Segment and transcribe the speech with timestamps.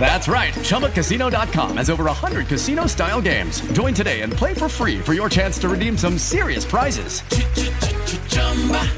[0.00, 0.54] That's right.
[0.54, 3.60] ChumbaCasino.com has over 100 casino style games.
[3.72, 7.20] Join today and play for free for your chance to redeem some serious prizes.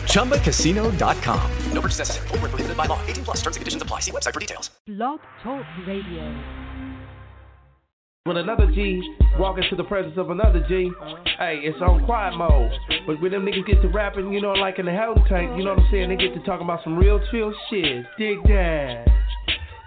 [0.04, 1.50] ChumbaCasino.com.
[1.72, 2.28] No purchase necessary.
[2.28, 3.00] Full prohibited by law.
[3.06, 4.00] 18 plus terms and conditions apply.
[4.00, 4.70] See website for details.
[4.86, 6.70] Blog Talk Radio.
[8.24, 9.00] When another G
[9.38, 10.90] walk into the presence of another G,
[11.38, 12.70] hey, it's on quiet mode.
[13.06, 15.64] But when them niggas get to rapping, you know, like in the hell tank, you
[15.64, 16.10] know what I'm saying?
[16.10, 18.04] They get to talking about some real chill shit.
[18.18, 19.06] Dig that.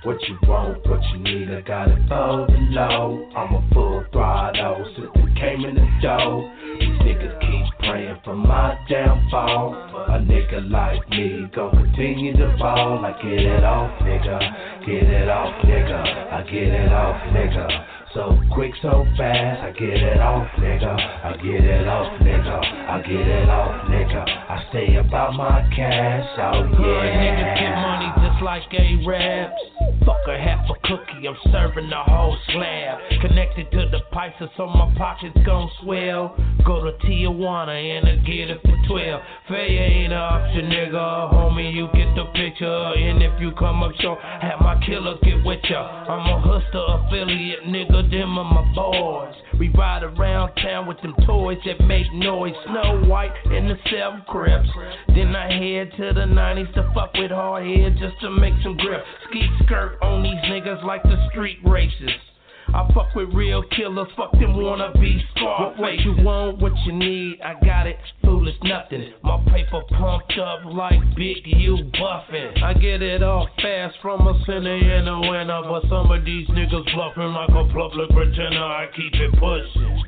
[0.03, 3.25] What you want, what you need, I got it for the low.
[3.38, 6.52] I'm a full throttle since it came in the door.
[6.77, 9.73] These niggas keep praying for my downfall.
[10.09, 12.99] A nigga like me gon' continue to fall.
[12.99, 14.85] I get it off, nigga.
[14.85, 16.34] Get it off, nigga.
[16.34, 17.85] I get it off, nigga.
[18.13, 20.85] So quick, so fast, I get it off, nigga.
[20.85, 22.60] I get it off, nigga.
[22.91, 24.21] I get it off, nigga.
[24.27, 26.77] I stay about my cash, oh yeah.
[26.77, 29.62] Good niggas get money like A-Raps.
[30.05, 33.00] Fuck a half a cookie, I'm serving the whole slab.
[33.22, 36.35] Connected to the pipes, so my pockets gon' swell.
[36.66, 39.22] Go to Tijuana and I get it for 12.
[39.48, 41.34] Faye ain't an option, nigga.
[41.34, 42.66] Homie, you get the picture.
[42.68, 45.80] And if you come up short, have my killer get with ya.
[45.80, 49.35] I'm a Hustler affiliate, nigga them are my boys.
[49.60, 52.54] We ride around town with them toys that make noise.
[52.66, 54.68] Snow White and the seven crips.
[55.10, 58.77] Then I head to the 90s to fuck with hard head just to make some
[58.77, 59.03] grip.
[59.29, 62.12] Ski skirt on these niggas like the street races.
[62.73, 65.73] I fuck with real killers, fuck them wanna be scar.
[65.75, 67.97] What you want, what you need, I got it.
[68.23, 69.13] Foolish nothing.
[69.22, 72.63] My paper pumped up like Big U buffing.
[72.63, 76.47] I get it all fast from a center in a winner, but some of these
[76.47, 78.63] niggas bluffing like a public pretender.
[78.63, 80.03] I keep it pushing.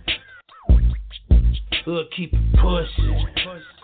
[1.86, 3.28] Hood keep it pushing.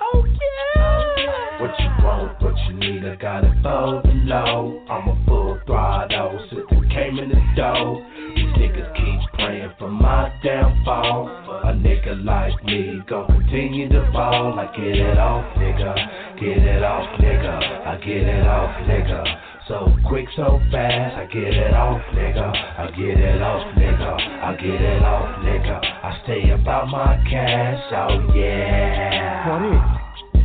[0.01, 1.61] Oh yeah.
[1.61, 4.81] What you want, what you need, I got it for the low.
[4.89, 8.03] I'm a full throttle, since it came in the door.
[8.35, 11.29] These niggas keep praying for my downfall.
[11.63, 14.59] A nigga like me gon' continue to fall.
[14.59, 16.39] I get it off, nigga.
[16.39, 17.87] Get it off, nigga.
[17.87, 19.50] I get it off, nigga.
[19.71, 22.43] So quick, so fast, I get it off, nigga.
[22.77, 24.43] I get it off, nigga.
[24.43, 25.79] I get it off, nigga.
[26.03, 29.47] I stay about my cash, oh yeah.
[29.47, 30.43] Hold it.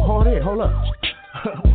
[0.00, 0.84] Hold it, hold up.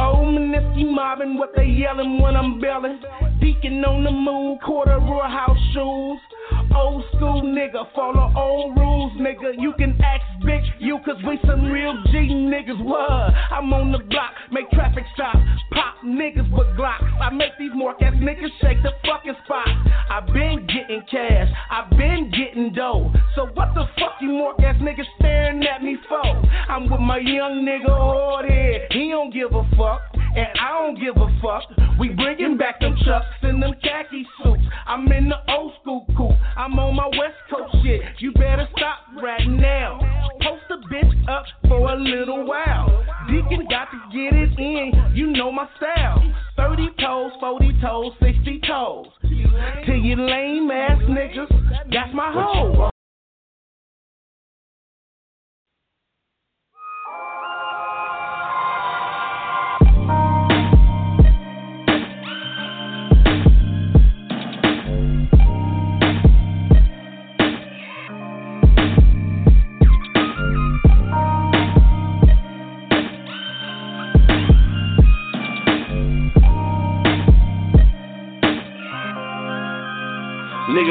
[0.00, 3.00] Oh, Maniski mobbing, what they yelling when I'm belling.
[3.40, 6.20] Deacon on the move, quarter row house shoes.
[6.74, 9.54] Old school nigga, follow old rules, nigga.
[9.58, 12.82] You can ask Big U, cause we some real G niggas.
[12.84, 13.34] What?
[13.52, 15.34] I'm on the block, make traffic stop.
[15.72, 17.04] Pop niggas with Glocks.
[17.20, 19.68] I make these mark niggas shake the fucking spot.
[20.10, 23.12] I been getting cash, I been getting dough.
[23.34, 26.24] So what the fuck you mark niggas staring at me for?
[26.68, 30.02] I'm with my young nigga oh, hard head, he don't give a fuck.
[30.36, 31.64] And I don't give a fuck.
[31.98, 34.62] We bringing back them chucks and them khaki suits.
[34.86, 36.36] I'm in the old school coupe.
[36.56, 38.02] I'm on my West Coast shit.
[38.18, 40.00] You better stop right now.
[40.40, 43.04] Post a bitch up for a little while.
[43.28, 45.12] Deacon got to get it in.
[45.14, 46.22] You know my style.
[46.56, 49.06] 30 toes, 40 toes, 60 toes.
[49.86, 52.90] To you lame ass niggas, that's my hoe.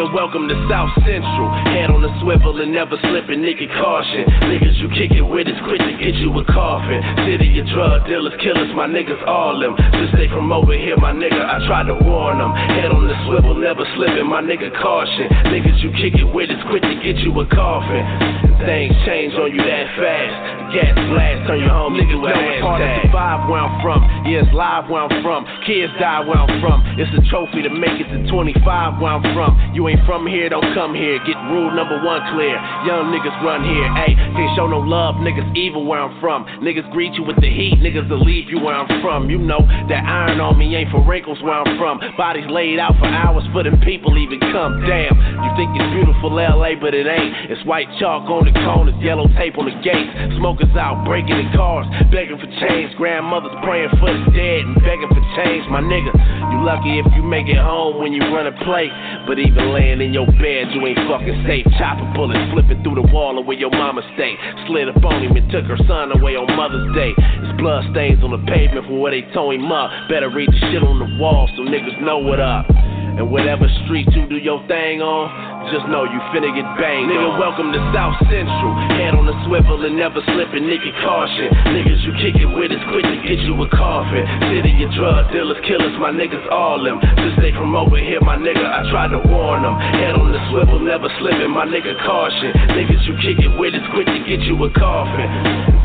[0.07, 1.49] Nigga, welcome to South Central.
[1.75, 4.23] Head on the swivel and never slipping, nigga, caution.
[4.47, 7.01] Niggas you kick it with is quick to get you a coffin.
[7.27, 9.75] City of drug dealers, killers, my niggas, all them.
[9.99, 12.53] Just stay from over here, my nigga, I try to warn them.
[12.55, 15.27] Head on the swivel, never slipping, my nigga, caution.
[15.51, 18.03] Niggas you kick it with is quick to get you a coffin.
[18.63, 20.57] Things change on you that fast.
[20.73, 24.01] Gas blast, turn your home niggas know it's hard to survive where I'm from.
[24.27, 25.47] Yeah, it's live where I'm from.
[25.63, 26.83] Kids die where I'm from.
[26.99, 29.55] It's a trophy to make it to 25 where I'm from.
[29.73, 31.17] You ain't from here, don't come here.
[31.25, 32.55] Get rule number one clear.
[32.85, 33.87] Young niggas run here.
[34.05, 35.15] Ayy, can't show no love.
[35.23, 36.45] Niggas evil where I'm from.
[36.61, 37.79] Niggas greet you with the heat.
[37.79, 39.29] Niggas will leave you where I'm from.
[39.29, 41.99] You know that iron on me ain't for wrinkles where I'm from.
[42.17, 44.83] Bodies laid out for hours for them people even come.
[44.83, 47.51] Damn, you think it's beautiful LA, but it ain't.
[47.51, 50.11] It's white chalk on the corners, yellow tape on the gates.
[50.37, 52.93] Smokers out breaking in cars, begging for change.
[52.97, 55.63] Grandmothers praying for the dead and begging for change.
[55.71, 56.11] My nigga,
[56.51, 58.89] you lucky if you make it home when you run a play.
[59.27, 61.65] But even laying in your bed, you ain't fucking safe.
[61.77, 64.35] Chopper bullets flipping through the wall of where your mama stay.
[64.67, 67.11] Slid up on him and took her son away on Mother's Day.
[67.17, 69.91] There's blood stains on the pavement from where they tow him up.
[70.09, 72.65] Better read the shit on the wall so niggas know what up.
[73.17, 75.25] And whatever street you do your thing on,
[75.73, 77.09] just know you finna get banged.
[77.09, 77.41] Nigga, on.
[77.41, 78.71] welcome to South Central.
[78.93, 81.49] Head on the swivel and never slipping, nigga, caution.
[81.73, 84.21] Niggas you kick it with is quick to get you a coffin.
[84.53, 87.01] City of drug dealers, killers, my niggas all them.
[87.17, 89.73] Just stay from over here, my nigga, I tried to warn them.
[89.97, 92.53] Head on the swivel, never slipping, my nigga, caution.
[92.77, 95.25] Niggas you kick it with is quick to get you a coffin.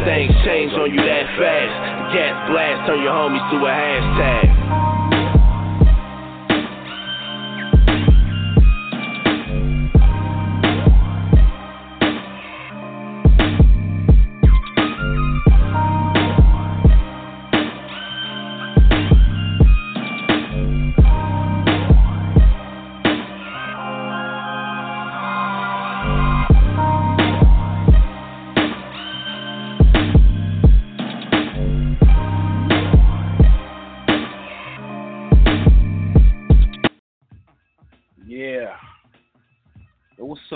[0.05, 2.12] Things change on you that fast.
[2.12, 4.92] Gas blast, turn your homies to a hashtag.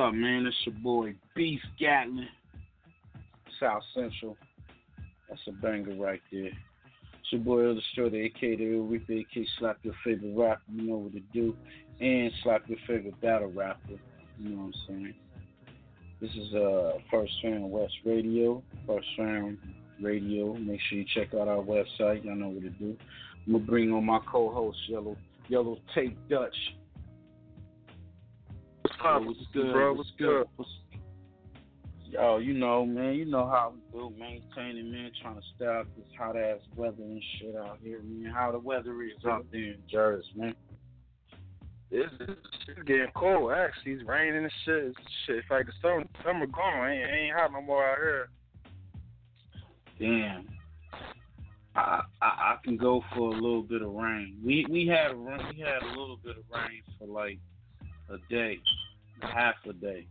[0.06, 0.47] Up, man?
[0.47, 2.29] It's your boy Beef Gatlin,
[3.58, 4.37] South Central.
[5.29, 6.47] That's a banger right there.
[6.47, 10.62] It's your boy Illustrator, aka the Reaper, aka Slap Your Favorite Rapper.
[10.73, 11.56] You know what to do.
[12.00, 13.99] And Slap Your Favorite Battle Rapper.
[14.38, 15.14] You know what I'm saying?
[16.20, 18.62] This is uh First Round West Radio.
[18.87, 19.59] First Round
[20.00, 20.55] Radio.
[20.55, 22.25] Make sure you check out our website.
[22.25, 22.97] Y'all know what to do.
[23.47, 25.17] I'm gonna bring on my co-host Yellow
[25.49, 26.56] Yellow Tape Dutch.
[29.02, 29.94] What's What's good, bro?
[29.94, 30.46] What's, good?
[30.56, 30.70] What's,
[32.04, 35.87] yo, you know, man, you know how we do, maintaining, man, trying to stay out
[35.96, 38.32] this hot ass weather and shit out here, man.
[38.32, 40.54] How the weather is out there in Jersey, man.
[41.90, 43.52] It's, it's getting cold.
[43.52, 44.84] Actually, it's raining and shit.
[44.84, 46.90] It's shit, it's like the summer, summer gone.
[46.90, 48.28] Ain't ain't hot no more out here.
[50.00, 50.49] Damn.
[51.76, 54.38] I, I I can go for a little bit of rain.
[54.44, 57.38] We we had we had a little bit of rain for like
[58.10, 58.58] a day,
[59.20, 60.06] half a day,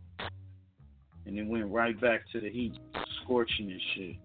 [1.26, 2.74] and it went right back to the heat,
[3.22, 4.16] scorching and shit.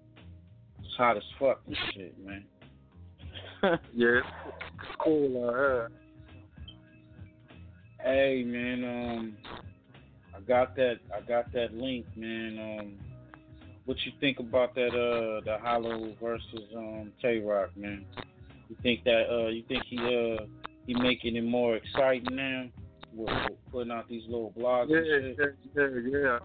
[0.80, 2.46] It's hot as fuck and shit, man.
[3.94, 5.92] yeah, it's cool out here.
[8.04, 9.38] Hey man, um,
[10.36, 11.00] I got that.
[11.16, 12.80] I got that link, man.
[12.80, 12.98] Um,
[13.86, 14.90] what you think about that?
[14.90, 18.06] Uh, the Hollow versus um Tay Roc, man.
[18.70, 19.26] You think that?
[19.30, 20.46] Uh, you think he uh
[20.88, 22.66] he making it more exciting now?
[23.14, 23.30] With,
[23.72, 24.90] putting out these little blogs.
[24.90, 26.40] Yeah, yeah, yeah, yeah.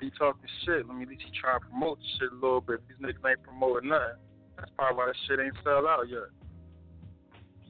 [0.00, 0.86] He talking shit.
[0.86, 2.80] Let me at least he try to promote the shit a little bit.
[2.88, 4.18] These niggas ain't promoting nothing.
[4.56, 6.30] That's probably why that shit ain't sell out yet.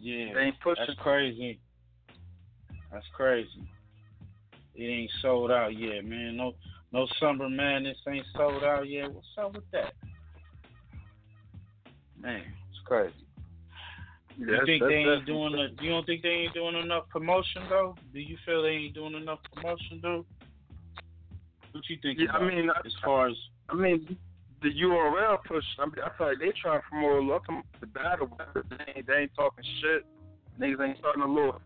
[0.00, 0.84] Yeah, they ain't pushing.
[0.86, 1.60] That's crazy.
[2.92, 3.68] That's crazy.
[4.74, 6.36] It ain't sold out yet, man.
[6.36, 6.54] No,
[6.92, 9.12] no summer madness ain't sold out yet.
[9.12, 9.92] What's up with that?
[12.20, 13.27] Man, it's crazy.
[14.38, 17.96] You think they ain't doing a, You don't think they ain't doing enough promotion though?
[18.12, 20.24] Do you feel they ain't doing enough promotion though?
[21.72, 22.20] What you think?
[22.20, 23.36] Yeah, I mean, as far as
[23.68, 24.16] I mean,
[24.62, 25.64] the URL push.
[25.78, 27.44] I mean, I feel like they trying to promote look
[27.80, 28.30] the battle.
[28.54, 30.06] They ain't, they ain't talking shit.
[30.60, 31.60] Niggas ain't starting a little or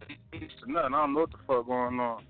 [0.67, 0.95] nothing.
[0.95, 2.23] I don't know what the fuck going on.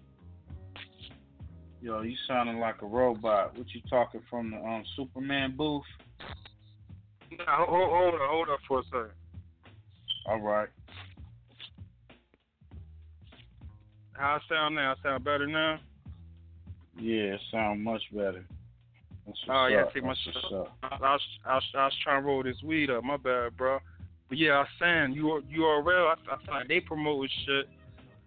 [1.80, 3.58] Yo, you sounding like a robot.
[3.58, 5.82] What you talking from the um Superman booth?
[7.38, 9.10] Nah, hold, hold on, hold up for a second.
[10.26, 10.68] All right.
[14.12, 14.92] How I sound now?
[14.92, 15.80] I sound better now?
[16.98, 18.44] Yeah, it sound much better.
[19.48, 19.92] Oh yeah, up.
[19.94, 20.34] see my shit.
[20.82, 23.04] I, I, was, I, was, I was trying to roll this weed up.
[23.04, 23.78] My bad, bro.
[24.28, 26.14] But yeah, I saying you are URL.
[26.14, 27.68] I, I find they promote shit.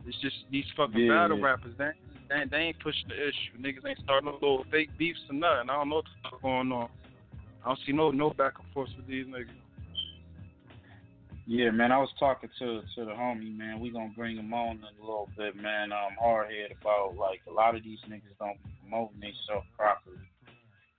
[0.06, 1.46] It's just these fucking yeah, battle yeah.
[1.46, 1.74] rappers.
[1.78, 1.92] They,
[2.30, 3.60] they they ain't pushing the issue.
[3.60, 5.70] Niggas ain't starting no little fake beefs or nothing.
[5.70, 6.90] I don't know what the fuck going on.
[7.64, 9.50] I don't see no no back and forth with these niggas.
[11.48, 13.80] Yeah, man, I was talking to to the homie, man.
[13.80, 15.92] We gonna bring him on in a little bit, man.
[15.92, 20.18] Um, hard head about like a lot of these niggas don't be promoting themselves properly,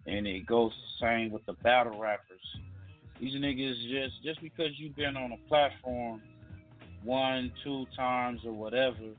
[0.07, 2.41] and it goes the same with the battle rappers.
[3.21, 6.23] These niggas just just because you've been on a platform
[7.03, 9.15] one, two times or whatever,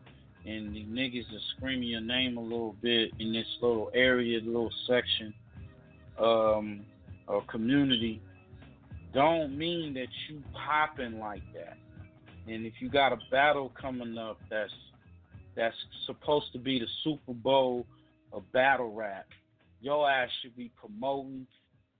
[0.46, 4.72] and the niggas are screaming your name a little bit in this little area, little
[4.88, 5.34] section,
[6.19, 6.86] um,
[7.27, 8.22] or community,
[9.17, 11.77] don't mean that you popping like that.
[12.47, 14.71] And if you got a battle coming up that's
[15.55, 17.86] that's supposed to be the Super Bowl
[18.31, 19.25] of battle rap,
[19.81, 21.47] your ass should be promoting.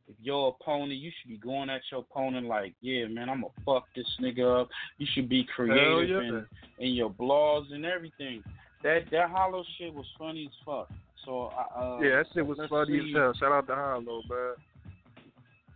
[0.08, 3.54] If your opponent, you should be going at your opponent like, yeah, man, I'm gonna
[3.66, 4.70] fuck this nigga up.
[5.00, 6.30] You should be creative yeah.
[6.30, 6.46] in,
[6.80, 8.44] in your blogs and everything.
[8.84, 10.90] That that hollow shit was funny as fuck.
[11.26, 13.10] So uh, yeah, that shit was funny see.
[13.10, 13.34] as hell.
[13.40, 14.54] Shout out to Hollow, man.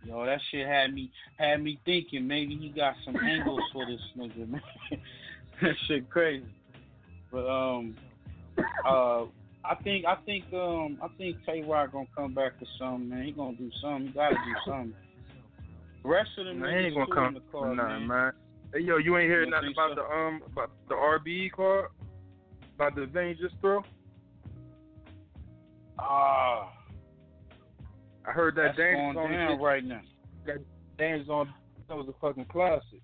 [0.04, 4.00] Yo, that shit had me had me thinking maybe he got some angles for this
[4.16, 4.62] nigga, man.
[5.62, 6.44] that shit crazy.
[7.30, 7.96] But um
[8.84, 9.24] uh
[9.64, 13.24] I think I think um I think Tay Roc gonna come back to something, man.
[13.24, 14.08] He gonna do something.
[14.08, 14.94] He gotta do something.
[16.02, 18.08] The rest of them Man, he ain't gonna come the car, nothing, man.
[18.08, 18.32] man.
[18.74, 20.02] Hey, yo, you ain't hear nothing about so?
[20.02, 21.90] the um about the RBE card?
[22.74, 23.84] About the thing you just threw?
[25.98, 26.72] Ah,
[28.26, 30.00] I heard that that's Dangerous going on down right now.
[30.46, 30.58] that
[30.98, 31.52] Dangerous on
[31.88, 33.00] that was a fucking classic.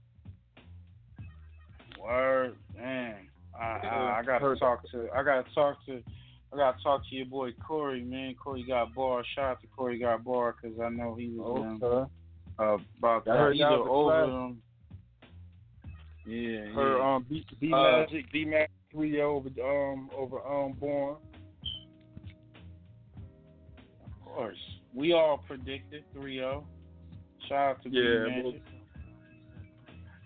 [2.00, 3.28] Word, man.
[3.58, 5.08] I, I, I gotta talk to.
[5.14, 6.02] I gotta talk to.
[6.52, 8.34] I gotta talk to your boy Corey, man.
[8.34, 9.22] Corey got bar.
[9.34, 12.08] Shout out to Corey got bar because I know he was um,
[12.58, 14.62] uh, about that either over them.
[16.24, 17.14] Yeah, Her yeah.
[17.14, 21.16] um B B Uh, Magic B Magic three over um over um Born.
[24.04, 24.58] Of course,
[24.98, 26.64] we all predicted 3-0.
[27.48, 28.62] Shout out to Yeah, B Magic.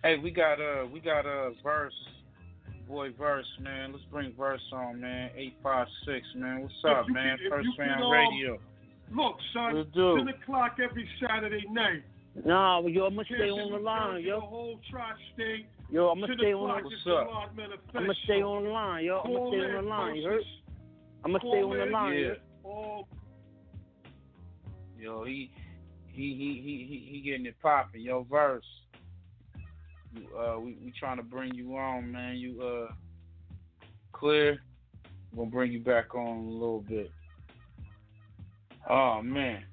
[0.02, 1.95] Hey, we got uh we got uh verse
[2.88, 3.93] boy verse man.
[3.93, 5.31] Let's bring verse on man.
[5.37, 6.62] Eight five six man.
[6.62, 7.38] What's up you man?
[7.38, 8.59] could- First you could, fan um, radio.
[9.14, 10.17] Look, son, Let's do.
[10.17, 12.02] 10 o'clock every Saturday night.
[12.47, 14.41] Nah, yo, I'm gonna stay on the line, yo.
[14.41, 15.67] The whole tri-state.
[15.91, 16.83] Yo, I'm gonna stay on.
[16.83, 17.52] The, is What's up?
[17.95, 19.21] I'm gonna stay on the line, yo.
[19.23, 20.17] I'm gonna stay on the line.
[20.17, 20.43] You heard?
[21.25, 22.14] I'm gonna stay on the line.
[22.14, 22.21] Yeah.
[22.21, 22.35] yo.
[22.64, 23.09] all
[25.02, 25.50] Yo, he
[26.06, 28.02] he he he he, getting it popping.
[28.02, 28.64] Yo, verse.
[30.14, 32.37] You, uh, we we trying to bring you on, man.
[32.37, 32.92] You uh
[34.12, 34.62] clear.
[35.35, 37.11] Gonna bring you back on a little bit.
[38.88, 39.64] Oh man.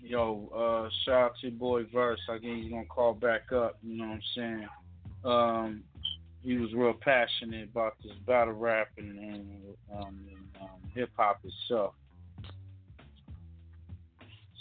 [0.00, 2.20] Yo, uh, shout out to your boy Verse.
[2.30, 3.76] I guess he's gonna call back up.
[3.82, 4.68] You know what I'm saying?
[5.24, 5.82] Um,
[6.44, 9.60] he was real passionate about this battle rap and, and,
[9.92, 10.20] um,
[10.60, 11.94] um, hip hop itself.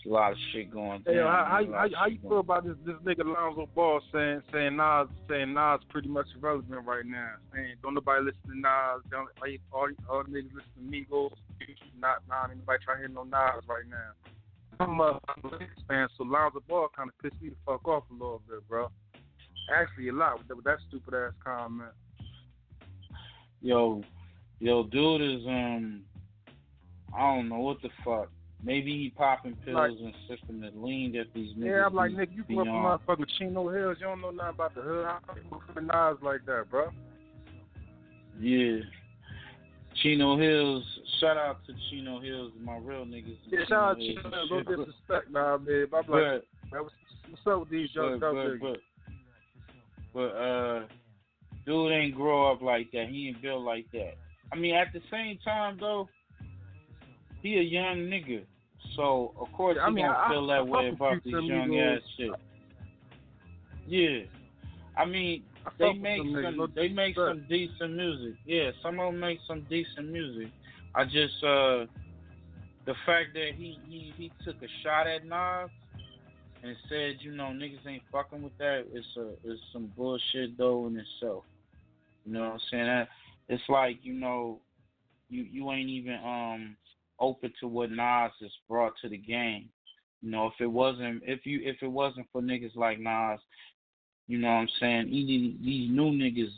[0.06, 1.16] A lot of shit going down.
[1.16, 4.02] how, how, man, a lot how, how you feel about this this nigga Lonzo Ball
[4.12, 7.34] saying saying Nas saying Nas pretty much irrelevant right now?
[7.54, 9.30] Saying don't nobody listen to Nas, don't
[9.72, 11.32] all all, all niggas listen to Migos,
[12.00, 14.12] not not anybody trying to hear no Nas right now.
[14.80, 17.88] I'm a I'm a Lakers fan, so Lonzo Ball kind of pissed me the fuck
[17.88, 18.90] off a little bit, bro.
[19.72, 21.92] Actually, a lot with that, with that stupid ass comment.
[23.62, 24.04] yo,
[24.60, 26.02] yo, dude is um,
[27.16, 28.32] I don't know what the fuck.
[28.64, 31.66] Maybe he popping pills Like- and sipping the lean that these niggas.
[31.66, 33.98] Yeah, I'm like, nigga, you grew up in motherfucking Chino Hills.
[34.00, 35.06] You don't know nothing about the hood.
[35.06, 36.92] How you look at like that, bro?
[38.40, 38.80] Yeah.
[40.02, 40.84] Chino Hills,
[41.20, 43.38] shout out to Chino Hills, my real niggas.
[43.48, 44.30] Yeah, shout out to Chino.
[44.30, 44.68] Hills shit.
[44.68, 45.88] disrespect, nah, man.
[45.90, 46.42] But I'm like, man,
[46.72, 46.96] what's,
[47.30, 48.78] what's up with these young but, but, but,
[50.14, 50.86] but, uh,
[51.66, 53.08] dude ain't grow up like that.
[53.10, 54.14] He ain't built like that.
[54.52, 56.10] I mean, at the same time, though,
[57.42, 58.44] he a young nigga.
[58.96, 61.80] So, of course, I mean, gonna I- feel that fuck way with about this young
[61.80, 62.32] ass shit.
[63.88, 64.24] Yeah.
[64.98, 68.36] I mean, I they make some they make some decent music.
[68.46, 70.52] Yeah, some of them make some decent music.
[70.94, 71.86] I just uh
[72.86, 75.70] the fact that he he he took a shot at Nas
[76.64, 78.86] and said, you know, niggas ain't fucking with that.
[78.94, 81.44] It's a it's some bullshit though in itself.
[82.26, 82.86] You know what I'm saying?
[82.86, 83.08] That
[83.50, 84.60] it's like you know,
[85.30, 86.76] you you ain't even um
[87.22, 89.70] open to what Nas has brought to the game.
[90.22, 93.40] You know, if it wasn't if you if it wasn't for niggas like Nas,
[94.28, 95.10] you know what I'm saying?
[95.10, 96.52] Even these new niggas,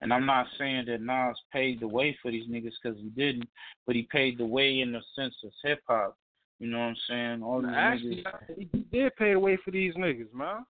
[0.00, 3.48] and I'm not saying that Nas paved the way for these niggas because he didn't,
[3.86, 6.16] but he paved the way in the sense of hip hop.
[6.58, 7.42] You know what I'm saying?
[7.42, 8.68] All these Actually, niggas.
[8.72, 10.64] he did pay the way for these niggas, man.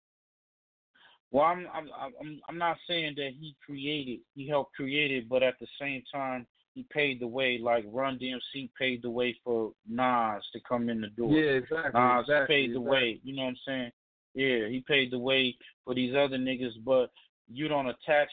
[1.30, 1.88] Well, I'm I'm
[2.20, 6.02] I'm I'm not saying that he created, he helped create it, but at the same
[6.12, 7.58] time, he paved the way.
[7.62, 11.32] Like Run DMC paved the way for Nas to come in the door.
[11.32, 12.00] Yeah, exactly.
[12.00, 12.90] Nas exactly, paved the exactly.
[12.90, 13.20] way.
[13.22, 13.92] You know what I'm saying?
[14.34, 17.10] Yeah, he paved the way for these other niggas, but
[17.52, 18.28] you don't attach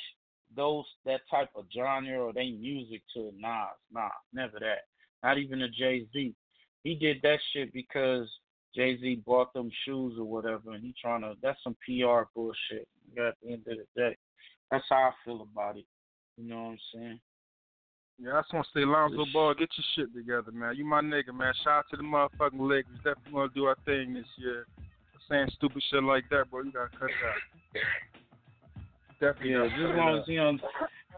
[0.56, 3.78] those that type of genre or they music to Nas.
[3.92, 4.86] Nah, never that.
[5.24, 6.34] Not even a Jay Z.
[6.84, 8.28] He did that shit because
[8.76, 11.36] Jay Z bought them shoes or whatever, and he trying to.
[11.44, 12.88] That's some PR bullshit.
[13.18, 14.18] At the end of the day,
[14.72, 15.86] that's how I feel about it.
[16.38, 17.20] You know what I'm saying?
[18.20, 20.76] Yeah, I just want to say, Lonzo Ball, get your shit together, man.
[20.76, 21.54] You my nigga, man.
[21.64, 22.98] Shout out to the motherfucking Lakers.
[22.98, 24.68] Definitely gonna do our thing this year.
[25.30, 27.82] Saying stupid shit like that, bro, you gotta cut it out.
[29.20, 29.52] Definitely.
[29.52, 30.62] Yeah, just as long as he on.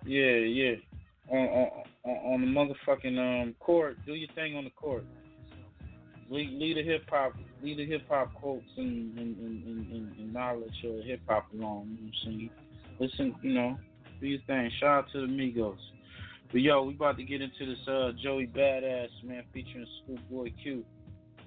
[0.06, 0.76] Yeah, yeah.
[1.30, 5.06] On on on on the motherfucking um court, do your thing on the court.
[6.30, 10.34] Lead, lead the hip hop, lead the hip hop quotes and and, and, and, and,
[10.34, 11.98] knowledge of hip hop along.
[12.00, 12.50] You know what I'm saying?
[13.00, 13.78] Listen, you know,
[14.20, 14.72] do your thing.
[14.80, 15.78] Shout out to the Migos.
[16.54, 20.86] But yo, we about to get into this uh Joey Badass man featuring Schoolboy Q.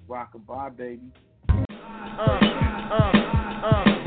[0.09, 1.01] Rockabye baby.
[1.47, 4.06] Yeah.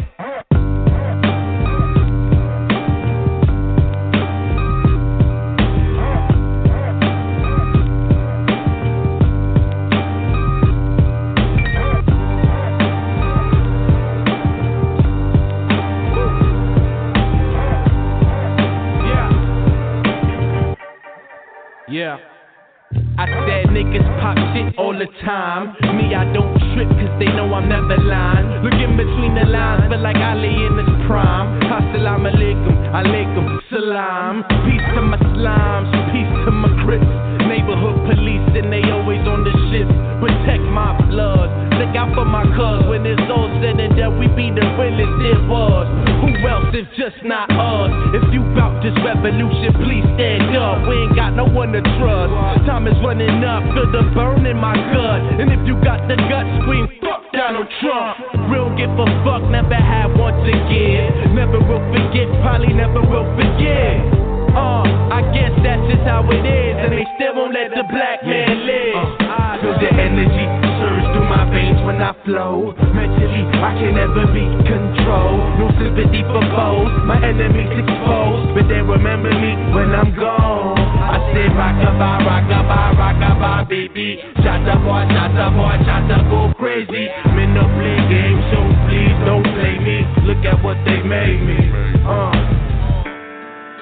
[23.20, 25.76] I said niggas pop shit all the time.
[25.92, 28.64] Me, I don't trip cause they know I'm never lying.
[28.64, 31.60] Look in between the lines, feel like Ali in his prime.
[31.68, 34.42] Assalamu alaikum, alaikum, salam.
[34.64, 37.29] Peace to my slimes, peace to my crips.
[37.50, 39.82] Neighborhood police and they always on the shit.
[40.22, 41.50] Protect my blood,
[41.82, 42.86] look out for my cuz.
[42.86, 45.90] When it's all said and done, we be the realest it was.
[46.22, 47.90] Who else if just not us?
[48.14, 50.86] If you bout this revolution, please stand up.
[50.86, 52.30] We ain't got no one to trust.
[52.70, 55.42] Time is running up, feel the burn in my gut.
[55.42, 58.46] And if you got the guts, scream fuck Donald Trump.
[58.46, 61.34] Real give a fuck, never had to give.
[61.34, 64.29] Never will forget, probably never will forget.
[64.54, 64.82] Uh,
[65.14, 68.66] I guess that's just how it is, and they still won't let the black man
[68.66, 68.98] live.
[69.30, 70.46] I feel the energy
[70.80, 72.74] surge through my veins when I flow.
[72.90, 75.44] Mentally, I can never be controlled.
[75.60, 80.78] No sympathy for foes, my enemies exposed, but they remember me when I'm gone.
[80.78, 84.18] I say rockabye, rockabye, rockabye, baby.
[84.42, 87.06] Shut up, boy, shut up, boy, shut up, go crazy.
[87.38, 90.02] Men no play games, so please don't play me.
[90.26, 91.58] Look at what they made me.
[92.02, 92.29] Uh.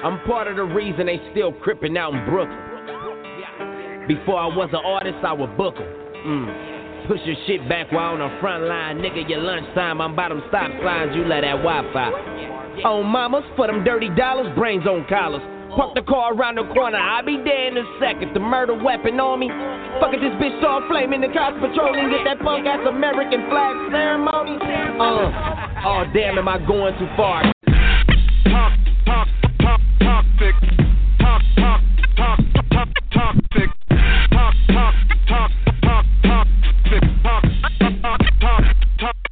[0.01, 4.07] I'm part of the reason they still crippin' out in Brooklyn.
[4.07, 5.87] Before I was an artist, I would book 'em.
[6.25, 7.07] Mm.
[7.07, 8.99] Push your shit back while on the front line.
[8.99, 12.11] Nigga, your lunchtime, I'm by them stop signs, you let that Wi Fi.
[12.83, 15.43] On mamas, for them dirty dollars, brains on collars.
[15.75, 18.33] Park the car around the corner, I'll be there in a second.
[18.33, 19.49] The murder weapon on me.
[19.99, 22.09] Fuck it, this bitch saw flame in the cops patrolling.
[22.09, 24.57] Get that punk ass American flag ceremony.
[24.95, 27.51] Uh, oh damn, am I going too far?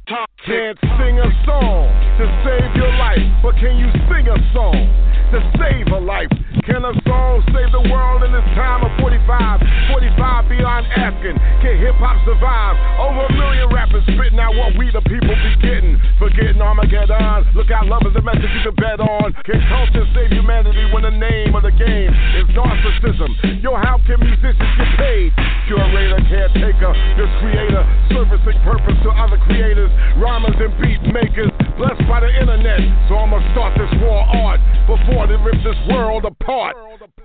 [0.08, 4.80] Talk, Can't sing a song to save your life, but can you sing a song
[5.28, 6.32] to save a life?
[6.64, 9.28] Can a song save the world in this time of 45?
[9.28, 12.80] 45 beyond asking, can hip hop survive?
[12.96, 16.00] Over a million rappers spitting out what we the people be getting.
[16.16, 19.36] Forgetting Armageddon, look out, love is a message you can bet on.
[19.44, 23.36] Can culture save humanity when the name of the game is narcissism?
[23.60, 25.28] Yo, how can musicians get paid?
[25.68, 29.92] Curator, caretaker, this creator, servicing purpose to other creators,
[30.38, 32.80] rhymers and beat makers, blessed by the internet.
[33.08, 36.76] So I'ma start this war art before they rip this world apart.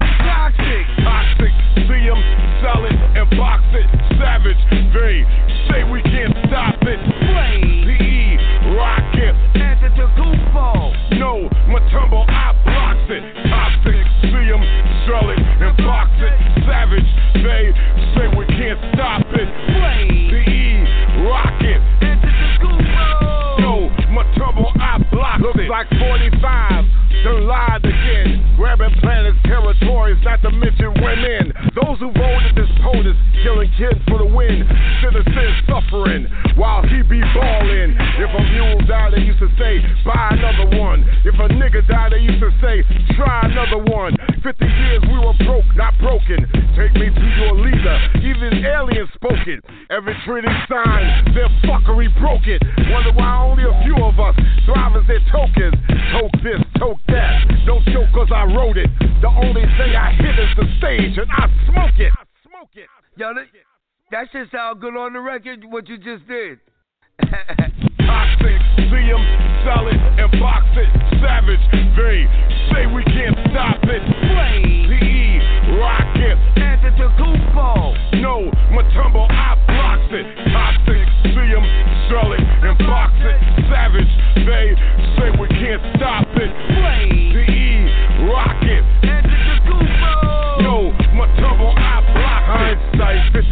[0.01, 1.53] Toxic, toxic,
[1.85, 2.21] see 'em,
[2.61, 3.87] sell it, and box it.
[4.17, 4.57] Savage,
[4.93, 5.25] they
[5.69, 6.99] say we can't stop it.
[7.29, 10.93] Play, PE, rocket, answer to Goofball.
[11.19, 13.23] No, Mutombo, I blocks it.
[13.49, 14.63] Toxic, see 'em,
[15.05, 16.65] sell it, and box it.
[16.65, 17.09] Savage,
[17.43, 17.73] they
[18.15, 19.49] say we can't stop it.
[19.67, 20.12] PE,
[24.55, 25.69] Mutombo, I blocks Looks it.
[25.69, 26.85] like 45,
[27.23, 28.55] done lied again.
[28.57, 31.53] Grabbing planets, territories, not to mention women.
[31.73, 34.61] Those who voted this POTUS, killing kids for the win.
[35.01, 37.97] Citizens suffering while he be balling.
[38.21, 41.01] If a mule died, they used to say, buy another one.
[41.25, 42.85] If a nigga died, they used to say,
[43.17, 44.15] try another one.
[44.43, 46.45] 50 years we were broke, not broken.
[46.77, 47.97] Take me to your leader.
[48.21, 49.65] Even aliens spoke it.
[49.89, 52.61] Every treaty signed, their fuckery broke it.
[52.93, 53.73] Wonder why only a
[61.03, 61.47] is the stage and I
[62.45, 62.87] smoke it.
[63.15, 63.45] Yo, that,
[64.11, 66.59] that shit sound good on the record, what you just did.
[68.03, 69.23] Toxic, see 'em,
[69.63, 70.89] sell it, and box it.
[71.21, 71.61] Savage,
[71.95, 72.25] they
[72.71, 74.01] say we can't stop it.
[74.01, 74.59] Play.
[74.89, 77.93] PE, rocket, answer to Goofball.
[78.21, 80.25] No, Mutombo, I blocks it.
[80.51, 81.65] Toxic, see 'em,
[82.09, 83.39] sell it, and box it.
[83.69, 84.73] Savage, they
[85.19, 86.51] say we can't stop it.
[86.73, 87.12] PE,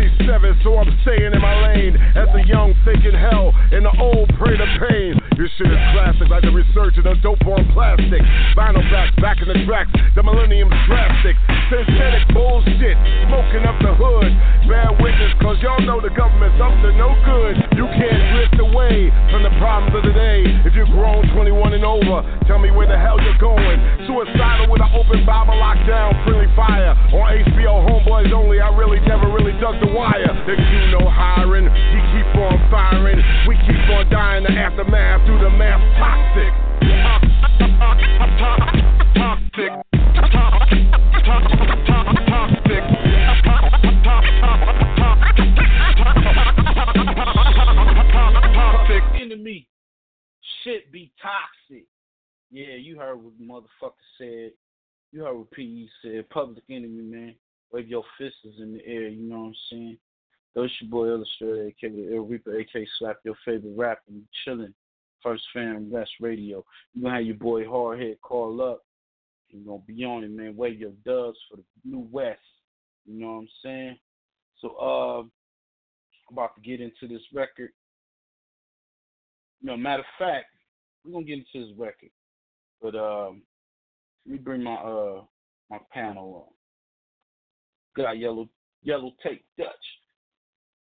[0.02, 1.94] 67, so I'm staying in my lane.
[2.18, 5.14] As a young, thinking hell, and the old, pray to pain.
[5.38, 8.22] Your shit is classic, like the resurgence of dope on plastic.
[8.58, 11.38] Vinyl back, back in the tracks, the millennium's drastic.
[11.70, 12.98] Synthetic bullshit,
[13.30, 14.30] smoking up the hood.
[14.66, 17.54] Bad witness, cause y'all know the government's up to no good.
[17.78, 20.50] You can't drift away from the problems of the day.
[20.66, 23.78] If you're grown 21 and over, tell me where the hell you're going.
[24.10, 26.98] Suicidal with an open Bible lockdown, friendly fire.
[27.14, 30.34] On HBO Homeboys Only, I really never really dug the wire.
[30.45, 33.19] The you know hiring, we keep on firing.
[33.47, 36.54] We keep on dying the aftermath through the math toxic.
[39.17, 39.71] Toxic.
[49.21, 49.67] Enemy.
[50.63, 51.86] Shit be toxic.
[52.51, 54.51] Yeah, you heard what the motherfucker said.
[55.12, 56.30] You heard what PE said.
[56.30, 57.36] Public enemy, man.
[57.72, 59.98] Wave your fists in the air, you know what I'm saying?
[60.56, 64.02] Those your boy Illustrator, aka Ill Reaper, aka Slap Your Favorite Rapper.
[64.12, 64.74] You chillin'.
[65.24, 66.66] First Fam West Radio.
[66.94, 68.82] You gonna have your boy Hardhead call up.
[69.50, 70.56] You gonna be on it, man.
[70.56, 72.40] Wave your dubs for the New West.
[73.06, 73.98] You know what I'm saying?
[74.60, 75.24] So, uh,
[76.32, 77.70] about to get into this record.
[79.62, 80.48] You know, matter of fact,
[81.04, 82.10] we're gonna get into this record.
[82.82, 83.44] But um
[84.26, 85.22] let me bring my uh
[85.70, 86.61] my panel on.
[87.95, 88.47] Got yellow
[88.84, 89.67] yellow tape Dutch.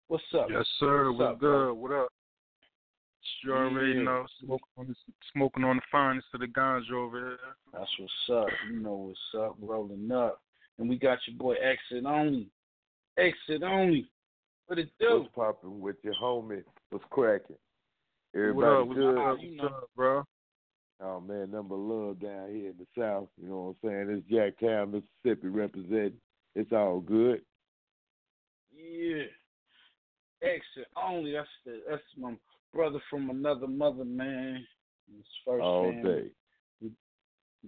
[0.07, 0.47] What's up?
[0.49, 1.11] Yes, sir.
[1.11, 1.73] What's, What's, up, bro?
[1.73, 1.81] good?
[1.81, 2.07] What up?
[3.43, 4.03] You already Yeah.
[4.03, 4.95] know, smoking on, the,
[5.33, 7.39] smoking on the finest of the ganja over here.
[7.73, 8.47] That's what's up.
[8.69, 10.41] You know what's up, rolling up.
[10.77, 12.49] And we got your boy Exit Only.
[13.17, 14.09] Exit Only.
[14.67, 15.19] What it do?
[15.21, 16.63] What's popping with your homie?
[16.89, 17.57] What's cracking?
[18.31, 18.87] What Everybody up?
[18.87, 19.17] What's good?
[19.17, 19.37] up?
[19.39, 20.23] What's up, bro?
[21.01, 23.27] Oh man, number love down here in the South.
[23.41, 24.23] You know what I'm saying?
[24.29, 26.13] It's Jacktown, Mississippi representing.
[26.55, 27.41] It's all good.
[28.75, 29.23] Yeah.
[30.41, 31.31] Exit Only.
[31.31, 32.33] That's the that's my
[32.73, 34.65] brother from another mother, man.
[35.15, 36.03] His first All man.
[36.03, 36.23] day.
[36.81, 36.91] We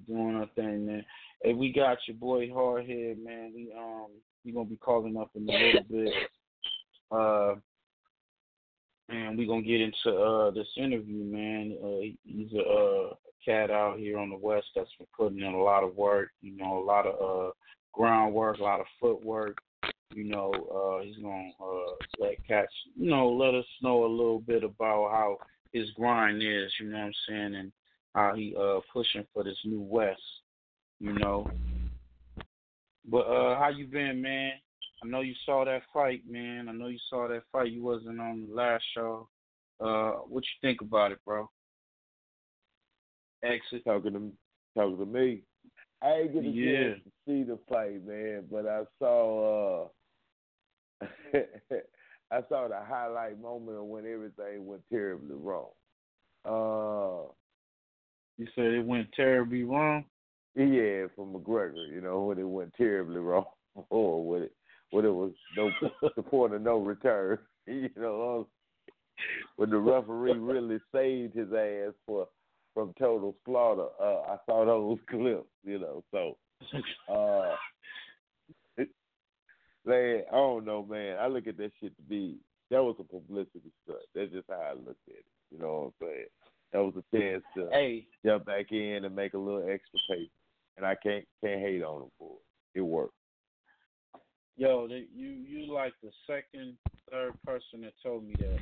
[0.07, 1.05] doing our thing, man.
[1.41, 3.53] Hey, we got your boy Hardhead, man.
[3.55, 4.07] We um
[4.43, 6.13] we gonna be calling up in a little bit.
[7.11, 7.55] Uh
[9.07, 11.77] and we gonna get into uh this interview, man.
[11.83, 15.63] Uh he's a uh, cat out here on the west that's been putting in a
[15.63, 17.51] lot of work, you know, a lot of uh
[17.95, 19.57] groundwork, a lot of footwork.
[20.13, 24.39] You know, uh he's gonna uh let cats you know, let us know a little
[24.39, 25.37] bit about how
[25.73, 27.71] his grind is, you know what I'm saying, and
[28.13, 30.21] how he uh pushing for this new West,
[30.99, 31.49] you know.
[33.09, 34.51] But uh how you been, man?
[35.03, 36.69] I know you saw that fight, man.
[36.69, 37.71] I know you saw that fight.
[37.71, 39.27] You wasn't on the last show.
[39.79, 41.49] Uh what you think about it, bro?
[43.43, 43.83] Exit.
[43.85, 44.31] Talking to
[44.75, 45.41] talking to me.
[46.01, 46.89] I ain't get a Yeah.
[46.89, 49.87] chance to see the fight, man, but I saw uh
[52.31, 55.69] I saw the highlight moment of when everything went terribly wrong.
[56.45, 57.31] Uh
[58.37, 60.05] You said it went terribly wrong?
[60.55, 63.45] Yeah, for McGregor, you know, when it went terribly wrong
[63.89, 64.53] or when it
[64.91, 65.69] when it was no
[66.15, 67.39] the point of no return.
[67.67, 68.47] You know,
[69.55, 72.27] when the referee really saved his ass for
[72.75, 73.87] from total slaughter.
[73.99, 76.37] Uh I saw those clips, you know, so
[77.11, 77.55] uh
[79.85, 81.17] man, I don't know, man.
[81.19, 82.37] I look at that shit to be
[82.71, 83.99] that was a publicity stunt.
[84.13, 85.25] That's just how I looked at it.
[85.51, 86.25] You know what I'm saying?
[86.73, 88.05] That was a chance to Hey.
[88.25, 90.31] jump back in and make a little extra paper.
[90.77, 92.79] And I can't can't hate on him for it.
[92.79, 93.13] It worked.
[94.57, 96.77] Yo, the, you you like the second,
[97.11, 98.59] third person that told me that.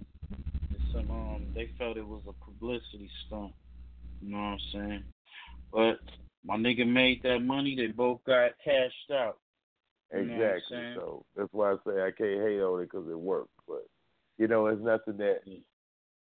[0.92, 3.54] Some um they felt it was a publicity stunt.
[4.24, 5.04] You know what I'm saying?
[5.72, 6.00] But
[6.46, 7.76] my nigga made that money.
[7.76, 9.38] They both got cashed out.
[10.12, 10.94] Exactly.
[10.96, 13.50] so that's why I say I can't hate on it because it worked.
[13.68, 13.86] But
[14.38, 15.40] you know, it's nothing that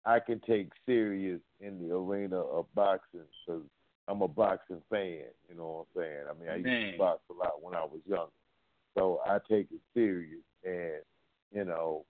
[0.05, 3.63] I can take serious in the arena of boxing because
[4.07, 5.23] I'm a boxing fan.
[5.49, 6.23] You know what I'm saying?
[6.29, 8.31] I mean, I used to box a lot when I was younger,
[8.95, 10.43] so I take it serious.
[10.63, 11.01] And
[11.51, 12.05] you know,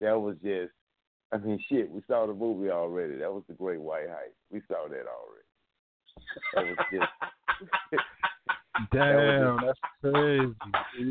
[0.00, 0.72] that was just.
[1.32, 1.90] I mean, shit.
[1.90, 3.16] We saw the movie already.
[3.18, 4.34] That was the Great White Hype.
[4.50, 5.46] We saw that already.
[6.54, 8.02] That was just.
[8.92, 10.52] Damn, That that's crazy.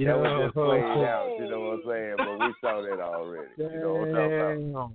[0.05, 0.65] That was just Yo.
[0.65, 2.15] played out, you know what I'm saying?
[2.17, 3.49] But we saw that already.
[3.57, 4.91] You know what I'm talking about?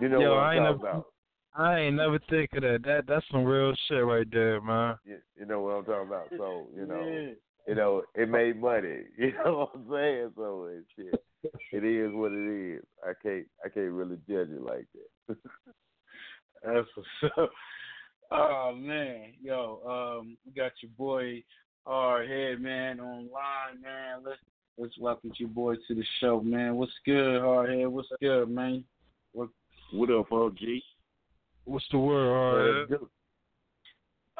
[0.00, 1.06] You know Yo, what I I'm ain't talking never, about.
[1.54, 2.82] I ain't never think of that.
[2.84, 4.96] That that's some real shit right there, man.
[5.04, 6.28] You, you know what I'm talking about.
[6.36, 7.34] So, you know, Yeah.
[7.66, 9.02] you know, it made money.
[9.18, 10.32] You know what I'm saying?
[10.36, 11.24] So it's shit.
[11.44, 12.84] It is what it is.
[13.04, 15.36] I can't I can't really judge it like that.
[16.64, 17.50] That's what's up.
[18.30, 21.42] Oh man, yo, um, we got your boy
[21.86, 24.18] R Head man online, man.
[24.24, 24.40] Let's
[24.76, 26.76] let's welcome your boy to the show, man.
[26.76, 27.90] What's good, Hardhead?
[27.90, 28.84] What's good, man?
[29.32, 29.48] What
[29.92, 30.58] What up, OG?
[31.64, 32.86] What's the word?
[32.90, 33.08] That's good.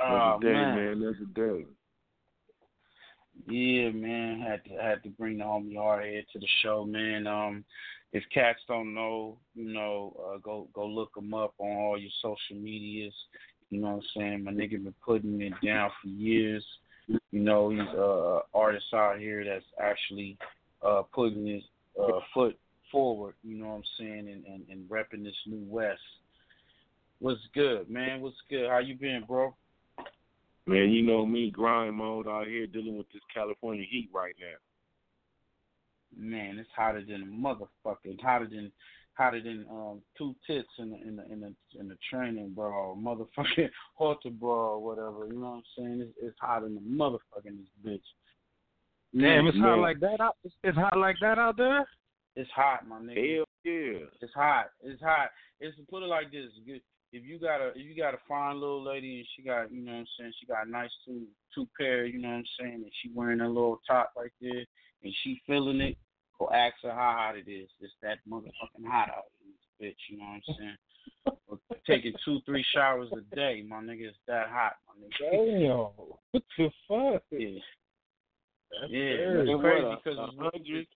[0.00, 1.00] Oh That's a day, man.
[1.00, 1.00] man.
[1.00, 1.66] That's a day.
[3.48, 4.40] Yeah, man.
[4.40, 7.26] Had to had to bring the homie Hardhead to the show, man.
[7.26, 7.64] Um,
[8.12, 12.10] if cats don't know, you know, uh, go go look him up on all your
[12.22, 13.14] social medias.
[13.70, 14.44] You know what I'm saying?
[14.44, 16.64] My nigga been putting it down for years.
[17.06, 20.36] You know, he's a artist out here that's actually
[20.84, 21.62] uh putting his
[22.00, 22.58] uh foot
[22.90, 26.00] forward, you know what I'm saying, and, and, and repping this new West.
[27.20, 28.20] What's good, man?
[28.20, 28.68] What's good?
[28.68, 29.54] How you been, bro?
[30.68, 34.56] Man, you know me, grind mode out here dealing with this California heat right now.
[36.14, 38.20] Man, it's hotter than a motherfucker.
[38.20, 38.70] Hotter than
[39.14, 42.66] hotter than um two tits in the in the in the in the training bra
[42.68, 45.26] or motherfucking halter bra or whatever.
[45.26, 46.00] You know what I'm saying?
[46.02, 49.18] It's, it's hotter than a motherfucking this bitch.
[49.18, 50.36] Damn, it's hot man, like that out.
[50.44, 51.88] It's, it's hot like that out there.
[52.36, 53.36] It's hot, my nigga.
[53.36, 54.04] Hell yeah.
[54.20, 54.66] It's hot.
[54.82, 55.30] It's hot.
[55.60, 56.50] It's put it like this.
[57.12, 59.72] If if you got a if you got a fine little lady and she got
[59.72, 62.34] you know what I'm saying she got a nice two two pair you know what
[62.36, 64.64] I'm saying and she wearing a little top right there
[65.04, 65.96] and she feeling it,
[66.38, 67.68] go ask her how hot it is.
[67.80, 69.94] It's that motherfucking hot out in bitch.
[70.10, 71.36] You know what I'm saying?
[71.46, 74.08] Or taking two three showers a day, my nigga.
[74.08, 75.60] It's that hot, my nigga.
[75.62, 76.06] Damn.
[76.32, 77.22] What the fuck?
[77.30, 77.58] Yeah.
[78.70, 79.50] That's Yeah, crazy.
[79.52, 80.86] it's crazy uh, because a it's- hundred,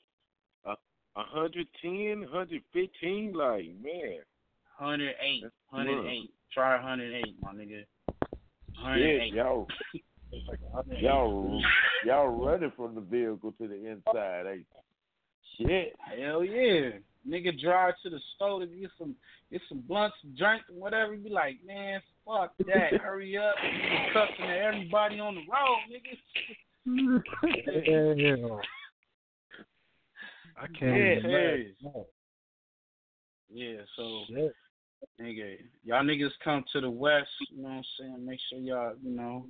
[0.67, 3.33] a a hundred ten, hundred fifteen.
[3.35, 4.19] Like man,
[4.79, 6.31] 108, 108.
[6.53, 7.85] Try 108, my nigga.
[8.97, 9.35] Shit, 108.
[9.35, 9.67] y'all,
[11.01, 11.63] y'all,
[12.05, 14.67] y'all running from the vehicle to the inside, ain't
[15.59, 15.67] you?
[15.67, 15.95] Shit.
[16.19, 16.91] Hell yeah.
[17.29, 19.15] Nigga drive to the store to get some
[19.51, 21.17] get some blunts, drink, whatever.
[21.17, 23.01] Be like, man, fuck that.
[23.03, 23.55] Hurry up.
[23.63, 26.17] You cussing at everybody on the road, nigga.
[28.45, 28.59] Damn.
[30.57, 31.67] I can't Yeah, hey.
[31.83, 32.05] imagine.
[33.53, 34.55] Yeah, so Shit.
[35.21, 38.27] nigga, y'all niggas come to the west, you know what I'm saying?
[38.27, 39.47] Make sure y'all, you know,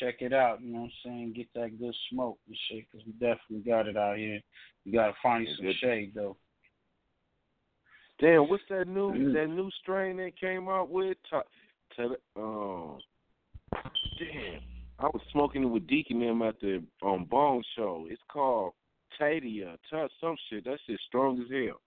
[0.00, 1.32] check it out, you know what I'm saying?
[1.36, 4.40] Get that good smoke and shit, because we definitely got it out here.
[4.84, 5.76] You gotta find you some Good.
[5.76, 6.36] shade though.
[8.18, 9.32] Damn, what's that new Mm.
[9.34, 11.18] that new strain they came out with?
[11.30, 11.44] To,
[11.96, 13.00] to the, um,
[14.18, 14.60] damn,
[14.98, 18.06] I was smoking it with Deacon them at the um Bone Show.
[18.08, 18.72] It's called
[19.20, 20.64] Tadia, Touch some shit.
[20.64, 21.80] That shit strong as hell.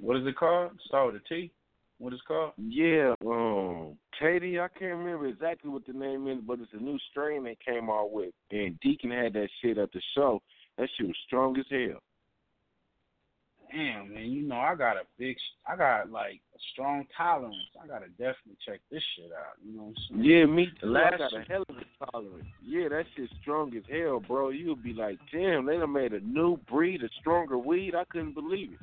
[0.00, 0.72] What is it called?
[0.86, 1.50] Start with a T.
[1.98, 2.52] What is it called?
[2.56, 6.98] Yeah, um, Katie, I can't remember exactly what the name is, but it's a new
[7.10, 10.40] strain they came out with, and Deacon had that shit at the show.
[10.76, 12.00] That shit was strong as hell.
[13.72, 17.56] Damn, man, you know I got a big, I got like a strong tolerance.
[17.82, 19.56] I gotta definitely check this shit out.
[19.62, 20.24] You know what I'm saying?
[20.24, 20.92] Yeah, me The too.
[20.92, 22.46] last I got a hell of a tolerance.
[22.64, 24.48] Yeah, that shit's strong as hell, bro.
[24.50, 27.94] You'll be like, damn, they done made a new breed of stronger weed.
[27.94, 28.78] I couldn't believe it.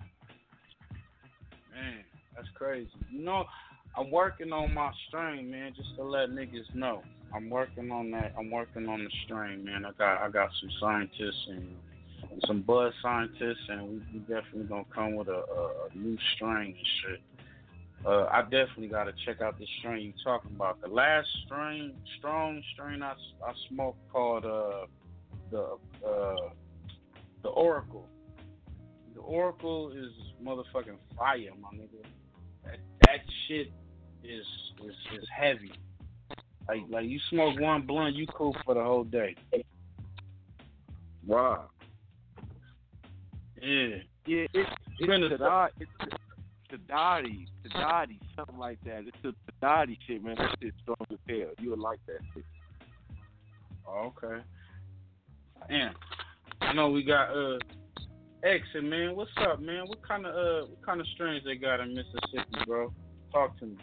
[1.75, 2.03] Man,
[2.35, 2.89] that's crazy.
[3.11, 3.43] You know,
[3.97, 7.03] I'm working on my strain, man, just to let niggas know.
[7.33, 8.33] I'm working on that.
[8.39, 9.83] I'm working on the strain, man.
[9.83, 11.75] I got I got some scientists and,
[12.47, 16.75] some bud scientists, and we, we definitely gonna come with a, a, a new strain
[16.75, 17.21] and shit.
[18.05, 20.81] Uh, I definitely gotta check out this strain you talking about.
[20.81, 23.13] The last strain, strong strain I,
[23.45, 24.85] I smoked called uh
[25.51, 26.49] the uh
[27.43, 28.07] the Oracle.
[29.15, 30.11] The Oracle is
[30.43, 32.03] motherfucking fire, my nigga.
[32.65, 33.71] That that shit
[34.23, 34.45] is
[34.83, 35.71] is is heavy.
[36.67, 39.35] Like like you smoke one blunt, you cool for the whole day.
[41.25, 41.69] Wow.
[43.61, 43.97] Yeah.
[44.27, 45.91] Yeah, it's it's Been a- Tadati, it's
[46.71, 49.05] Tadati, Tadati, something like that.
[49.07, 50.35] It's the Tadati shit, man.
[50.37, 51.51] That shit's strong as hell.
[51.59, 52.43] You would like that shit.
[53.87, 54.43] Oh, okay.
[55.69, 55.93] Damn.
[56.61, 57.59] I know we got uh
[58.45, 59.15] Exit man.
[59.15, 59.85] What's up, man?
[59.87, 62.93] What kind of uh what kind of strains they got in Mississippi, bro?
[63.31, 63.77] Talk to me.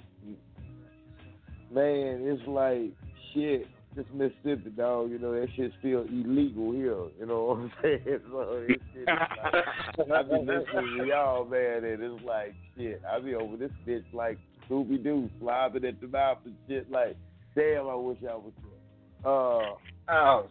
[1.73, 2.93] Man, it's like
[3.35, 3.67] shit.
[3.95, 6.97] This Mississippi dog, you know that shit's still illegal here.
[7.19, 8.21] You know what I'm saying?
[8.31, 13.03] So it's shit is like, I be listening to y'all, man, and it's like shit.
[13.13, 14.39] I be over this bitch like
[14.71, 16.91] Scooby Doo, slobbing at the mouth and shit.
[16.91, 17.17] Like,
[17.55, 19.31] damn, I wish I was here.
[19.31, 19.75] Uh,
[20.09, 20.47] Oh,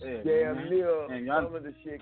[0.00, 0.70] shit, damn man.
[0.70, 2.00] near some of the shit,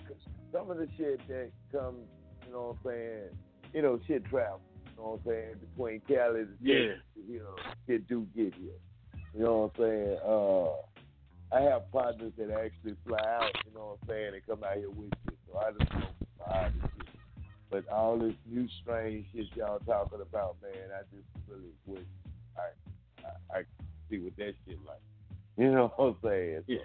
[0.52, 2.06] some of the shit that comes,
[2.46, 3.38] you know what I'm saying?
[3.72, 4.60] You know, shit travel.
[4.84, 5.54] You know what I'm saying?
[5.60, 6.94] Between Cali and Yeah.
[7.28, 8.72] You know, shit do get here.
[9.34, 10.18] You know what I'm saying?
[10.24, 14.64] Uh, I have partners that actually fly out, you know what I'm saying, and come
[14.64, 15.36] out here with you.
[15.50, 17.06] So I just know the shit.
[17.70, 22.04] But all this new strange shit y'all talking about, man, I just really wish
[22.56, 23.62] I I, I
[24.10, 25.00] see what that shit like.
[25.56, 26.64] You know what I'm saying?
[26.66, 26.78] Yeah.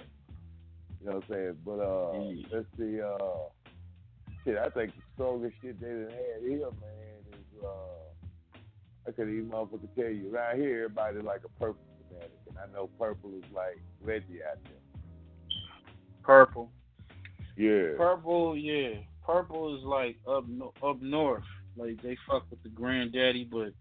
[1.00, 1.58] You know what I'm saying?
[1.66, 2.12] But uh
[2.54, 3.50] let's see, uh
[4.48, 8.58] shit, I think the strongest shit they done had here, man, is uh
[9.08, 10.34] I couldn't even motherfucker tell you.
[10.34, 14.58] Around here, everybody like a purple fanatic, and I know purple is like Reggie out
[14.64, 15.02] there.
[16.24, 16.72] Purple.
[17.56, 17.96] Yeah.
[17.98, 19.00] Purple, yeah.
[19.26, 21.44] Purple is like up no- up north.
[21.78, 23.74] Like they fuck with the granddaddy, but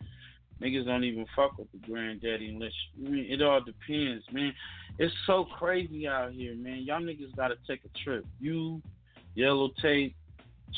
[0.62, 4.52] niggas don't even fuck with the granddaddy unless I mean, it all depends, man.
[4.98, 6.82] It's so crazy out here, man.
[6.84, 8.24] Y'all niggas gotta take a trip.
[8.38, 8.80] You,
[9.34, 10.14] yellow tape,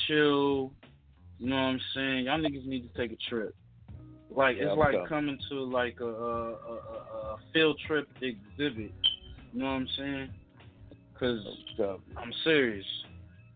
[0.06, 0.72] chill.
[1.38, 2.24] You know what I'm saying?
[2.24, 3.54] Y'all niggas need to take a trip.
[4.30, 5.06] Like Yeah, it's like coming.
[5.08, 8.92] coming to like a, a, a, field trip exhibit.
[9.52, 10.30] You know what I'm saying?
[11.18, 11.38] Cause
[12.16, 12.84] I'm serious.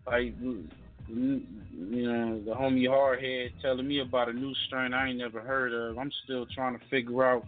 [0.06, 0.68] Like you
[1.08, 5.98] know, the homie Hardhead telling me about a new strain I ain't never heard of.
[5.98, 7.44] I'm still trying to figure out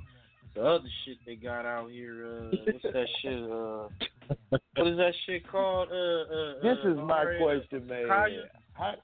[0.54, 2.26] the other shit they got out here.
[2.26, 3.42] Uh, what's that shit?
[3.42, 5.88] Uh, what is that shit called?
[5.90, 8.06] Uh, uh, This uh, is my question, man.
[8.06, 8.42] Kaya?
[8.74, 8.94] How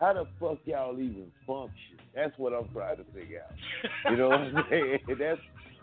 [0.00, 1.98] how the fuck y'all even function?
[2.14, 4.10] That's what I'm trying to figure out.
[4.10, 4.98] You know what I'm saying?
[5.18, 5.40] That's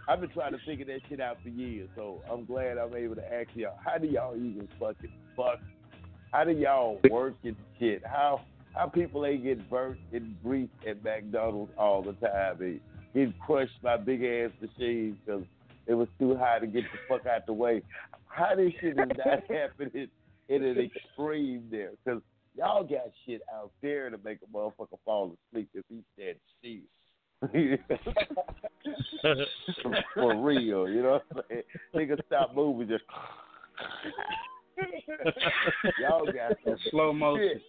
[0.07, 1.89] I've been trying to figure that shit out for years.
[1.95, 3.77] So I'm glad I'm able to ask y'all.
[3.83, 5.59] How do y'all even fucking fuck?
[6.31, 8.03] How do y'all work and shit?
[8.05, 8.41] How
[8.73, 12.57] how people ain't get burnt and greased at McDonald's all the time?
[12.59, 12.79] They
[13.13, 15.43] get crushed by big ass machines because
[15.87, 17.81] it was too high to get the fuck out the way.
[18.27, 20.07] How this shit is not happening
[20.49, 21.91] in an extreme there?
[22.03, 22.21] Because
[22.55, 26.81] y'all got shit out there to make a motherfucker fall asleep if he's dead still.
[30.13, 31.63] For real, you know what I'm saying?
[31.93, 33.03] Nigga stop moving just
[35.99, 37.61] Y'all got some Slow motion.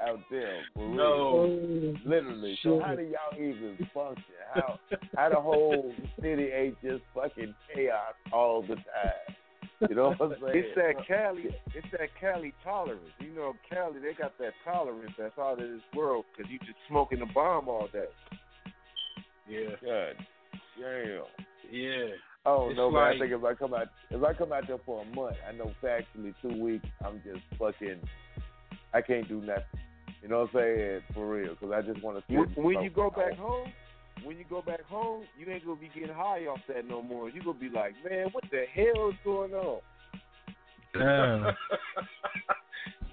[0.00, 0.96] out there for real.
[0.96, 1.96] No.
[2.04, 2.58] Literally.
[2.62, 4.24] So how do y'all even function?
[4.54, 4.78] How
[5.16, 9.36] how the whole city ain't just fucking chaos all the time?
[9.88, 10.64] You know what I'm saying?
[10.64, 11.44] It's that Cali.
[11.74, 13.02] It's that Cali tolerance.
[13.20, 16.78] You know, Cali, they got that tolerance that's out of this world because you just
[16.88, 18.06] smoking the bomb all day.
[19.48, 19.70] Yeah.
[19.84, 20.26] God
[20.78, 21.22] damn.
[21.70, 22.06] Yeah.
[22.46, 23.02] Oh It's no, man!
[23.02, 25.52] I think if I come out, if I come out there for a month, I
[25.52, 28.00] know factually two weeks, I'm just fucking,
[28.94, 29.64] I can't do nothing.
[30.22, 31.00] You know what I'm saying?
[31.12, 32.34] For real, because I just want to.
[32.34, 33.72] When, when you go back home,
[34.24, 37.28] when you go back home, you ain't gonna be getting high off that no more.
[37.28, 39.80] You gonna be like, man, what the hell is going on?
[40.94, 41.54] Damn.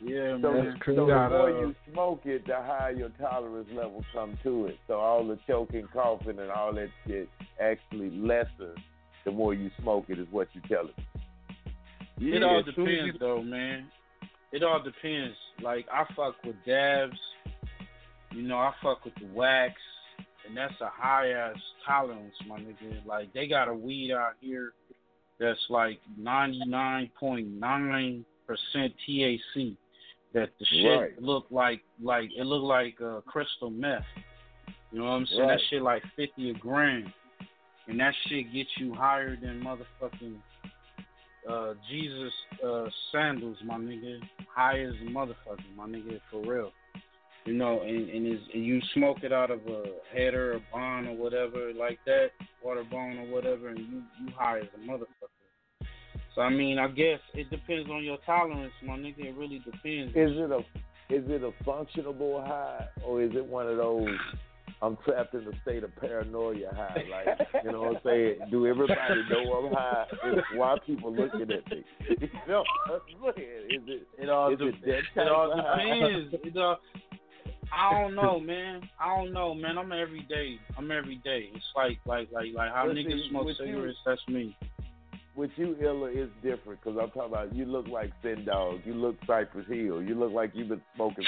[0.05, 0.79] Yeah, So, man.
[0.85, 4.77] so the more uh, you smoke it, the higher your tolerance level come to it.
[4.85, 7.29] So all the choking, coughing, and all that shit
[7.61, 8.75] actually lesser
[9.23, 11.73] the more you smoke it, is what you tell it.
[12.19, 13.87] it all depends, though, man.
[14.51, 15.37] It all depends.
[15.61, 17.17] Like I fuck with dabs,
[18.31, 19.75] you know, I fuck with the wax,
[20.47, 23.05] and that's a high ass tolerance, my nigga.
[23.05, 24.73] Like they got a weed out here
[25.39, 29.77] that's like ninety nine point nine percent THC.
[30.33, 31.21] That the shit Right.
[31.21, 34.03] look like like it look like uh, crystal meth.
[34.91, 35.47] You know what I'm saying?
[35.47, 37.13] That shit like fifty a gram,
[37.87, 40.35] and that shit gets you higher than motherfucking
[41.49, 42.33] uh, Jesus
[42.65, 44.19] uh, sandals, my nigga.
[44.55, 46.71] High as a motherfucker, my nigga, for real.
[47.45, 51.07] You know, and, and, is, and you smoke it out of a header, a bong,
[51.07, 52.27] or whatever like that,
[52.63, 55.85] water bong or whatever, and you you high as a motherfucker.
[56.35, 59.25] So I mean, I guess it depends on your tolerance, my nigga.
[59.25, 60.11] It really depends.
[60.15, 60.59] Is it a
[61.13, 64.07] is it a functionable high or is it one of those
[64.81, 67.03] I'm trapped in a state of paranoia high?
[67.09, 68.35] Like you know what I'm saying?
[68.51, 70.05] Do everybody know I'm high?
[70.55, 71.83] Why people looking at me?
[72.19, 73.47] You know what I'm saying?
[73.69, 74.75] Is it It all is de- it
[75.15, 76.35] that it all depends.
[76.43, 76.79] It all,
[77.75, 78.87] I don't know, man.
[78.99, 79.77] I don't know, man.
[79.77, 80.57] I'm every day.
[80.77, 81.49] I'm every day.
[81.53, 83.97] It's like like like like how niggas smoke with you- cigarettes.
[84.05, 84.55] That's me.
[85.35, 88.81] With you, Illa, it's different because I'm talking about you look like Snoop Dogg.
[88.85, 90.03] You look Cypress Hill.
[90.03, 91.25] You look like you've been smoking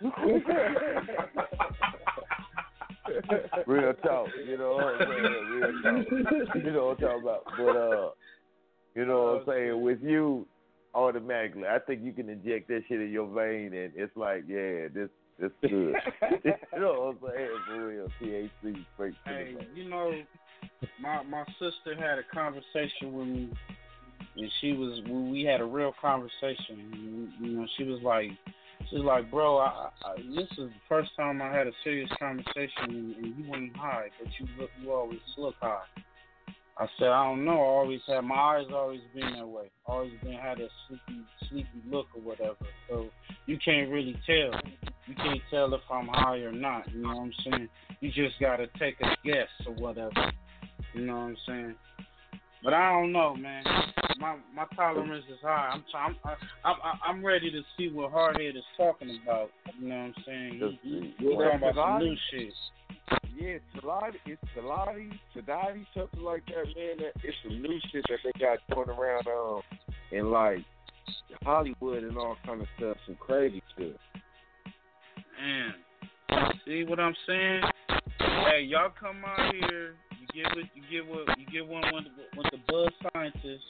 [3.66, 5.22] Real talk, you know what I'm saying?
[5.50, 6.06] Real talk.
[6.54, 7.44] You know what I'm talking about.
[7.58, 8.10] But uh
[8.96, 9.82] you know what I'm saying?
[9.82, 10.46] With you,
[10.94, 14.88] automatically, I think you can inject that shit in your vein and it's like, yeah,
[14.94, 15.94] this this good.
[16.44, 17.50] you know what I'm saying?
[17.66, 18.08] For real.
[18.20, 20.12] THC straight Hey, you know,
[21.00, 23.52] my my sister had a conversation with me,
[24.36, 27.32] and she was we had a real conversation.
[27.40, 28.30] You know, she was like,
[28.90, 32.10] she was like, bro, I, I, this is the first time I had a serious
[32.18, 35.82] conversation, and, and you ain't high, but you look, you always look high.
[36.76, 37.52] I said, I don't know.
[37.52, 39.70] I always had my eyes always been that way.
[39.86, 42.56] Always been had that sleepy, sleepy look or whatever.
[42.88, 43.10] So
[43.46, 44.60] you can't really tell.
[45.06, 46.90] You can't tell if I'm high or not.
[46.92, 47.68] You know what I'm saying?
[48.00, 50.32] You just gotta take a guess or whatever.
[50.94, 51.74] You know what I'm saying?
[52.64, 53.62] But I don't know, man.
[54.18, 55.70] My my tolerance is high.
[55.74, 56.16] I'm trying.
[56.64, 59.50] I'm I'm I'm ready to see what Hardhead is talking about.
[59.78, 60.78] You know what I'm saying?
[60.82, 62.52] He, he, he's talking about some new shit.
[63.36, 66.98] Yeah, Salati, it's Salati, Sadati, something like that, man.
[66.98, 69.62] That, it's some new shit that they got going around um
[70.12, 70.58] in like
[71.42, 73.96] Hollywood and all kind of stuff, some crazy shit.
[75.40, 75.74] Man,
[76.64, 77.62] see what I'm saying?
[78.18, 79.94] Hey, y'all come out here.
[80.20, 82.04] You get what you get what you get one with,
[82.36, 83.64] with the buzz scientists.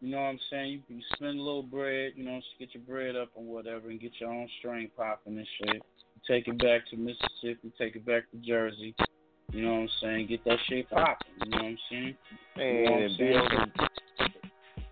[0.00, 0.82] You know what I'm saying?
[0.88, 4.00] You, you spend a little bread, you know, get your bread up or whatever, and
[4.00, 5.82] get your own string popping and shit.
[6.28, 8.94] You take it back to Mississippi, take it back to Jersey.
[9.52, 10.26] You know what I'm saying?
[10.28, 11.26] Get that shit popping.
[11.44, 12.16] You know what I'm saying?
[12.56, 13.36] You know what I'm and be saying?
[13.36, 13.72] on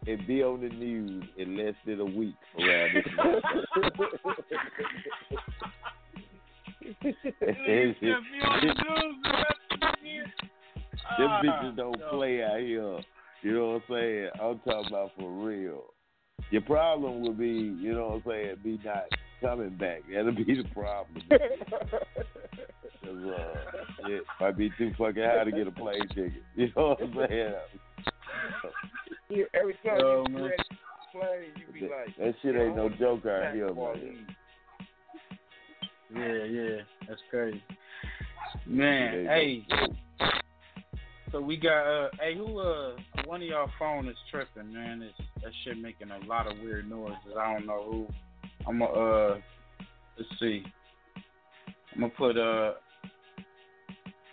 [0.06, 4.44] the, and be on the news in less than a week around this motherfucker.
[11.18, 13.00] Them bitches don't play out here.
[13.42, 14.30] You know what I'm saying?
[14.34, 15.84] I'm talking about for real.
[16.50, 19.04] Your problem would be, you know what I'm saying, be not
[19.40, 20.02] coming back.
[20.12, 21.22] That'll be the problem.
[21.30, 26.32] 'Cause, uh, it might be too fucking high to get a plane ticket.
[26.56, 27.54] You know what I'm saying?
[29.30, 30.48] Yeah, every time Yo, you man.
[30.48, 30.66] press
[31.12, 34.26] play, you be like, That shit ain't no joke out here, Basketball man.
[36.14, 36.76] Yeah, yeah,
[37.06, 37.62] that's crazy.
[38.66, 39.66] Man, Yeah, hey.
[41.30, 45.02] So we got uh hey who uh one of y'all phone is tripping, man.
[45.02, 47.36] It's that shit making a lot of weird noises.
[47.38, 48.06] I don't know who.
[48.68, 49.38] I'm gonna uh
[50.18, 50.62] let's see.
[51.94, 52.74] I'm gonna put uh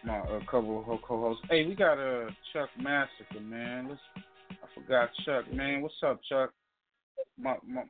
[0.03, 1.43] my uh, couple of co-hosts.
[1.49, 3.87] Hey, we got uh Chuck Massacre, man.
[3.89, 4.01] Let's
[4.61, 5.81] I forgot Chuck, man.
[5.81, 6.51] What's up, Chuck?
[7.39, 7.83] My my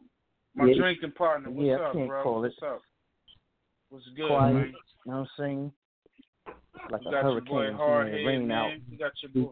[0.56, 0.76] my Yeah.
[0.78, 1.50] drinking partner.
[1.50, 2.42] What's Yeah, up, bro?
[2.42, 2.82] What's up?
[3.90, 4.54] What's good, Quiet.
[4.54, 4.74] man?
[5.06, 5.72] You know what I'm saying?
[6.92, 8.52] Like You a got your hurricane, boy man, Hardhead, man.
[8.52, 8.72] out.
[8.92, 9.52] You got your boy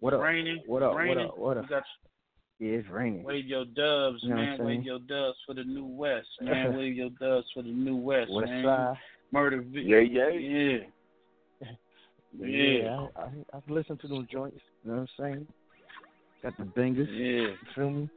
[0.00, 0.20] What up?
[0.20, 0.62] Raining.
[0.66, 0.94] What up?
[0.94, 1.16] Raining.
[1.16, 1.38] What up?
[1.38, 1.64] What up?
[1.64, 1.82] You got
[2.58, 3.22] Yeah, it's raining.
[3.22, 4.58] wave your dubs, You know man.
[4.58, 6.74] Wave your dubs for the new West, man.
[6.76, 8.64] wave your dubs for the new West, West man.
[8.64, 8.96] side.
[9.32, 9.62] Murder.
[9.62, 10.30] Vi- Yeah, yeah.
[10.30, 10.78] Yeah.
[12.40, 14.60] Yeah, I, I I've listened to those joints.
[14.84, 15.46] You know what I'm saying?
[16.42, 17.08] Got the bangers.
[17.10, 17.50] Yeah.
[17.50, 18.10] You feel me?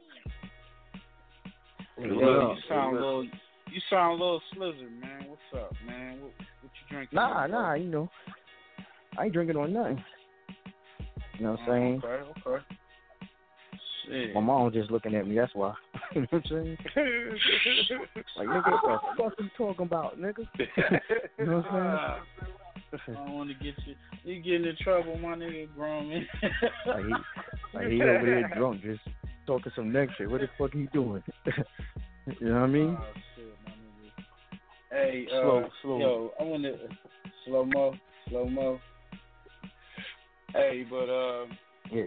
[1.96, 3.24] Hey, What you sound a little.
[3.24, 5.24] You sound a little slizzard, man.
[5.28, 6.20] What's up, man?
[6.20, 7.16] What, what you drinking?
[7.16, 7.58] Nah, bro?
[7.58, 8.10] nah, you know,
[9.16, 10.04] I ain't drinking on nothing.
[11.38, 12.02] You know what I'm mm, saying?
[12.04, 12.64] Okay, okay.
[14.06, 14.34] Shit.
[14.34, 15.36] My mom just looking at me.
[15.36, 15.74] That's why.
[16.14, 16.78] you know what I'm saying?
[18.36, 20.46] Like, nigga, what the fuck you talking about, nigga?
[21.38, 22.20] you know what I'm
[22.92, 23.16] saying?
[23.16, 23.94] I don't want to get you.
[24.24, 26.26] You getting in trouble, my nigga, grown man.
[26.86, 27.12] Like he,
[27.74, 29.00] like he over there drunk, just
[29.46, 30.30] talking some next shit.
[30.30, 31.22] What the fuck he doing?
[32.40, 32.98] you know what I mean?
[32.98, 33.52] Oh, shit.
[34.90, 35.98] Hey, uh, Slow, slow.
[35.98, 36.76] yo, I want to
[37.46, 37.94] slow mo,
[38.28, 38.78] slow mo.
[40.52, 41.46] Hey, but uh,
[41.92, 42.04] Yeah.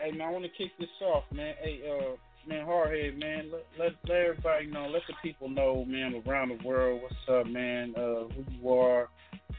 [0.00, 1.54] hey man, I want to kick this off, man.
[1.60, 2.14] Hey, uh,
[2.46, 3.50] man, hardhead, man.
[3.50, 7.50] Let, let let everybody know, let the people know, man, around the world, what's up,
[7.50, 7.94] man.
[7.96, 9.08] Uh, who you are.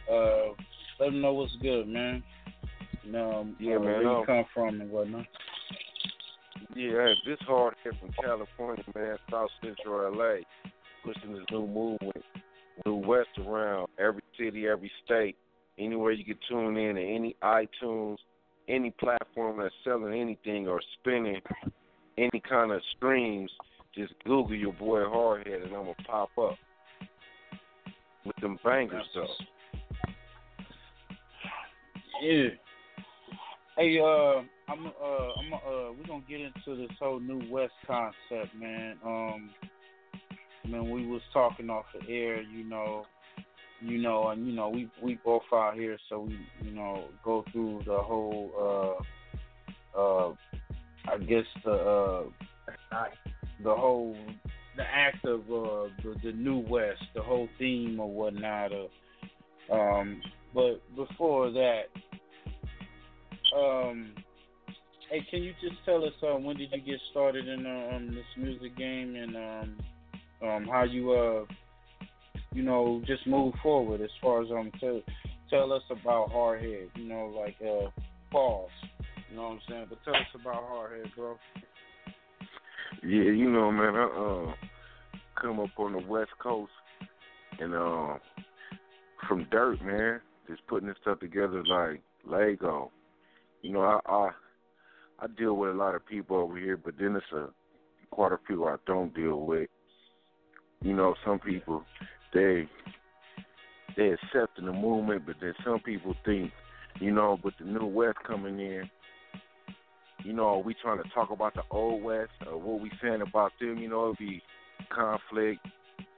[0.10, 0.54] Uh,
[1.00, 2.24] let them know what's good, man.
[3.04, 5.26] You know, Yeah, uh, man, Where you um, come from and whatnot.
[6.74, 10.38] Yeah, this Hardhead from California, man, South Central LA,
[11.04, 12.24] pushing this new movement,
[12.86, 15.36] new West around every city, every state,
[15.78, 18.18] anywhere you can tune in, and any iTunes,
[18.68, 21.41] any platform that's selling anything or spinning
[22.18, 23.51] any kind of streams,
[23.93, 26.55] just Google your boy Hardhead and I'm gonna pop up
[28.26, 29.28] with them bangers though.
[32.22, 32.47] Yeah.
[33.78, 34.41] Hey, uh,
[34.72, 38.97] I'm uh, I'm uh, we're gonna get into this whole new West concept, man.
[39.05, 39.49] Um,
[40.63, 43.05] I mean, we was talking off the air, you know,
[43.82, 47.44] you know, and you know, we we both out here, so we, you know, go
[47.52, 49.00] through the whole,
[49.96, 50.34] uh, uh,
[51.08, 52.24] I guess the, uh,
[53.64, 54.18] the whole,
[54.78, 58.72] the act of uh, the the new West, the whole theme or whatnot.
[58.72, 58.90] Of,
[59.72, 60.22] um,
[60.54, 61.84] but before that,
[63.56, 64.14] um,
[65.10, 68.08] hey, can you just tell us uh, when did you get started in uh, um,
[68.08, 69.78] this music game and um,
[70.48, 71.46] um, how you uh,
[72.56, 75.01] you know, just move forward as far as um, to
[75.49, 77.89] tell us about Hardhead, you know, like uh,
[78.32, 78.70] pause,
[79.30, 79.86] you know what I'm saying?
[79.89, 81.38] But tell us about Hardhead, bro.
[83.03, 84.53] Yeah, you know, man, I uh,
[85.39, 86.72] come up on the West Coast
[87.60, 88.16] and uh,
[89.28, 92.89] from dirt, man, just putting this stuff together like Lego.
[93.62, 94.30] You know, I, I
[95.20, 97.49] I deal with a lot of people over here, but then it's a
[98.12, 99.70] quite a few I don't deal with.
[100.82, 101.84] You know, some people
[102.34, 102.68] they
[103.98, 106.52] they accepting the movement, but then some people think,
[107.00, 108.90] you know, with the new West coming in,
[110.24, 113.22] you know, are we trying to talk about the old West or what we saying
[113.22, 113.78] about them?
[113.78, 114.42] You know, it'll be
[114.94, 115.66] conflict.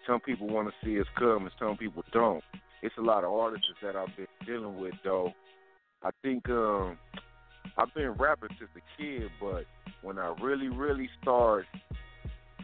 [0.08, 2.44] Some people want to see us come, and some people don't.
[2.82, 5.34] it's a lot of artists that I've been dealing with though.
[6.04, 6.98] I think um
[7.78, 9.66] I've been rapping since a kid, but
[10.02, 11.68] when I really, really started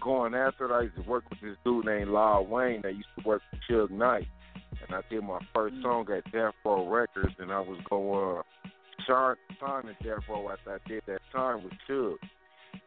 [0.02, 3.08] going after it, I used to work with this dude named Lyle Wayne that used
[3.20, 4.28] to work with Suge Knight.
[4.86, 8.70] And I did my first song at Death Row Records, and I was going uh,
[9.08, 12.18] sign sign at Death Row after I did that time with Suge.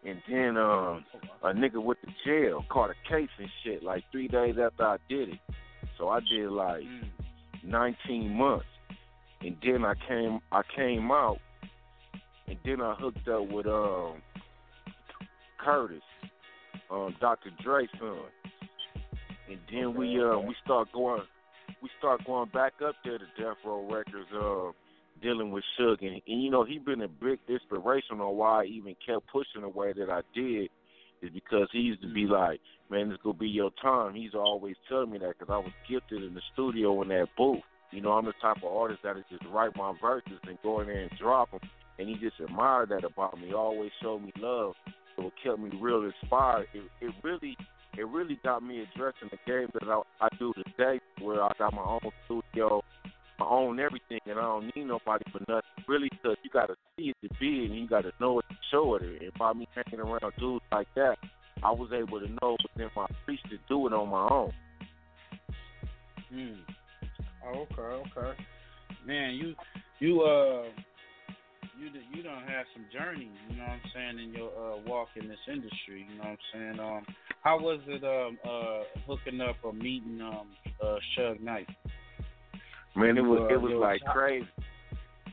[0.05, 1.05] And then um,
[1.43, 4.97] a nigga went to jail, caught a case and shit, like three days after I
[5.09, 5.39] did it.
[5.99, 6.83] So I did like
[7.65, 8.67] 19 months,
[9.41, 11.39] and then I came I came out,
[12.47, 14.23] and then I hooked up with um
[15.59, 16.03] Curtis,
[16.91, 17.51] um Dr.
[17.63, 18.19] Dre's son,
[19.49, 21.23] and then we uh we start going
[21.83, 24.73] we start going back up there to Death Row Records, uh,
[25.23, 28.65] dealing with Suge, and, and you know he been a big inspiration on why I
[28.67, 30.71] even kept pushing the way that I did,
[31.23, 32.61] is because he used to be like,
[32.91, 34.15] man, it's gonna be your time.
[34.15, 37.61] He's always telling me that because I was gifted in the studio in that booth.
[37.93, 40.81] You know, I'm the type of artist that is just write my verses and go
[40.81, 41.61] in there and drop them,
[41.99, 43.49] and he just admired that about me.
[43.49, 44.75] He always showed me love,
[45.19, 46.67] it kept me real inspired.
[46.75, 47.57] It, it really
[47.97, 51.73] it really got me addressing the game that I, I do today, where I got
[51.73, 52.83] my own studio,
[53.41, 55.85] I own everything, and I don't need nobody for nothing.
[55.89, 58.45] Really, because you got to see it to be and you got to know it
[58.51, 59.03] to show it.
[59.03, 61.17] And by me hanging around dudes like that,
[61.63, 64.53] I was able to know within my reach to do it on my own.
[66.31, 66.73] Hmm.
[67.47, 68.39] Oh, okay, okay.
[69.07, 69.55] Man, you
[70.01, 70.65] you uh
[71.79, 74.77] you d- you don't have some journey, you know what I'm saying, in your uh
[74.87, 76.81] walk in this industry, you know what I'm saying?
[76.81, 77.07] Um
[77.43, 80.49] how was it um uh hooking up or meeting um
[80.83, 81.69] uh Suge Knight?
[82.95, 84.47] Man, it was Uh, it was like crazy.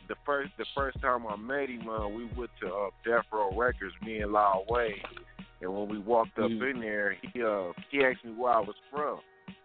[0.09, 3.55] The first the first time I met him, uh, we went to uh, Death Row
[3.57, 5.01] Records, me and Lyle Wayne,
[5.61, 6.71] and when we walked up Mm.
[6.75, 9.19] in there, he uh he asked me where I was from,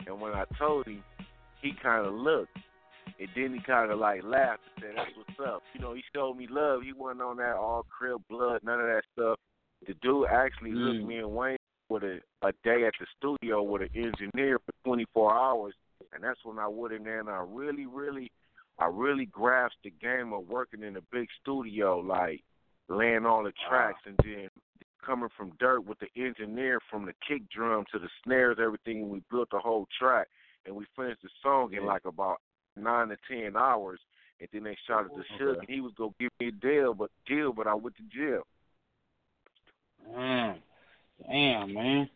[0.06, 1.02] and when I told him,
[1.60, 2.56] he kind of looked,
[3.18, 6.02] and then he kind of like laughed and said, "That's what's up." You know, he
[6.14, 6.82] showed me love.
[6.82, 9.38] He wasn't on that all Crip blood, none of that stuff.
[9.86, 11.06] The dude actually hooked Mm.
[11.06, 11.56] me and Wayne
[11.88, 15.74] with a a day at the studio with an engineer for 24 hours,
[16.12, 18.30] and that's when I went in there and I really, really,
[18.78, 22.44] I really grasped the game of working in a big studio, like
[22.88, 24.48] laying all the tracks and then
[25.04, 29.02] coming from dirt with the engineer from the kick drum to the snares, everything.
[29.02, 30.28] And we built the whole track,
[30.66, 32.40] and we finished the song in like about
[32.78, 34.00] nine to ten hours.
[34.40, 36.94] And then they shot it to Suge, and he was gonna give me a deal,
[36.94, 38.42] but deal, but I went to jail.
[40.14, 40.58] Damn.
[41.26, 42.10] Damn, man.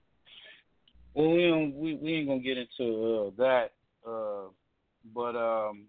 [1.14, 3.72] Well, we don't, we we ain't gonna get into uh, that,
[4.08, 4.50] uh,
[5.12, 5.86] but um,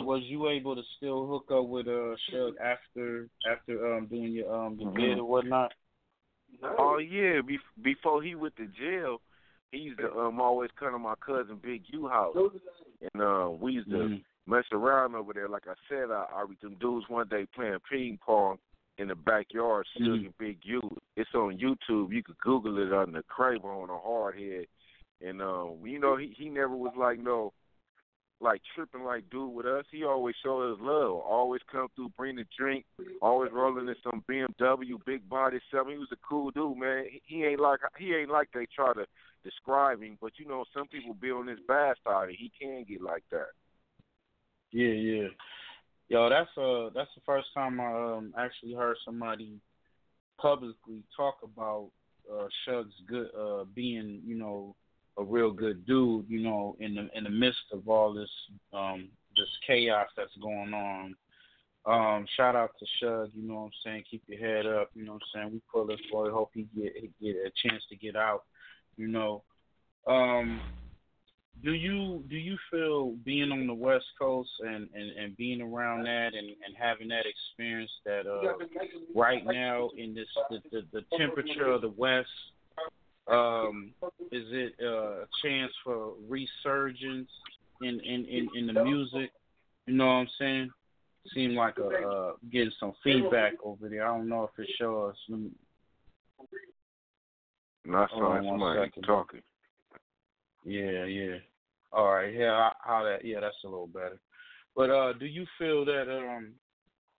[0.00, 4.54] was you able to still hook up with uh Suge after after um doing your
[4.54, 5.72] um the bid or whatnot?
[6.78, 9.20] Oh yeah, be- before he went to jail,
[9.72, 12.36] he used to um always come to my cousin Big U house,
[13.00, 14.24] and uh, we used to Mhm.
[14.46, 15.48] mess around over there.
[15.48, 18.58] Like I said, I, I them dudes one day playing ping pong
[18.98, 20.80] in the backyard, Suge and Big U.
[21.16, 22.12] It's on YouTube.
[22.12, 24.66] You could Google it under Kramer on a hard head,
[25.20, 27.52] and um, you know he he never was like no.
[28.40, 31.16] Like tripping like dude with us, he always showed us love.
[31.16, 32.84] Always come through, bring the drink.
[33.22, 35.92] Always rolling in some BMW, big body seven.
[35.92, 37.04] He was a cool dude, man.
[37.24, 39.06] He, ain't like he ain't like they try to
[39.44, 42.28] describe him, but you know some people be on his bad side.
[42.28, 43.48] and He can get like that.
[44.72, 45.28] Yeah, yeah.
[46.08, 49.60] Yo, that's uh that's the first time I um actually heard somebody
[50.38, 51.90] publicly talk about
[52.30, 54.74] uh Suge's good uh being, you know,
[55.18, 58.30] a real good dude, you know, in the in the midst of all this
[58.72, 61.14] um this chaos that's going on.
[61.86, 64.04] Um, shout out to Suge, you know what I'm saying?
[64.10, 65.52] Keep your head up, you know what I'm saying?
[65.52, 68.44] We pulling for it, hope he get he get a chance to get out,
[68.96, 69.42] you know.
[70.06, 70.60] Um
[71.62, 76.04] do you do you feel being on the West Coast and, and, and being around
[76.04, 78.54] that and, and having that experience that uh,
[79.14, 82.28] right now in this the, the, the temperature of the West,
[83.26, 83.92] um,
[84.30, 87.30] is it uh, a chance for resurgence
[87.82, 89.30] in, in, in, in the music?
[89.86, 90.70] You know what I'm saying?
[91.34, 94.04] Seem like a, uh, getting some feedback over there.
[94.06, 95.14] I don't know if it shows.
[95.28, 95.50] Me-
[97.86, 99.42] And I saw on somebody talking.
[100.64, 101.36] Yeah, yeah.
[101.92, 103.24] All right, yeah, how- that?
[103.24, 104.18] Yeah, that's a little better.
[104.76, 106.52] But uh, do you feel that um,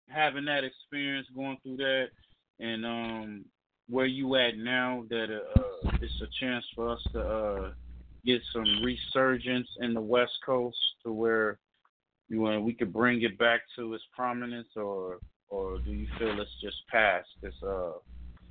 [0.09, 2.07] having that experience, going through that,
[2.59, 3.45] and um,
[3.89, 5.89] where you at now, that uh,
[6.21, 7.71] a chance for us to uh,
[8.25, 11.59] get some resurgence in the West Coast to where
[12.27, 16.39] you know, we could bring it back to its prominence, or or do you feel
[16.39, 17.91] it's just past this uh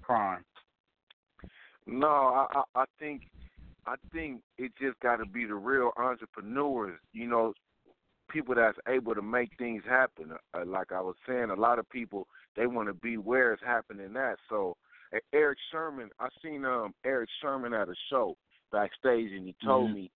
[0.02, 0.44] prime?
[1.86, 3.22] No, I, I I think
[3.86, 6.98] I think it just got to be the real entrepreneurs.
[7.12, 7.52] You know,
[8.30, 10.32] people that's able to make things happen.
[10.54, 13.62] Uh, like I was saying, a lot of people they want to be where it's
[13.64, 14.36] happening at.
[14.48, 14.76] So
[15.32, 18.36] Eric Sermon, I seen um Eric Sermon at a show
[18.72, 19.94] backstage, and he told Mhm.
[19.94, 20.10] me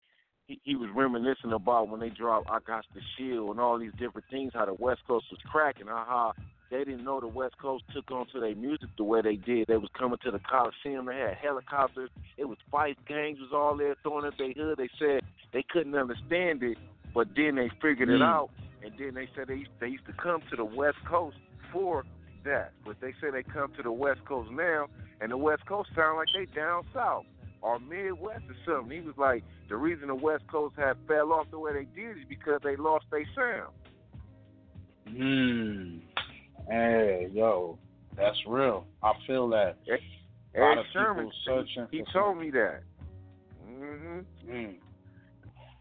[0.47, 3.93] he, he was reminiscing about when they dropped "I Got the Shield" and all these
[3.99, 6.32] different things, how the West Coast was cracking, how how
[6.70, 9.66] they didn't know the West Coast took on to their music the way they did.
[9.68, 13.76] They was coming to the Coliseum, they had helicopters, it was fight gangs was all
[13.76, 14.78] there throwing up their hood.
[14.78, 15.22] They said
[15.53, 16.76] they couldn't understand it,
[17.14, 18.24] but then they figured it Mm.
[18.24, 18.51] out,
[18.82, 21.36] and then they said they used, they used to come to the West Coast
[21.72, 22.05] for
[22.45, 22.72] that.
[22.84, 24.86] But they say they come to the West Coast now,
[25.20, 27.24] and the West Coast sound like they down south
[27.61, 29.01] or Midwest or something.
[29.01, 32.18] He was like, the reason the West Coast had fell off the way they did
[32.18, 33.72] is because they lost their sound.
[35.09, 35.99] Hmm.
[36.70, 37.78] Hey, yo,
[38.16, 38.86] that's real.
[39.03, 39.78] I feel that.
[39.89, 39.99] A lot
[40.55, 42.80] Eric of Sermon, people searching he for told me that.
[43.66, 44.76] hmm Mm.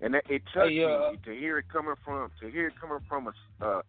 [0.01, 2.73] And it, it touched Hey, uh, me to hear it coming from to hear it
[2.79, 3.81] coming from a uh,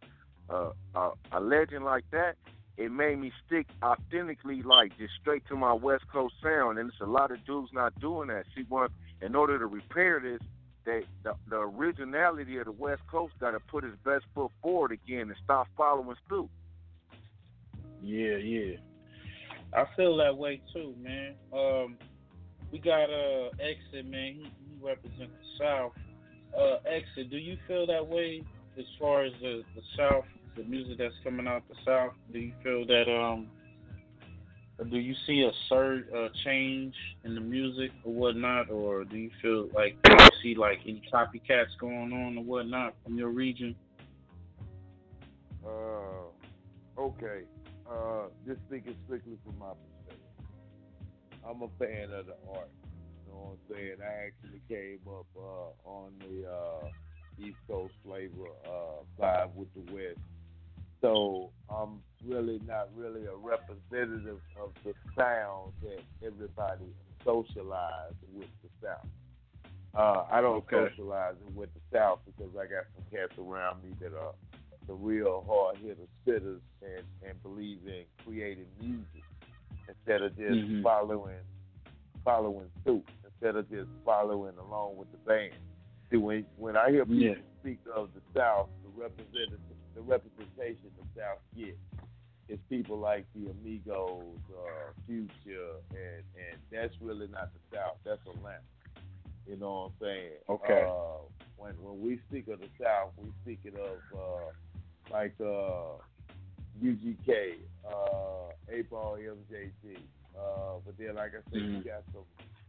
[0.48, 2.36] uh, uh, a legend like that.
[2.78, 6.78] It made me stick authentically, like just straight to my West Coast sound.
[6.78, 8.44] And it's a lot of dudes not doing that.
[8.54, 8.88] See, one
[9.20, 10.40] in order to repair this,
[10.86, 14.92] they the, the originality of the West Coast got to put its best foot forward
[14.92, 16.48] again and stop following suit.
[18.00, 18.76] Yeah, yeah.
[19.74, 21.34] I feel that way too, man.
[21.52, 21.96] Um,
[22.70, 24.34] we got uh Exit, man.
[24.34, 25.92] He, he represents the South.
[26.56, 28.44] Uh, Exit, do you feel that way
[28.78, 30.24] as far as the the South,
[30.58, 32.12] the music that's coming out the South?
[32.32, 33.48] Do you feel that um,
[34.90, 36.94] do you see a surge, uh, change
[37.24, 41.02] in the music or whatnot, or do you feel like do you see like any
[41.12, 43.74] copycats going on or whatnot from your region?
[45.64, 46.28] Uh,
[46.98, 47.42] okay.
[47.90, 49.72] Uh, just thinking strictly from my
[50.06, 50.26] perspective.
[51.48, 52.70] I'm a fan of the art.
[53.26, 53.96] You know what I'm saying?
[54.02, 56.88] I actually came up uh, on the uh,
[57.38, 60.18] East Coast flavor uh, vibe with the West.
[61.00, 66.92] So I'm really not really a representative of the sound that everybody
[67.24, 69.06] socialized with the South.
[69.94, 70.88] Uh, I don't Okay.
[70.90, 74.34] socialize with the South because I got some cats around me that are
[74.86, 79.24] the real hard hitter spitters and, and believe in creating music
[79.88, 80.82] instead of just Mhm.
[80.82, 81.38] following
[82.24, 85.54] following suit, instead of just following along with the band.
[86.10, 87.34] See when when I hear people Yeah.
[87.60, 91.78] speak of the South, the representative the representation the South gets
[92.48, 97.96] is people like the Amigos, uh, Future, and and that's really not the South.
[98.04, 98.62] That's Atlanta.
[99.46, 100.32] You know what I'm saying?
[100.48, 100.84] Okay.
[100.88, 101.24] Uh,
[101.56, 104.50] when when we speak of the South, we speak it of uh,
[105.10, 106.00] like uh,
[106.82, 107.54] UGK,
[107.86, 109.98] uh, 8Ball, MJG.
[110.38, 111.84] Uh, but then, like I said, you Mhm.
[111.84, 112.24] got some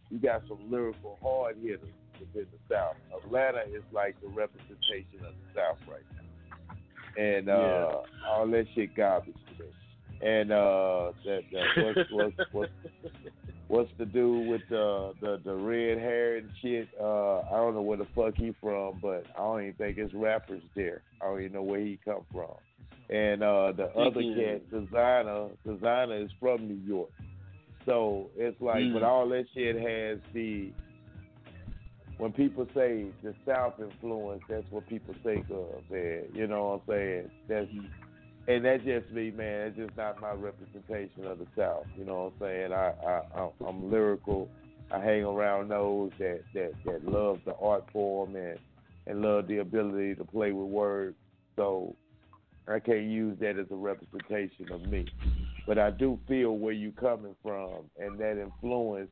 [0.09, 2.95] you got some lyrical hard hitters within the South.
[3.15, 6.18] Atlanta is like the representation of the South right now,
[7.17, 9.69] and uh, all that shit garbage to me.
[10.21, 12.71] And uh, that, that what's what's what's
[13.67, 16.89] what's the dude with the the the red hair and shit?
[16.99, 20.13] Uh, I don't know where the fuck he from, but I don't even think his
[20.13, 21.01] rappers there.
[21.21, 22.51] I don't even know where he come from.
[23.09, 27.09] And uh, the other he- cat, Desiigner, Desiigner is from New York.
[27.85, 28.93] So it's like, Mm.
[28.93, 30.71] but all that shit has the.
[32.19, 36.25] When people say the South influence, that's what people think of, man.
[36.33, 37.31] You know what I'm saying?
[37.47, 37.67] That's
[38.45, 39.67] and that's just me, man.
[39.67, 41.85] It's just not my representation of the South.
[41.97, 42.73] You know what I'm saying?
[42.73, 44.49] I, I I'm- lyrical.
[44.91, 48.59] I hang around those that that that love the art form and
[49.07, 51.15] and love the ability to play with words.
[51.55, 51.95] So
[52.67, 55.05] I can't use that as a representation of me.
[55.65, 59.09] But I do feel where you're coming from and that influence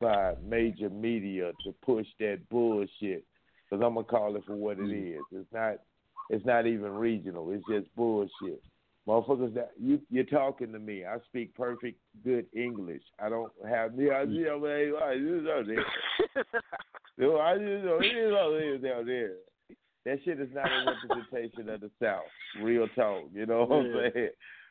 [0.00, 3.24] by major media to push that bullshit.
[3.70, 5.16] Because I'm gonna call it for what it mm.
[5.16, 5.22] is.
[5.32, 5.76] It's not.
[6.30, 7.50] It's not even regional.
[7.50, 8.62] It's just bullshit.
[9.08, 11.04] Motherfuckers, that you you're talking to me.
[11.04, 13.02] I speak perfect good English.
[13.18, 14.56] I don't have the idea.
[14.58, 16.44] Man, I just know this.
[17.18, 19.32] Yo, I just know it is all there down there.
[20.06, 22.22] That shit is not a representation of the South.
[22.62, 23.24] Real talk.
[23.34, 23.96] You know what Yeah.
[24.06, 24.28] I'm saying?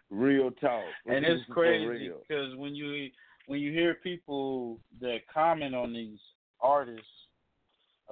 [0.10, 0.84] Real talk.
[1.06, 3.10] and it's crazy because when you
[3.50, 6.20] when you hear people that comment on these
[6.62, 7.02] artists,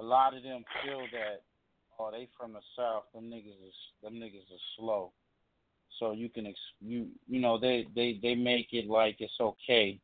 [0.00, 1.42] a lot of them feel that
[2.00, 5.12] oh they from the south, them niggas is them niggas are slow.
[6.00, 10.00] So you can ex- you you know they they they make it like it's okay,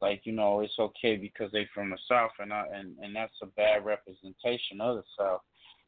[0.00, 3.36] like you know it's okay because they from the south and I, and and that's
[3.42, 5.42] a bad representation of the south.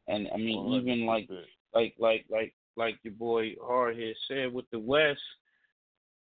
[0.08, 1.26] And I mean even like
[1.74, 5.20] like like like like your boy Hardhead said with the West,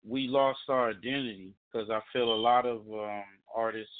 [0.07, 3.23] we lost our identity because I feel a lot of um,
[3.55, 3.93] artists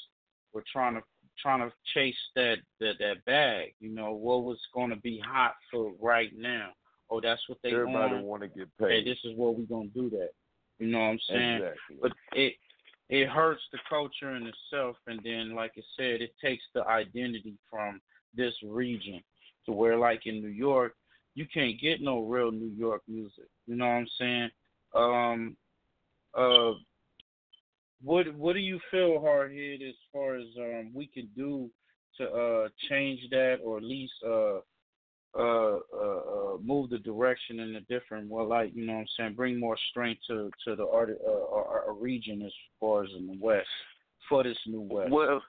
[0.52, 1.02] were trying to
[1.40, 3.74] trying to chase that that that bag.
[3.80, 6.70] You know what was going to be hot for right now.
[7.10, 8.42] Oh, that's what they Everybody want.
[8.42, 8.88] to get paid.
[8.88, 10.30] Hey, this is what we're gonna do that.
[10.78, 11.56] You know what I'm saying?
[11.56, 11.96] Exactly.
[12.00, 12.54] But it
[13.08, 17.54] it hurts the culture in itself, and then like I said, it takes the identity
[17.70, 18.00] from
[18.34, 19.22] this region
[19.66, 20.94] to where, like in New York,
[21.34, 23.48] you can't get no real New York music.
[23.66, 24.50] You know what I'm saying?
[24.94, 25.56] Um,
[28.02, 31.70] what what do you feel, Hardhead, as far as um we can do
[32.18, 34.60] to uh change that, or at least uh
[35.34, 39.06] uh, uh, uh, move the direction in a different well, like you know what I'm
[39.16, 43.10] saying, bring more strength to to the art uh, our, our region as far as
[43.16, 43.66] in the West
[44.28, 45.10] for this new West.
[45.10, 45.42] Well,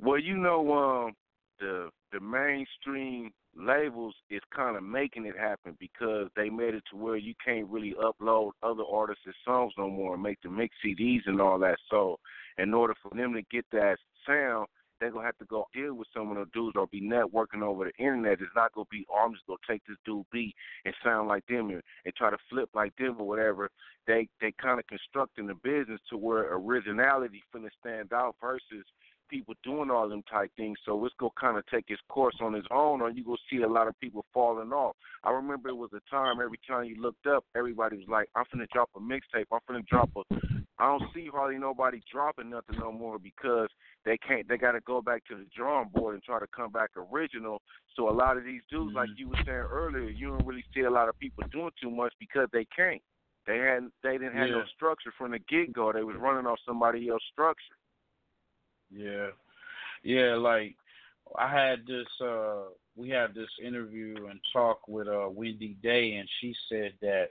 [0.00, 1.12] well, you know, um,
[1.60, 6.96] the the mainstream labels is kind of making it happen because they made it to
[6.96, 11.26] where you can't really upload other artists' songs no more and make the mix CDs
[11.26, 11.78] and all that.
[11.90, 12.18] So,
[12.58, 13.96] in order for them to get that
[14.26, 14.66] sound,
[14.98, 17.84] they're gonna have to go deal with some of the dudes or be networking over
[17.84, 18.40] the internet.
[18.40, 20.54] It's not gonna be, oh, I'm just gonna take this dude beat
[20.84, 23.70] and sound like them and, and try to flip like them or whatever.
[24.06, 28.86] They they kind of constructing the business to where originality finna stand out versus
[29.28, 30.78] people doing all them type things.
[30.84, 33.62] So it's gonna kind of take its course on its own, or you gonna see
[33.62, 34.96] a lot of people falling off.
[35.24, 38.44] I remember it was a time every time you looked up, everybody was like, "I'm
[38.46, 39.46] finna drop a mixtape.
[39.52, 40.22] I'm finna drop a."
[40.78, 43.68] I don't see hardly nobody dropping nothing no more because
[44.04, 44.46] they can't.
[44.46, 47.62] They got to go back to the drawing board and try to come back original.
[47.94, 49.18] So a lot of these dudes, like mm.
[49.18, 52.12] you were saying earlier, you don't really see a lot of people doing too much
[52.20, 53.00] because they can't.
[53.46, 55.92] They had they didn't have no structure from the get go.
[55.92, 57.75] They was running off somebody else's structure.
[58.90, 59.28] Yeah,
[60.02, 60.34] yeah.
[60.36, 60.76] Like
[61.38, 62.06] I had this.
[62.20, 62.64] uh
[62.96, 67.28] We had this interview and talk with uh Wendy Day, and she said that.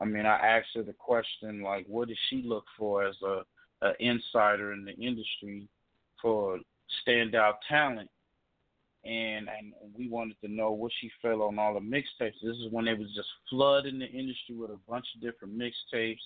[0.00, 3.42] I mean, I asked her the question like, what does she look for as a,
[3.82, 5.68] a insider in the industry
[6.22, 6.60] for
[7.04, 8.08] standout talent?
[9.04, 12.40] And and we wanted to know what she felt on all the mixtapes.
[12.42, 16.18] This is when they was just flooding the industry with a bunch of different mixtapes,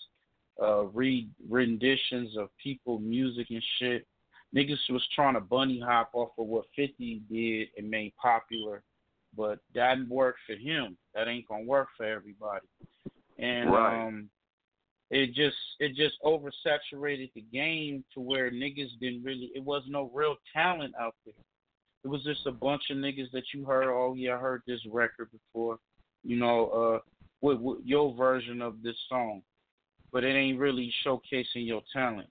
[0.62, 4.06] uh, read renditions of people, music and shit
[4.54, 8.82] niggas was trying to bunny hop off of what 50 did and made popular,
[9.36, 10.96] but that didn't work for him.
[11.14, 12.66] That ain't gonna work for everybody.
[13.38, 14.06] And Right.
[14.06, 14.30] um,
[15.10, 19.50] it just it just oversaturated the game to where niggas didn't really.
[19.54, 21.34] It was no real talent out there.
[22.04, 23.88] It was just a bunch of niggas that you heard.
[23.88, 25.78] Oh yeah, I heard this record before.
[26.24, 26.98] You know, uh,
[27.40, 29.42] what, what your version of this song,
[30.12, 32.28] but it ain't really showcasing your talent.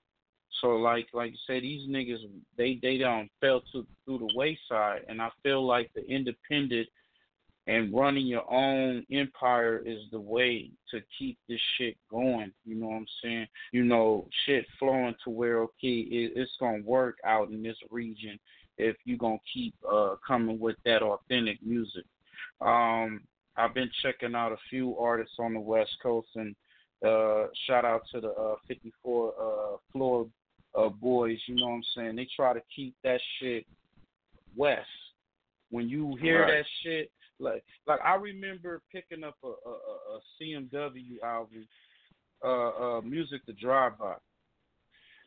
[0.60, 2.20] So like like you said, these niggas
[2.56, 6.88] they they don't fell to through the wayside, and I feel like the independent
[7.66, 12.52] and running your own empire is the way to keep this shit going.
[12.64, 13.46] You know what I'm saying?
[13.72, 18.38] You know, shit flowing to where okay, it, it's gonna work out in this region
[18.78, 22.04] if you gonna keep uh coming with that authentic music.
[22.60, 23.22] Um,
[23.56, 26.54] I've been checking out a few artists on the West Coast and
[27.04, 30.26] uh shout out to the uh 54 uh floor
[30.74, 32.16] uh boys, you know what I'm saying?
[32.16, 33.66] They try to keep that shit
[34.56, 34.86] west.
[35.70, 36.58] When you hear Right.
[36.58, 39.72] that shit, like like I remember picking up a a,
[40.16, 41.66] a, CMW album,
[42.44, 44.14] uh uh Music to Drive By.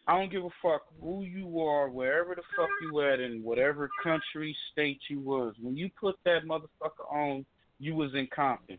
[0.07, 3.89] I don't give a fuck who you are, wherever the fuck you at in whatever
[4.03, 5.55] country, state you was.
[5.59, 7.43] When you put that motherfucker on,
[7.79, 8.77] you was in Compton.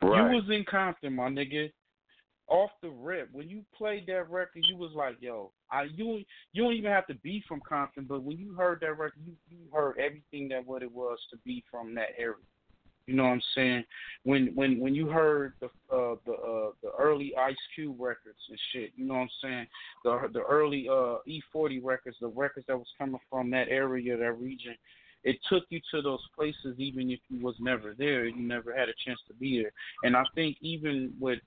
[0.00, 0.30] Right.
[0.30, 1.72] You was in Compton, my nigga.
[2.48, 6.22] Off the rip, when you played that record, you was like, "Yo, I you
[6.52, 9.32] you don't even have to be from Compton, but when you heard that record, you
[9.48, 12.36] you heard everything that what it was to be from that area.
[13.06, 13.84] You know what I'm saying?
[14.22, 18.58] When when when you heard the uh the uh the early Ice Cube records and
[18.72, 19.66] shit, you know what I'm saying?
[20.04, 24.32] The the early uh E40 records, the records that was coming from that area, that
[24.32, 24.74] region,
[25.22, 28.88] it took you to those places even if you was never there, you never had
[28.88, 29.72] a chance to be there.
[30.02, 31.40] And I think even with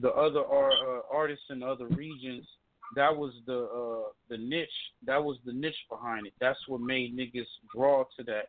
[0.00, 2.46] the other uh, artists in other regions,
[2.94, 4.68] that was the uh the niche.
[5.04, 6.32] That was the niche behind it.
[6.40, 8.48] That's what made niggas draw to that.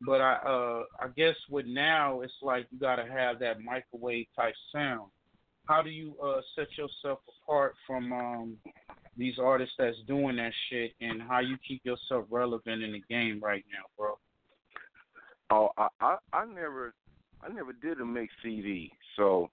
[0.00, 4.54] But I uh I guess with now it's like you gotta have that microwave type
[4.72, 5.10] sound.
[5.66, 8.56] How do you uh set yourself apart from um
[9.16, 13.40] these artists that's doing that shit and how you keep yourself relevant in the game
[13.42, 14.18] right now, bro?
[15.50, 16.94] Oh, I, I I never
[17.42, 19.50] I never did a mix CD, so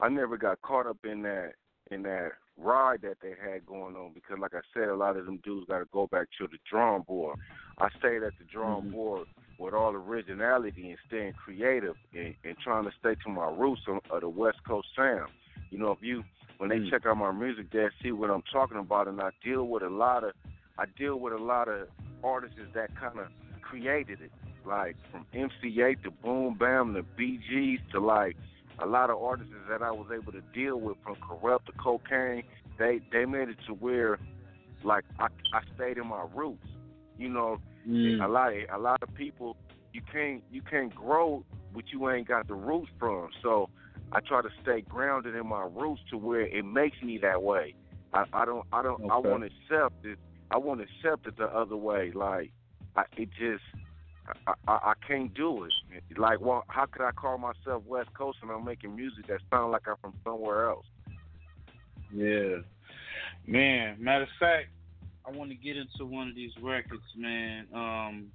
[0.00, 1.52] I never got caught up in that
[1.90, 5.26] in that ride that they had going on because, like I said, a lot of
[5.26, 7.38] them dudes got to go back to the drawing board.
[7.78, 8.92] I stayed at the drawing mm-hmm.
[8.92, 9.26] board
[9.58, 13.98] with all originality and staying creative and, and trying to stay to my roots of,
[14.10, 15.30] of the West Coast sound.
[15.70, 16.22] You know, if you
[16.58, 16.90] when they mm.
[16.90, 19.88] check out my music, they see what I'm talking about, and I deal with a
[19.88, 20.32] lot of
[20.78, 21.88] I deal with a lot of
[22.22, 23.26] artists that kind of
[23.62, 24.30] created it,
[24.66, 28.36] like from MC Eiht to Boom Bam to BGs to like
[28.82, 32.44] a lot of artists that I was able to deal with from Kurupt to Kokane.
[32.78, 34.18] They they made it to where
[34.82, 36.66] like I I stayed in my roots.
[37.18, 37.58] You know,
[37.88, 38.22] Mm.
[38.22, 39.56] a lot of, a lot of people
[39.92, 43.30] you can't you can't grow what you ain't got the roots from.
[43.42, 43.68] So
[44.12, 47.74] I try to stay grounded in my roots to where it makes me that way.
[48.12, 49.28] I, I don't I don't I Okay.
[49.28, 49.46] want to
[49.78, 50.18] accept it.
[50.50, 52.12] I want to accept it the other way.
[52.14, 52.52] Like
[52.96, 53.62] I, it just
[54.46, 55.72] I, I can't do it.
[56.18, 59.72] Like well, how could I call myself West Coast and I'm making music that sounds
[59.72, 60.86] like I'm from somewhere else?
[62.12, 62.58] Yeah.
[63.46, 64.68] Man, matter of fact,
[65.26, 67.66] I want to get into one of these records, man.
[67.74, 68.26] Um,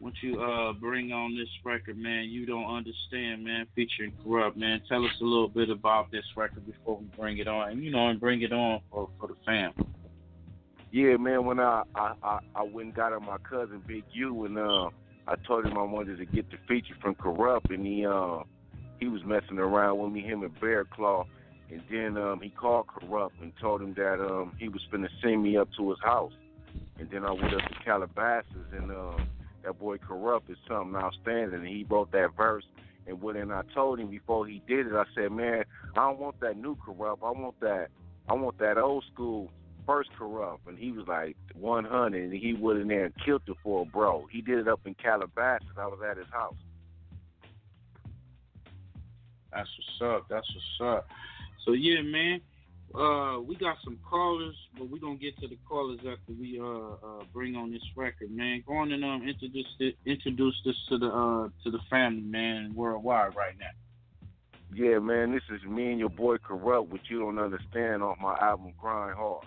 [0.00, 4.80] once you uh bring on this record, man, you don't understand, man, featuring Kurupt, man.
[4.88, 7.90] Tell us a little bit about this record before we bring it on, and you
[7.90, 9.72] know, and bring it on for for the fam.
[10.92, 11.44] Yeah, man.
[11.44, 14.90] When I I I, I went and got on my cousin Big U, and uh,
[15.28, 18.42] I told him I wanted to get the feature from Kurupt, and he uh,
[18.98, 21.26] he was messing around with me, him and Bear Claw,
[21.70, 25.42] and then um, he called Kurupt and told him that um, he was finna send
[25.42, 26.32] me up to his house,
[26.98, 29.28] and then I went up to Calabasas, and um,
[29.64, 32.64] that boy Kurupt is something outstanding, and he wrote that verse.
[33.06, 35.64] And when and I told him before he did it, I said, man,
[35.96, 37.18] I don't want that new Kurupt.
[37.22, 37.88] I want that.
[38.28, 39.50] I want that old school
[39.90, 43.56] first Kurupt, and he was like 100, and he went in there and killed it
[43.60, 44.24] for bro.
[44.30, 45.66] He did it up in Calabasas.
[45.76, 46.54] I was at his house.
[49.52, 49.68] That's
[50.00, 50.26] what's up.
[50.28, 51.08] That's what's up.
[51.66, 52.40] So yeah, man.
[52.92, 56.64] Uh, we got some callers, but we're gonna get to the callers after we uh,
[56.64, 58.64] uh bring on this record, man.
[58.66, 62.74] Go on and um introduce it, introduce this to the uh to the family, man,
[62.74, 63.70] worldwide right now.
[64.74, 68.36] Yeah, man, this is me and your boy Kurupt, which you don't understand off my
[68.40, 69.46] album Grind Hard.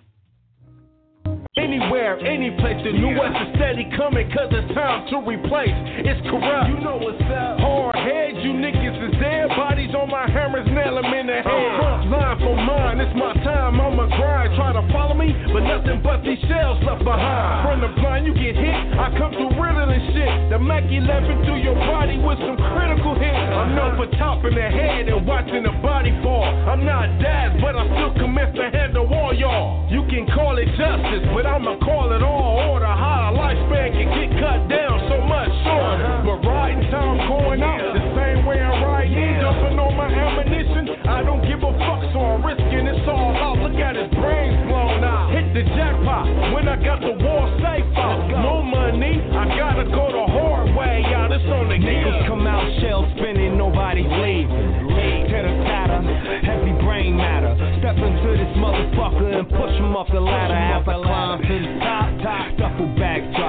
[1.56, 5.70] Anywhere, any place, the new West is steady coming, cause it's time to replace.
[6.02, 6.68] It's Kurupt.
[6.68, 7.60] You know what's up.
[7.60, 9.50] Hard heads, you niggas is dead.
[9.56, 11.70] Bodies on my hammers, nail 'em in the head.
[11.80, 14.56] Front line for mine, it's my time, I'ma grind.
[14.56, 17.68] Try to follow me, but nothing but these shells left behind.
[17.68, 20.50] From the blind, you get hit, I come through realer than shit.
[20.50, 23.50] The Mac 11 through your body with some critical hits.
[23.56, 26.44] I'm known for topping the head and watching the body fall.
[26.44, 29.88] I'm not dad, but I still commence to handle all y'all.
[29.90, 32.86] You can call it justice, but I'ma call it all order.
[32.86, 36.22] How a lifespan can get cut down so much shorter.
[36.26, 40.90] But riding time going out same way I'm riding in, dumping on my ammunition.
[41.08, 43.58] I don't give a fuck, so I'm risking it's all out.
[43.60, 45.34] Look at his brains blown out.
[45.34, 48.30] Hit the jackpot when I got the wall safe out.
[48.30, 51.32] No money, I gotta go the hard way out.
[51.32, 54.88] It's on the Niggas come out shell spinning, nobody's leaving.
[55.28, 56.02] Titter tatter,
[56.46, 57.54] heavy brain matter.
[57.80, 60.56] Step into this motherfucker and push him off the ladder.
[60.56, 63.43] I climb to the top, top, bag drop.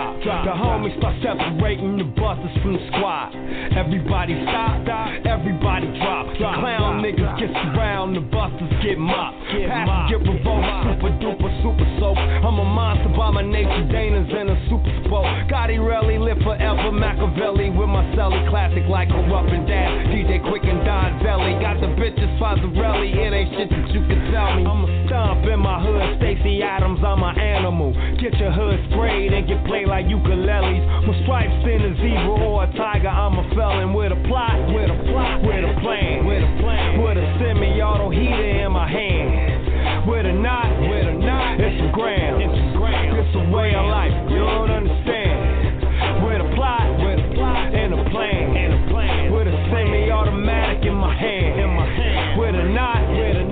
[0.45, 3.33] The homies start separating the busters from the squad.
[3.73, 4.85] Everybody stop,
[5.25, 6.29] everybody drop.
[6.37, 9.41] The clown niggas get around, the busters get mopped.
[9.49, 12.21] Pass get revoked, super duper, super soap.
[12.21, 15.25] I'm a monster by my nature, Dana's in a super spoke.
[15.49, 20.13] Gotti really live forever, Machiavelli with my celly classic like Kurupt and Daz.
[20.13, 21.57] DJ Quik and Don Zelly.
[21.57, 24.67] Got the bitches Fazzarelli, it ain't shit that you can tell me.
[24.67, 27.95] I'm a stomp in my hood, Stacy Adams, I'm an animal.
[28.19, 30.83] Get your hood sprayed and get played like ukuleles.
[31.07, 34.91] With stripes in a zebra or a tiger, I'm a felon with a plot, with
[34.91, 40.11] a plot, with a plan, with a plan, with a semi-auto heater in my hand.
[40.11, 43.71] With a knot, with a knot, it's a gram, it's a gram, it's a way
[43.79, 46.27] of life, you don't understand.
[46.27, 50.83] With a plot, with a plot, and a plan, and a plan, with a semi-automatic
[50.83, 52.41] in my hand, in my hand.
[52.41, 53.44] With a knot, with a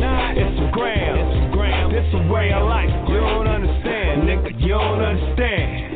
[2.33, 5.93] way of life, you don't understand, nigga, you don't understand.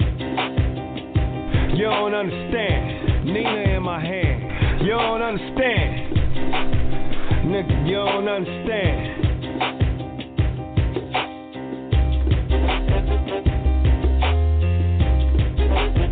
[1.78, 3.24] You don't understand.
[3.24, 4.82] Nina in my hand.
[4.82, 6.14] You don't understand.
[7.46, 9.16] Nigga, you don't understand.
[15.58, 16.05] Yeah,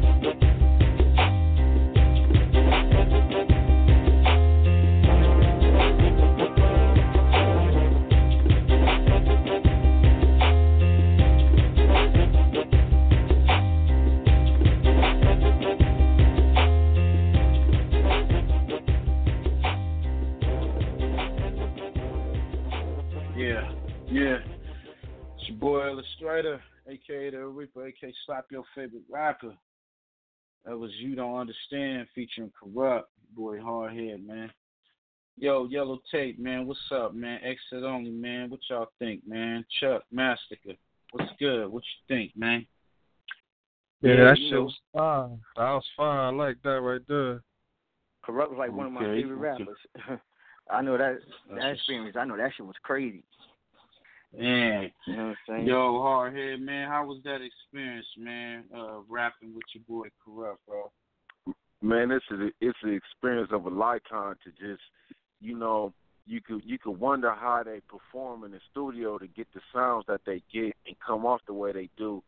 [24.14, 24.38] yeah.
[25.36, 29.54] It's your boy Illustrator, aka the Reaper, aka Slap Your Favorite Rapper.
[30.64, 33.02] That was You Don't Understand featuring Kurupt,
[33.34, 34.52] boy Hardhead, man.
[35.36, 37.40] Yo, Yellow Tape, man, what's up, man?
[37.42, 38.50] Exit only, man.
[38.50, 39.66] What y'all think, man?
[39.80, 40.78] Chuck, Massacre,
[41.10, 41.66] what's good?
[41.66, 42.64] What you think, man?
[44.00, 44.62] Yeah, Yeah, that shit know.
[44.62, 45.40] was fine.
[45.56, 46.18] That was fine.
[46.18, 47.42] I like that right there.
[48.24, 49.64] Kurupt was like one of my favorite okay.
[49.64, 50.20] rappers.
[50.70, 51.18] I know that
[51.50, 52.16] that That's experience.
[52.18, 53.24] I know that shit was crazy.
[54.38, 55.66] Man, You know what I'm saying?
[55.66, 58.64] yo, hardhead man, how was that experience, man?
[58.74, 60.90] Uh, rapping with your boy Kurupt, bro.
[61.82, 64.82] man, it's a, it's the experience of a lifetime to just,
[65.40, 65.92] you know,
[66.26, 70.04] you could you could wonder how they perform in the studio to get the sounds
[70.08, 72.22] that they get and come off the way they do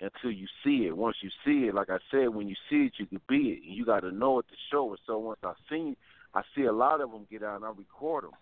[0.00, 0.96] until you see it.
[0.96, 3.62] Once you see it, like I said, when you see it, you can be it,
[3.66, 5.00] and you got to know it to show it.
[5.06, 5.96] So once I seen,
[6.34, 8.32] I see a lot of them get out and I record them.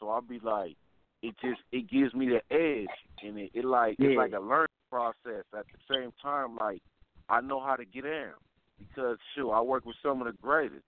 [0.00, 0.76] So I'll be like,
[1.24, 2.86] it just it gives me the edge,
[3.22, 5.44] and it, it like it's like a learning process.
[5.56, 6.82] At the same time, like
[7.30, 8.30] I know how to get in
[8.78, 10.84] because sure I work with some of the greatest.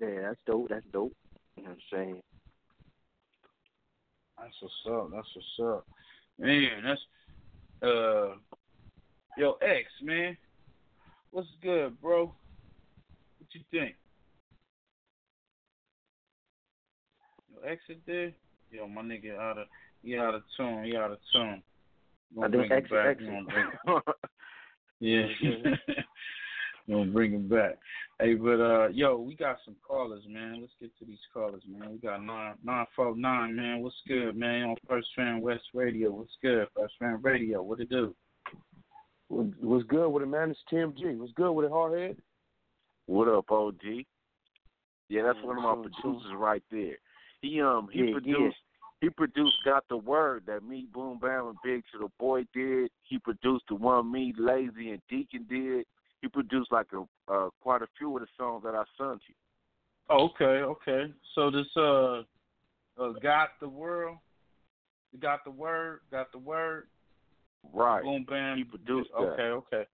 [0.00, 0.70] Yeah, that's dope.
[0.70, 1.12] That's dope.
[1.56, 2.22] You know what I'm saying?
[4.38, 5.10] That's what's up.
[5.12, 5.86] That's what's up.
[6.38, 7.00] Man, that's
[7.82, 8.36] uh
[9.36, 10.38] yo X, man.
[11.32, 12.32] What's good, bro?
[13.38, 13.94] What you think?
[17.68, 18.32] Yo, X is there?
[18.70, 19.66] Yo, my nigga out of
[20.02, 21.62] he out of tune, he out of tune.
[22.42, 23.06] I Gonna think bring X him back.
[23.06, 23.22] X.
[23.24, 24.02] Gonna bring-
[25.00, 25.26] Yeah.
[26.88, 27.78] Gonna bring him back.
[28.20, 30.58] Hey, but uh, yo, we got some callers, man.
[30.60, 31.90] Let's get to these callers, man.
[31.92, 33.80] We got nine nine four nine, man.
[33.82, 34.70] What's good, man?
[34.70, 36.10] On First Fam West Radio.
[36.10, 37.62] What's good, First Fam Radio?
[37.62, 38.14] What it do?
[39.28, 40.50] What's good with it, man?
[40.50, 41.14] It's Tim G.
[41.16, 42.16] What's good with it, Hardhead?
[43.06, 43.82] What up, OG?
[45.10, 46.96] Yeah, that's one of my producers right there.
[47.40, 48.56] He um he Yeah, produced
[49.00, 52.90] he produced Got the Word that me, Boom Bam, and Big to the Boy did.
[53.02, 55.86] He produced the one me, Layzie, and Deacon did.
[56.20, 59.24] He produced like a uh, quite a few of the songs that I sung to
[59.28, 59.34] you.
[60.10, 61.12] Oh, okay, okay.
[61.34, 62.22] So this uh,
[63.00, 64.18] uh got the world,
[65.20, 66.88] got the word, got the word.
[67.72, 68.02] Right.
[68.02, 68.56] Boom bam.
[68.56, 69.24] He produced that.
[69.24, 69.86] Okay, okay.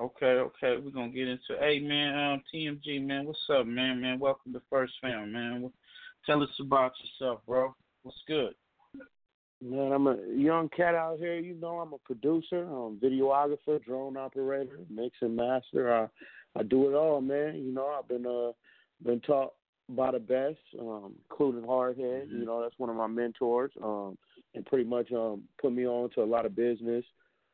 [0.00, 0.76] Okay, okay.
[0.82, 4.18] We're gonna get into hey man, um TMG man, what's up, man, man?
[4.18, 5.70] Welcome to First Fam, man.
[6.26, 7.74] Tell us about yourself, bro.
[8.02, 8.54] What's good?
[9.62, 11.38] Man, I'm a young cat out here.
[11.38, 15.92] You know, I'm a producer, um, videographer, drone operator, mix and master.
[15.92, 16.08] I
[16.58, 17.56] I do it all, man.
[17.56, 18.52] You know, I've been uh
[19.04, 19.52] been taught
[19.90, 22.30] by the best, um, including Hardhead.
[22.30, 24.16] You know, that's one of my mentors, um,
[24.54, 27.04] and pretty much um put me on to a lot of business.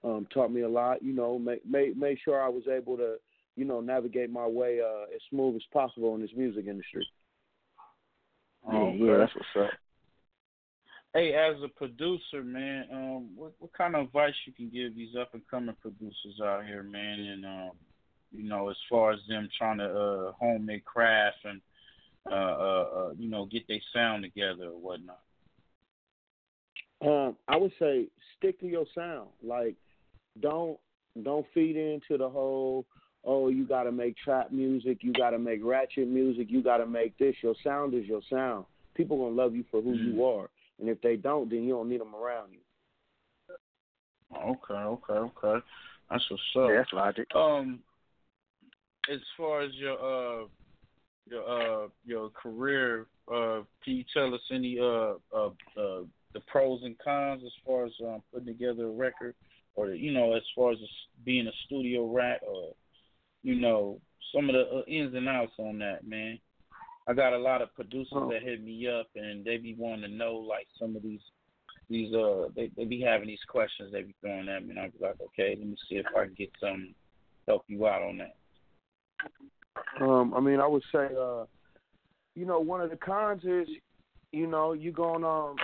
[0.04, 1.02] Um, taught me a lot.
[1.02, 3.16] You know, make made made sure I was able to,
[3.56, 7.06] you know, navigate my way uh as smooth as possible in this music industry.
[8.66, 9.70] Oh, yeah, that's what's up.
[11.14, 15.16] Hey, as a producer, man, um, what what kind of advice you can give these
[15.18, 17.70] up and coming producers out here, man, and um,
[18.32, 21.60] you know, as far as them trying to uh hone their craft and
[22.30, 25.20] uh uh, uh you know, get their sound together or whatnot.
[27.04, 29.28] Um, I would say stick to your sound.
[29.42, 29.76] Like,
[30.40, 30.78] don't
[31.22, 32.84] don't feed into the whole
[33.26, 36.78] oh you got to make trap music, you got to make ratchet music, you got
[36.78, 37.34] to make this.
[37.42, 38.64] Your sound is your sound.
[38.94, 40.48] People gonna love you for who you are,
[40.80, 42.60] and if they don't, then you don't need them around you.
[44.34, 45.64] Okay, okay, okay.
[46.10, 46.70] That's what's up.
[46.70, 47.26] Yeah, that's logic.
[47.34, 47.80] Um,
[49.12, 50.46] as far as your uh
[51.28, 56.02] your uh your career, uh, can you tell us any uh uh, uh
[56.32, 59.34] the pros and cons as far as um, putting together a record,
[59.74, 60.78] or you know, as far as
[61.24, 62.74] being a studio rat, or
[63.46, 64.00] you know,
[64.34, 66.36] some of the uh, ins and outs on that, man.
[67.06, 68.28] I got a lot of producers Oh.
[68.28, 71.20] that hit me up, and they be wanting to know like some of these
[71.88, 74.88] these uh they they be having these questions they be throwing at me, and I
[74.88, 76.92] be like, okay, let me see if I can get some
[77.46, 78.34] help you out on that.
[80.00, 81.44] Um, I mean, I would say, uh,
[82.34, 83.68] you know, one of the cons is,
[84.32, 85.54] you know, you going um,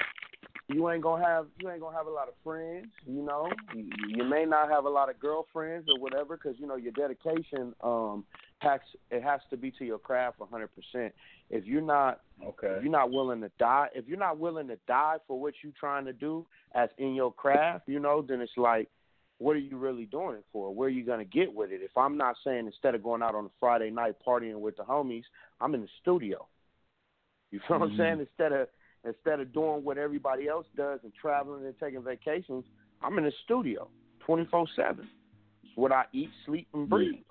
[0.68, 2.86] you ain't gonna have you ain't gonna have a lot of friends.
[3.06, 6.66] You know, you, you may not have a lot of girlfriends or whatever, because you
[6.66, 8.24] know your dedication um
[8.60, 10.68] has it has to be to your craft 100.
[10.68, 11.12] percent
[11.50, 14.78] If you're not okay, if you're not willing to die, if you're not willing to
[14.86, 18.52] die for what you're trying to do as in your craft, you know, then it's
[18.56, 18.88] like
[19.38, 20.72] what are you really doing it for?
[20.72, 21.82] Where are you gonna get with it?
[21.82, 24.84] If I'm not saying instead of going out on a Friday night partying with the
[24.84, 25.24] homies,
[25.60, 26.46] I'm in the studio.
[27.50, 27.96] You feel what I'm Mhm.
[27.98, 28.20] saying?
[28.20, 28.68] Instead of
[29.04, 32.64] instead of doing what everybody else does and traveling and taking vacations,
[33.02, 33.88] I'm in the studio,
[34.24, 35.08] twenty four seven.
[35.64, 37.22] It's what I eat, sleep, and breathe.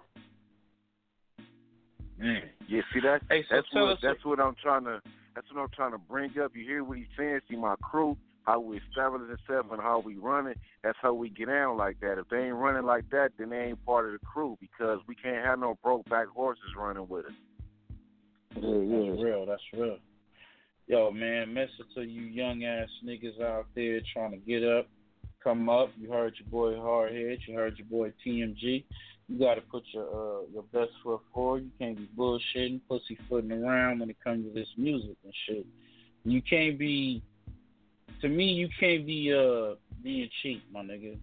[2.17, 2.43] Man.
[2.67, 5.01] Yeah, see that Hey, so that's what that's what I'm trying to
[5.36, 6.51] that's what I'm trying to bring up.
[6.55, 7.39] You hear what he's saying?
[7.49, 10.57] See my crew, how we establish ourselves and how we run it.
[10.84, 12.17] That's how we get down like that.
[12.17, 15.15] If they ain't running like that, then they ain't part of the crew because we
[15.15, 17.32] can't have no broke back horses running with us.
[18.55, 19.45] Yeah, That's real.
[19.45, 19.97] That's real.
[20.88, 24.88] Yo, man, message to you young ass niggas out there trying to get up,
[25.43, 25.89] come up.
[25.97, 27.38] You heard your boy Hardhead.
[27.47, 28.84] You heard your boy TMG.
[29.29, 31.63] You got to put your uh, your best foot forward.
[31.63, 35.65] You can't be bullshitting, pussyfooting around when it comes to this music and shit.
[36.25, 37.23] You can't be.
[38.21, 41.17] To me, you can't be uh being cheap, my nigga.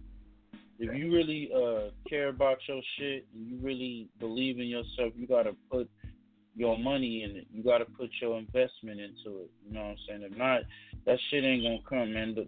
[0.79, 5.27] If you really uh care about your shit and you really believe in yourself, you
[5.27, 5.89] gotta put
[6.59, 7.47] your money in it.
[7.53, 9.51] You gotta put your investment into it.
[9.65, 10.23] You know what I'm saying?
[10.29, 10.61] If not,
[11.05, 12.35] that shit ain't gonna come, man.
[12.35, 12.47] The,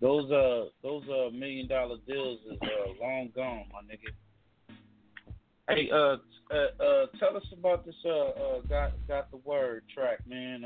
[0.00, 4.10] those uh those uh million dollar deals is uh long gone, my nigga.
[5.68, 6.16] Hey, uh,
[6.52, 7.94] uh, uh, tell us about this.
[8.04, 10.64] Uh, uh, got got the word track, man.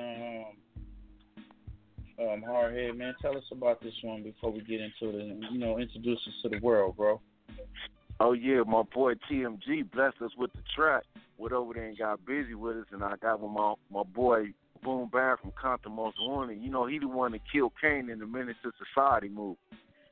[2.19, 3.15] Um, um, hardhead, man.
[3.21, 5.37] Tell us about this one before we get into it.
[5.53, 7.21] You know, introduce us to the world, bro.
[8.19, 11.03] Oh yeah, my boy TMG blessed us with the track.
[11.39, 14.53] Went over there and got busy with us, and I got with my my boy
[14.83, 16.63] Boom Bam from Compton Most Wanted.
[16.63, 19.59] You know, he the one that killed Caine in the Menace II Society movie.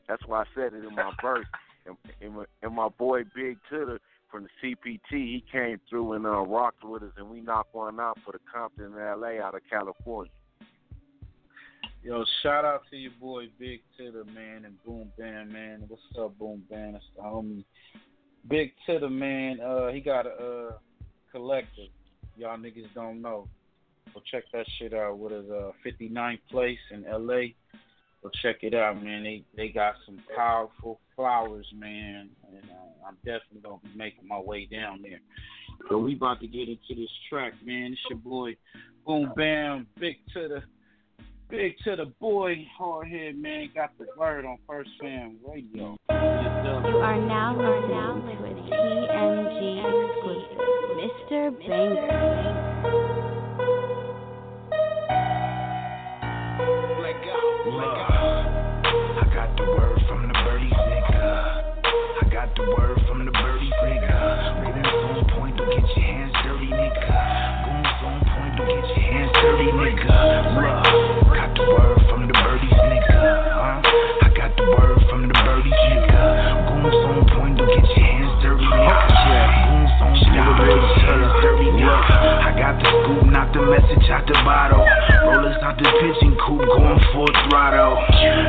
[0.09, 1.47] That's why I said it in my verse.
[1.87, 4.01] And, and, my, and my boy Big Titter
[4.31, 8.01] from the CPT, he came through and uh, rocked with us, and we knocked one
[8.01, 10.33] out for the Compton in LA out of California.
[12.05, 15.85] Yo, shout out to your boy Big Titter, man, and Boom Bam, man.
[15.89, 16.93] What's up, Boom Bam?
[16.93, 17.65] That's the homie.
[18.47, 19.59] Big Titter, man.
[19.59, 20.73] Uh, he got a uh,
[21.33, 21.89] collective.
[22.37, 23.49] Y'all niggas don't know.
[24.13, 25.17] Go check that shit out.
[25.17, 27.55] What is uh 59th place in LA?
[28.23, 29.23] Go check it out, man.
[29.23, 34.39] They they got some powerful flowers, man, and uh, I'm definitely gonna be making my
[34.39, 35.21] way down there.
[35.89, 37.93] So we about to get into this track, man.
[37.93, 38.57] It's your boy
[39.07, 40.63] Boom Bam, Big to the
[41.51, 45.97] Big to the boy, hardhead man, got the word on First Fam Radio.
[46.09, 49.61] You are now listening to a TMG
[50.11, 50.59] exclusive,
[50.99, 51.53] Mr.
[51.69, 52.75] Banger.
[59.17, 61.25] I got the word from the birdies, nigga.
[62.23, 64.15] I got the word from the birdies, nigga.
[64.65, 67.09] Goons on point, don't get your hands dirty, nigga.
[67.65, 70.15] Goons on point, don't get your hands dirty, nigga.
[70.57, 71.24] Look,
[76.95, 77.24] on
[83.55, 84.83] the message out the bottle.
[85.31, 87.95] Rollers out the pitching coupe, going full throttle.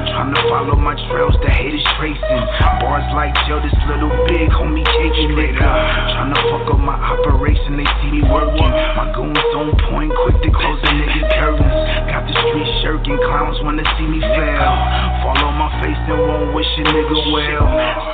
[0.09, 2.43] Trying to follow my trails, the haters tracing.
[2.81, 5.61] Bars like Joe, this little big homie caking nigga.
[5.61, 8.73] Trying to fuck up my operation, they see me working.
[8.97, 11.77] My goons on point, quick to close the nigga curtains.
[12.09, 14.73] Got the street shirking, clowns wanna see me fail.
[15.21, 17.65] Fall on my face and won't wish a nigga well.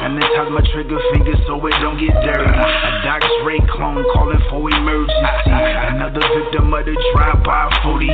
[0.03, 2.51] Sanitize my trigger finger so it don't get dirty.
[2.51, 5.55] A Doc Dre clone calling for emergency.
[5.95, 8.09] Another victim of the drive-by 48.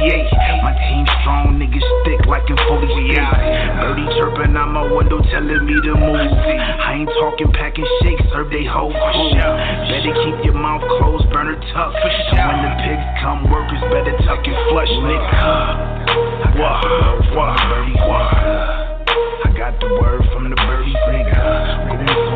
[0.63, 3.15] My team strong, niggas thick like in 48.
[3.79, 6.15] Birdie chirping out my window telling me to move.
[6.15, 9.31] I ain't talking packing shakes, serve they whole crew.
[9.39, 11.95] Better keep your mouth closed, burn her tough.
[11.95, 16.59] And when the pigs come, workers better tuck and flush, nigga.
[16.59, 16.79] What?
[17.35, 17.55] What?
[17.71, 18.27] Birdie, what?
[19.47, 22.26] I got the word from the birdies, nigga.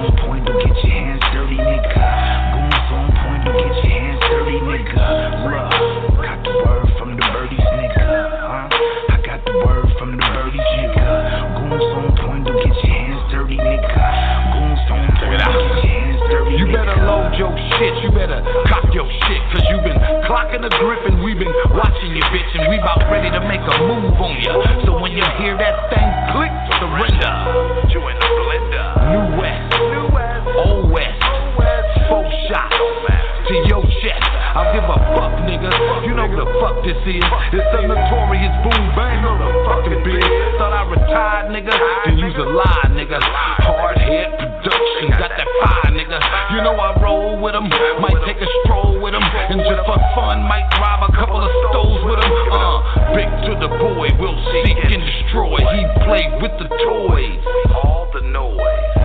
[16.91, 19.95] You better load your shit, you better cock your shit, cause you been
[20.27, 23.63] clocking the grip and we been watching you, bitch, and we about ready to make
[23.63, 24.59] a move on ya.
[24.83, 26.51] So when you hear that thing click,
[26.83, 27.31] surrender.
[27.95, 28.87] You in the blender.
[29.07, 31.15] New West, New West, Old West,
[32.11, 34.27] four shots to your chest.
[34.51, 35.71] I'll give a fuck, nigga.
[36.03, 37.23] You know who the fuck this is?
[37.55, 40.27] It's the notorious boom bang of the fucking biz.
[40.59, 41.71] Thought I retired, nigga.
[42.03, 43.15] Then use a lie, nigga.
[43.63, 44.40] Hard head
[46.63, 47.69] Know I roll with 'em,
[47.99, 51.49] might take a stroll with 'em, and just for fun, might rob a couple of
[51.69, 52.31] stoves with 'em.
[52.51, 55.57] Uh, big to the boy, we'll seek and destroy.
[55.57, 57.39] He played with the toys,
[57.73, 59.00] all the noise.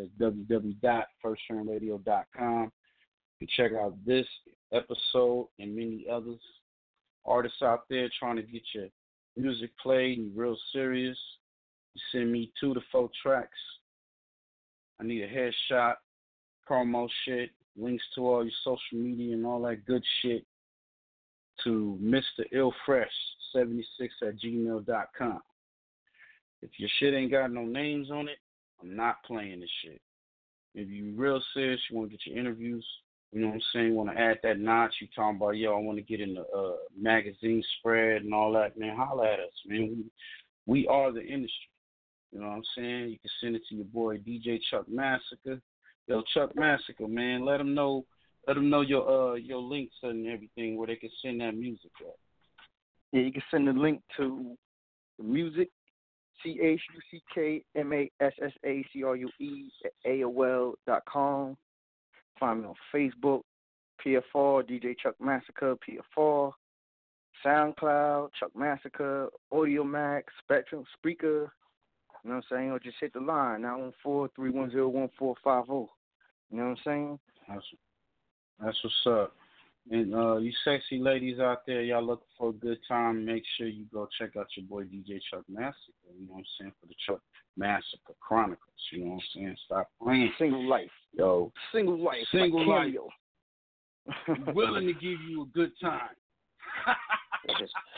[0.00, 2.72] That's www.firstfamradio.com.
[3.40, 4.26] You can check out this
[4.72, 6.40] episode and many others.
[7.24, 8.88] Artists out there trying to get your
[9.36, 11.18] music played and real serious.
[11.94, 13.58] You send me two to four tracks.
[15.00, 15.94] I need a headshot,
[16.68, 20.44] promo shit, links to all your social media and all that good shit
[21.64, 22.44] to Mr.
[22.54, 23.84] Illfresh76
[24.22, 25.40] at gmail.com.
[26.62, 28.38] If your shit ain't got no names on it,
[28.82, 30.00] I'm not playing this shit.
[30.74, 32.86] If you real serious, you want to get your interviews,
[33.32, 35.80] you know what I'm saying, want to add that notch, you talking about, yo, I
[35.80, 39.52] want to get in the uh, magazine spread and all that, man, holla at us,
[39.66, 40.04] man.
[40.66, 41.68] We, we are the industry.
[42.32, 43.10] You know what I'm saying?
[43.10, 45.60] You can send it to your boy DJ Chuck Massacre.
[46.06, 48.04] Yo, Chuck Massacre, man, let them know
[48.46, 51.90] let them know your uh your links and everything where they can send that music
[52.00, 52.14] at.
[53.12, 54.56] Yeah, you can send the link to
[55.18, 55.70] the music,
[56.42, 59.92] C H U C K M A S S A C R U E at
[60.06, 61.56] AOL dot com.
[62.38, 63.42] Find me on Facebook,
[64.04, 66.52] PFR, DJ Chuck Massacre, PFR,
[67.44, 71.52] SoundCloud, Chuck Massacre, Audio Max, Spectrum, Speaker.
[72.24, 72.70] You know what I'm saying?
[72.70, 74.80] Or just hit the line, 914 310
[75.18, 75.92] 1450.
[76.50, 77.18] You know what I'm saying?
[77.48, 77.64] That's,
[78.62, 79.32] that's what's up.
[79.90, 83.66] And uh, you sexy ladies out there, y'all looking for a good time, make sure
[83.66, 85.74] you go check out your boy DJ Chuck Massacre.
[86.18, 86.72] You know what I'm saying?
[86.80, 87.20] For the Chuck
[87.56, 88.60] Massacre Chronicles.
[88.92, 89.56] You know what I'm saying?
[89.66, 90.32] Stop playing.
[90.38, 90.90] Single life.
[91.12, 91.52] Yo.
[91.72, 92.26] Single life.
[92.30, 92.94] Single like life.
[94.26, 94.52] Cameo.
[94.54, 96.10] Willing to give you a good time.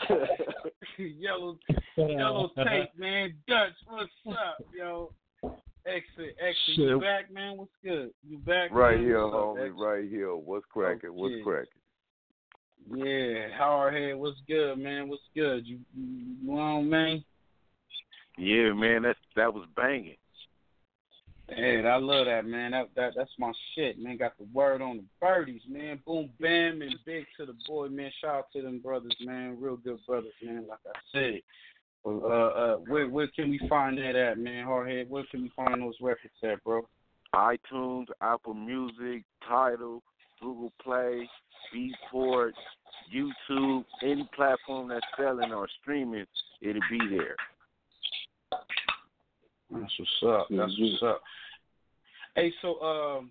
[0.97, 1.57] yellow
[1.97, 3.33] yellow tape, man.
[3.47, 5.11] Dutch, what's up, yo?
[5.85, 6.55] Exit, exit.
[6.77, 7.57] You back, man?
[7.57, 8.11] What's good?
[8.27, 8.71] You back?
[8.71, 9.05] Right man?
[9.05, 9.65] here, What's homie.
[9.65, 9.79] Exit?
[9.79, 10.35] Right here.
[10.35, 11.13] What's cracking?
[11.13, 11.41] What's Okay.
[11.41, 11.83] Oh, cracking?
[12.91, 15.07] Yeah, Hardhead, what's good, man?
[15.07, 15.65] What's good?
[15.65, 17.23] You, you, you on, man?
[18.37, 20.17] Yeah, man, that that was banging.
[21.49, 22.71] Hey, I love that, man.
[22.71, 24.17] That that that's my shit, man.
[24.17, 25.99] Got the word on the birdies, man.
[26.05, 28.11] Boom, bam, and big to the boy, man.
[28.21, 29.57] Shout out to them brothers, man.
[29.59, 30.65] Real good brothers, man.
[30.67, 31.41] Like I said,
[32.05, 34.65] uh, uh, where where can we find that at, man?
[34.65, 36.87] Hardhead, where can we find those records at, bro?
[37.35, 40.03] iTunes, Apple Music, Tidal,
[40.41, 41.27] Google Play,
[41.73, 42.51] Beatport,
[43.13, 46.25] YouTube, any platform that's selling or streaming,
[46.61, 47.35] it'll be there.
[49.71, 50.47] That's what's up.
[50.49, 51.21] That's what's up.
[52.35, 53.29] Hey, so um,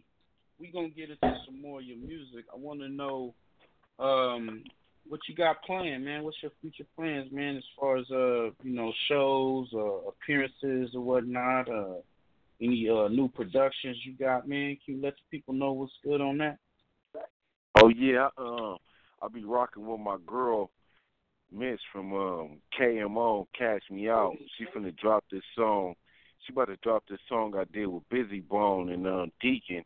[0.59, 2.45] we gonna get into some more of your music.
[2.53, 3.35] I want to know
[3.99, 4.65] um
[5.09, 6.23] what you got planned, man.
[6.23, 7.57] What's your future plans, man?
[7.57, 11.69] As far as uh, you know, shows or appearances or whatnot.
[11.69, 11.95] Uh,
[12.63, 14.77] any uh new productions you got, man?
[14.85, 16.59] Can you let the people know what's good on that?
[17.77, 18.77] Oh yeah, um,
[19.21, 20.71] I'll be rocking with my girl,
[21.51, 24.35] Miss from um KMO, Cash Me Out.
[24.57, 25.95] She finna drop this song.
[26.47, 29.85] She about to drop this song I did with Bizzy Bone and um Deacon.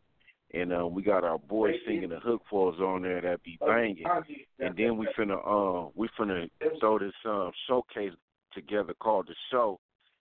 [0.53, 3.57] And um we got our boy singing the hook for us on there that be
[3.59, 4.05] banging.
[4.59, 6.49] And then we finna um we finna
[6.79, 8.13] throw this um showcase
[8.53, 9.79] together called the show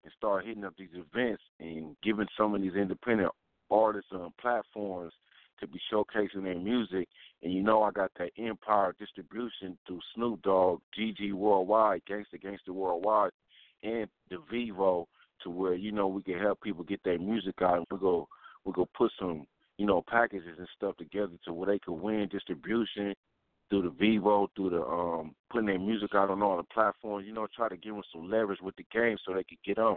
[0.05, 3.31] and start hitting up these events and giving some of these independent
[3.71, 5.13] artists um platforms
[5.61, 7.09] to be showcasing their music.
[7.43, 12.71] And you know I got that Empire distribution through Snoop Dogg, GG Worldwide, Gangsta Gangsta
[12.71, 13.33] Worldwide,
[13.83, 15.07] and the Vevo
[15.43, 18.29] to where, you know, we can help people get their music out and we go
[18.65, 19.45] we go put some,
[19.83, 23.13] you know, packages and stuff together to where they could win distribution,
[23.69, 27.27] through the Vevo, through the um putting their music out on all the platforms.
[27.27, 29.79] You know, try to give them some leverage with the game so they could get
[29.79, 29.97] on.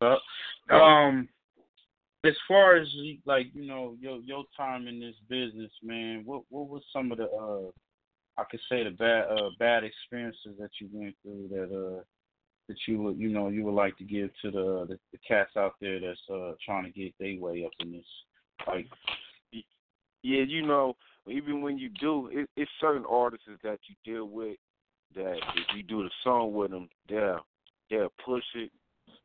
[0.00, 1.28] Uh, um,
[2.22, 2.86] as far as
[3.26, 7.18] like you know your your time in this business, man, what what was some of
[7.18, 7.72] the uh
[8.40, 12.04] I could say the bad uh bad experiences that you went through that uh
[12.70, 15.50] that you would you know you would like to give to the the, the cats
[15.56, 18.04] out there that's uh trying to get their way up in this
[18.66, 18.86] like
[20.22, 24.56] Yeah, you know, even when you do, it, it's certain artists that you deal with
[25.14, 27.40] that if you do the song with them, they'll
[27.90, 28.70] they'll push it,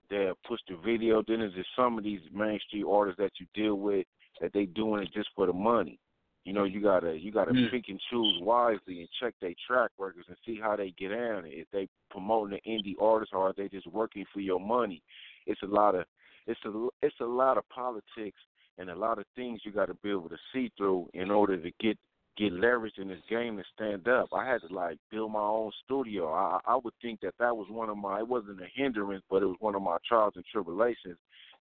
[0.10, 1.22] they'll push the video.
[1.28, 4.06] Then there's some of these mainstream artists that you deal with
[4.42, 6.00] that they doing it just for the money.
[6.46, 7.72] You know, you gotta you gotta Mm.
[7.72, 11.46] pick and choose wisely and check their track records and see how they get on.
[11.48, 15.02] If they promoting an indie artist or are they just working for your money?
[15.48, 16.06] It's a lot of
[16.46, 18.40] it's a it's a lot of politics
[18.78, 21.58] and a lot of things you got to be able to see through in order
[21.58, 21.98] to get
[22.38, 24.28] get leverage in this game and stand up.
[24.32, 26.32] I had to like build my own studio.
[26.32, 29.42] I I would think that that was one of my it wasn't a hindrance, but
[29.42, 31.18] it was one of my trials and tribulations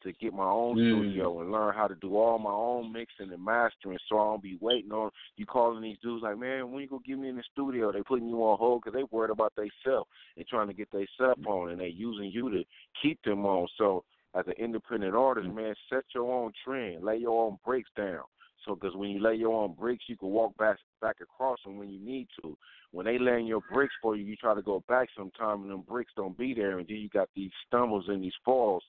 [0.03, 0.91] to get my own Mm.
[0.91, 3.99] studio and learn how to do all my own mixing and mastering.
[4.09, 7.03] So I don't be waiting on you calling these dudes like, man, when you gonna
[7.05, 7.91] get me in the studio?
[7.91, 10.91] They putting you on hold because they worried about they self and trying to get
[10.91, 12.65] their self on, and they using you to
[13.03, 13.69] keep them on.
[13.77, 14.05] So
[14.35, 18.25] as an independent artist, man, set your own trend, lay your own breaks down.
[18.65, 21.79] So, because when you lay your own bricks, you can walk back back across them
[21.79, 22.57] when you need to.
[22.91, 25.85] When they laying your bricks for you, you try to go back sometime, and them
[25.89, 28.83] bricks don't be there, and then you got these stumbles and these falls,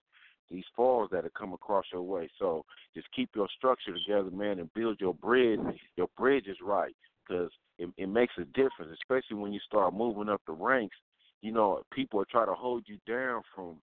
[0.50, 2.30] these falls that have come across your way.
[2.40, 2.66] So,
[2.96, 5.60] just keep your structure together, man, and build your bridge.
[5.96, 6.96] Your bridge is right,
[7.28, 10.96] because it, it makes a difference, especially when you start moving up the ranks.
[11.42, 13.78] You know, people are try to hold you down from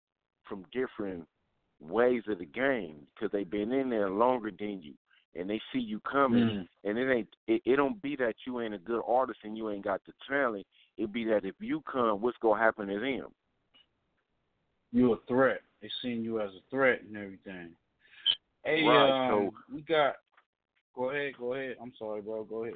[0.49, 1.27] from different
[1.81, 4.95] ways of the game because they've been in there longer than you
[5.35, 6.69] and they see you coming Mm.
[6.85, 9.69] and it ain't it, it don't be that you ain't a good artist and you
[9.71, 10.67] ain't got the talent
[10.97, 13.31] it be that if you come what's gonna happen to them
[14.93, 15.61] you a threat.
[15.87, 17.71] They seeing you as a threat and everything.
[18.65, 20.17] Hey, Right, um, so- we got.
[20.97, 21.77] Go ahead, go ahead.
[21.81, 22.43] I'm sorry, bro.
[22.43, 22.75] Go ahead.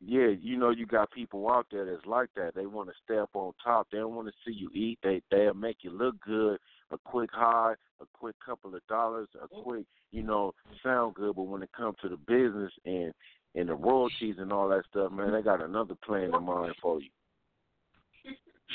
[0.00, 3.18] yeah you know you got people out there that's like that they want to stay
[3.18, 6.14] up on top they don't want to see you eat they they'll make you look
[6.20, 6.56] good
[6.92, 10.54] a quick high a quick couple of dollars a quick you know
[10.84, 13.12] sound good but when it comes to the business and
[13.56, 17.00] and the royalties and all that stuff man they got another plan in mind for
[17.00, 17.10] you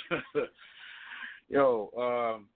[1.49, 2.48] Yo, um,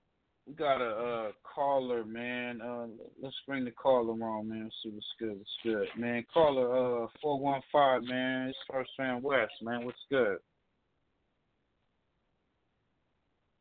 [0.47, 2.61] we got a uh, caller, man.
[2.61, 2.87] Uh,
[3.21, 4.71] let's bring the caller on, man.
[4.81, 5.37] See what's good.
[5.37, 6.23] What's good, man?
[6.33, 8.47] Caller, uh, four one five, man.
[8.47, 9.83] It's First Fam West, man.
[9.85, 10.37] What's good?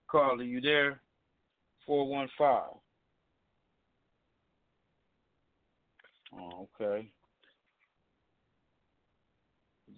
[0.08, 1.00] Caller, you there?
[1.84, 2.70] Four one five.
[6.38, 7.08] Oh, okay.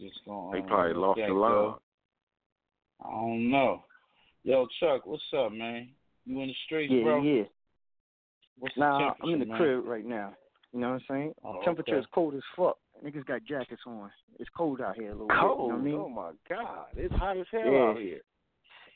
[0.00, 0.52] Just going.
[0.52, 1.74] they probably lost the line
[3.04, 3.84] I don't know.
[4.44, 5.88] Yo, Chuck, what's up, man?
[6.28, 7.22] You in the streets, Yeah, bro?
[7.22, 7.42] yeah.
[8.58, 9.56] What's Nah, I'm in the man?
[9.56, 10.34] crib right now.
[10.74, 11.34] You know what I'm saying?
[11.42, 12.00] Oh, Temperature okay.
[12.00, 12.76] is cold as fuck.
[13.02, 14.10] Niggas got jackets on.
[14.38, 15.36] It's cold out here a little bit.
[15.36, 15.94] You cold know I mean?
[15.94, 17.78] oh my god it's hot as hell Yeah.
[17.78, 18.20] out here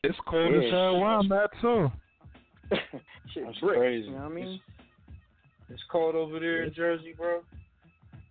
[0.05, 1.91] It's cold as hell where I'm at too.
[3.33, 4.07] Shit, That's brick, crazy.
[4.09, 4.61] You know what I mean?
[5.71, 7.41] It's cold over there in Jersey, bro.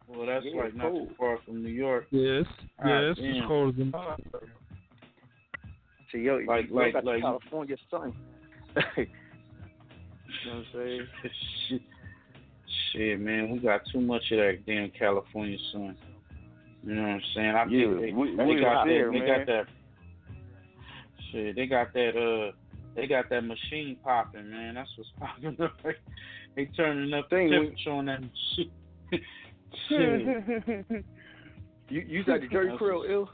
[0.08, 1.08] Well, that's Yeah, like not cold.
[1.10, 2.06] too far from New York.
[2.12, 2.46] Yes,
[2.86, 3.26] yes, damn.
[3.26, 4.24] it's cold as mine.
[6.12, 8.14] So yo, Like- you like- got like- California sun.
[8.76, 9.06] You
[10.46, 11.08] know what I'm saying?
[11.70, 11.82] Shit.
[12.94, 15.96] Shit, man, we got too much of that damn California sun.
[16.84, 17.48] You know what I'm saying?
[17.56, 18.92] I Yeah, think they, we- they we got out that.
[18.92, 19.66] there, they got that.
[21.32, 22.18] Shit, they got that.
[22.18, 22.52] Uh,
[22.96, 24.76] they got that machine popping, man.
[24.76, 25.56] That's what's popping.
[25.62, 25.74] up.
[26.56, 28.20] they turning up the Thing, we- temperature on that
[28.56, 29.22] shit.
[29.88, 31.06] Shit.
[31.90, 33.30] you you got the Jerry curl ill?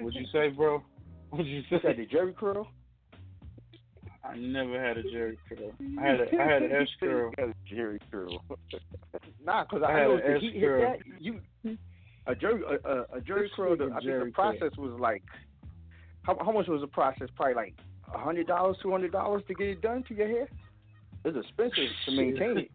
[0.00, 0.82] What'd you say, bro?
[1.30, 1.94] What'd you You got say?
[1.96, 2.68] the Jerry curl?
[4.24, 5.72] I never had a Jerry curl.
[6.00, 7.30] I had a I had an S curl.
[7.68, 8.42] Jerry curl.
[9.44, 10.80] Nah, cause I I, had know an S curl.
[10.80, 10.98] that.
[11.20, 11.40] You
[12.26, 13.74] a Jerry a, a, a Jerry curl.
[13.74, 15.22] I think the process was like
[16.22, 17.28] how how much was the process?
[17.36, 17.74] Probably like
[18.12, 20.48] a hundred dollars, two hundred dollars to get it done to your hair.
[21.24, 22.70] It's expensive to maintain it.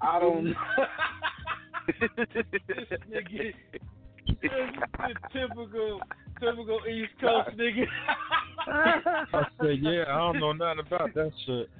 [0.00, 0.52] I don't know.
[1.86, 3.52] this nigga,
[4.26, 6.00] this is typical,
[6.40, 7.86] typical East Coast nigga.
[9.34, 11.70] I said, yeah, I don't know nothing about that shit.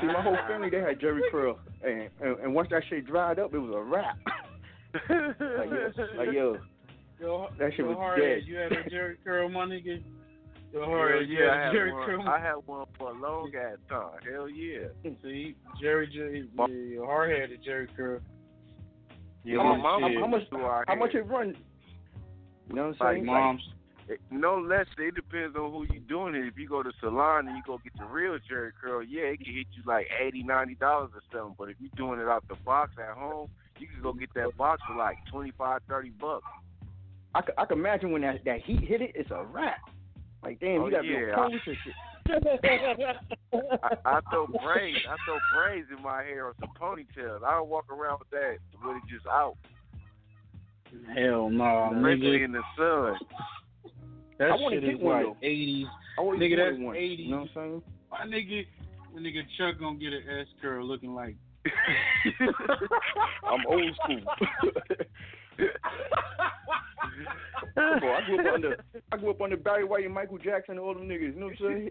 [0.00, 3.38] See, my whole family they had Jerry curl, and, and and once that shit dried
[3.38, 4.18] up, it was a wrap.
[5.08, 6.56] like yo, like yo,
[7.20, 8.42] Yo, That shit yo, was hard dead.
[8.46, 10.02] You had a Jerry curl, my nigga.
[10.72, 12.06] Yo, Hell hard yeah, I had Jerry one.
[12.06, 12.28] Curl.
[12.28, 14.20] I had one for a long ass time.
[14.30, 14.88] Hell yeah.
[15.22, 18.20] See, Jerry, Jerry, yeah, hard headed Jerry Curl.
[19.44, 20.52] Yeah, how, my much, mom- how, how much?
[20.52, 21.56] much- How much it run?
[22.68, 23.26] You know what I'm saying?
[23.26, 23.62] Like moms.
[24.30, 24.86] No less.
[24.98, 26.46] It depends on who you doing it.
[26.46, 29.38] If you go to salon and you go get the real Jerry curl, yeah, it
[29.44, 31.54] can hit you like eighty, ninety dollars or something.
[31.58, 34.56] But if you're doing it out the box at home, you can go get that
[34.56, 36.44] box for like twenty five, thirty bucks.
[37.34, 39.78] I can, I can imagine when that, that heat hit it, it's a wrap.
[40.42, 41.34] Like damn, Oh, you gotta be yeah.
[41.36, 41.94] on polish and shit.
[43.52, 44.98] I, I throw braids.
[45.08, 47.42] I throw braids in my hair or some ponytails.
[47.44, 49.56] I don't walk around with that with it just out,
[51.14, 52.44] Hell no, especially nigga.
[52.46, 53.16] in the sun.
[54.40, 55.86] That I wanna get is one, like eighties.
[56.16, 56.96] I always Nigga, wanted that's one.
[56.96, 57.18] 80s.
[57.18, 57.82] You know what I'm saying?
[58.10, 58.66] My nigga,
[59.14, 61.36] my nigga Chuck gonna get an S curl looking like.
[63.44, 64.20] I'm old school.
[67.74, 70.76] Come on, I grew up under I grew up under Barry White and Michael Jackson
[70.76, 71.34] and all them niggas.
[71.34, 71.90] You know what I'm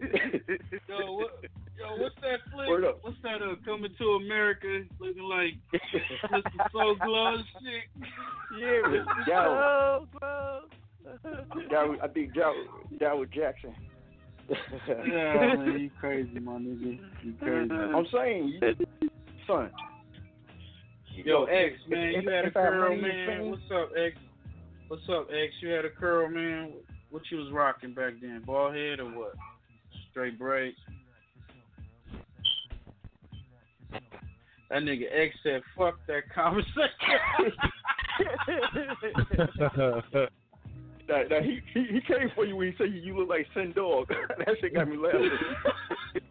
[0.88, 1.44] Yo, what,
[1.78, 2.68] yo, what's that flick?
[2.68, 2.98] Word up.
[3.02, 3.42] What's that?
[3.42, 6.72] Uh, coming to America, looking like Mr.
[6.72, 7.84] Soul Glo shit.
[8.58, 10.06] Yeah, Dow,
[11.70, 12.52] Dow, I think that
[12.98, 13.74] Dow Jackson.
[14.88, 16.98] yeah, man, you crazy, my nigga.
[17.22, 17.72] You crazy.
[17.72, 19.10] I'm saying, you-
[19.46, 19.70] son.
[21.24, 23.50] Yo, X, man, you had a curl, man.
[23.50, 24.16] What's up, X?
[24.88, 25.52] What's up, X?
[25.60, 26.72] You had a curl, man.
[27.10, 28.42] What you was rocking back then?
[28.46, 29.34] Ball head or what?
[30.10, 30.78] Straight braids.
[34.70, 36.70] That nigga X said, "Fuck that conversation."
[41.10, 43.44] That, that he, he he came for you when he said you, you look like
[43.52, 44.06] Sen Dog.
[44.38, 45.28] that shit got me laughing.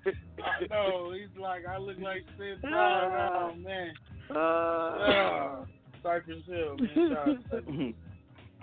[0.41, 1.11] I know.
[1.11, 2.71] He's like, I look like Sen Dog.
[2.71, 3.93] Oh man.
[4.29, 5.65] Uh,
[6.01, 6.89] Cypress Hill, man.
[6.95, 7.91] Shout out to Cypress Hill.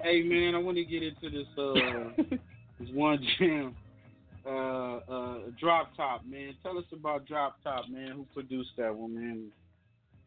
[0.03, 2.23] Hey man, I want to get into this uh
[2.81, 3.75] this one jam.
[4.47, 6.55] Uh uh Drop Top, man.
[6.63, 8.13] Tell us about Drop Top, man.
[8.13, 9.49] Who produced that one, man?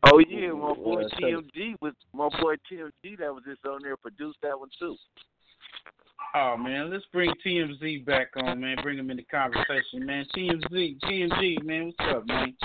[0.03, 3.97] Oh yeah, my boy Uh, TMG was my boy TMG that was just on there
[3.97, 4.95] produced that one too.
[6.35, 8.77] Oh man, let's bring TMZ back on, man.
[8.83, 10.25] Bring him into conversation, man.
[10.35, 11.91] TMZ, TMZ, man.
[11.97, 12.55] What's up, man?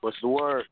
[0.00, 0.64] What's the word?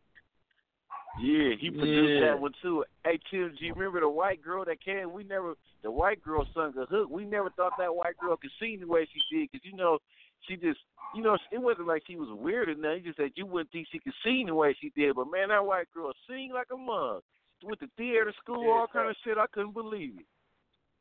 [1.20, 2.30] Yeah, he produced Yeah.
[2.30, 2.84] that one too.
[3.04, 5.12] Hey TMG, remember the white girl that came?
[5.12, 7.08] We never the white girl sung a hook.
[7.10, 9.98] We never thought that white girl could sing the way she did because you know
[10.46, 10.78] she just
[11.14, 12.98] you know it wasn't like she was weird or nothing.
[12.98, 15.48] You just said you wouldn't think she could sing the way she did, but man,
[15.48, 17.22] that white girl sing like a mug.
[17.62, 19.36] With the theater school, all kind of shit.
[19.36, 20.26] I couldn't believe it.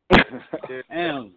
[0.09, 1.33] Damn.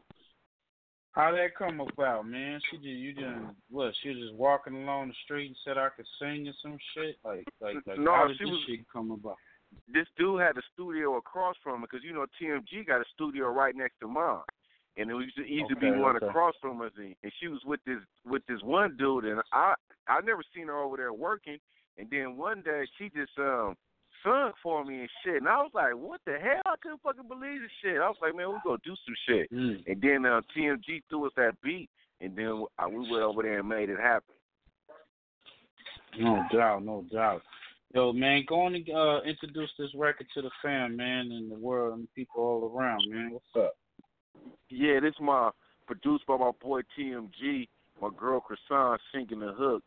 [1.12, 2.58] How that come about, man?
[2.70, 3.26] She just you just
[3.70, 3.92] what?
[4.02, 7.16] She was just walking along the street and said I could sing or some shit.
[7.24, 9.36] Like like like No, how did she this was- shit come about?
[9.88, 13.48] this dude had a studio across from him because you know TMG got a studio
[13.50, 14.40] right next to mine,
[14.98, 16.26] and it used to, used to be one okay.
[16.26, 19.74] across from us, and and she was with this with this one dude, and I
[20.08, 21.58] I never seen her over there working,
[21.98, 23.76] and then one day she just um
[24.24, 26.62] sung for me and shit, and I was like, what the hell?
[26.66, 28.00] I couldn't fucking believe this shit.
[28.00, 29.82] I was like, man, we gonna do some shit, Mm.
[29.86, 31.88] and then uh, TMG threw us that beat,
[32.20, 34.34] and then uh, we went over there and made it happen.
[36.18, 37.42] No doubt, no doubt.
[37.94, 41.54] Yo, man, go on and uh, introduce this record to the fam, man, and the
[41.58, 43.30] world and people all around, man.
[43.32, 43.74] What's up?
[44.70, 45.50] Yeah, this my
[45.86, 47.68] produced by my boy TMG,
[48.00, 49.82] my girl Croissant singing the hook,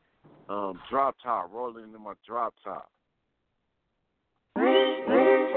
[0.49, 2.91] um, drop top, rolling in my drop top.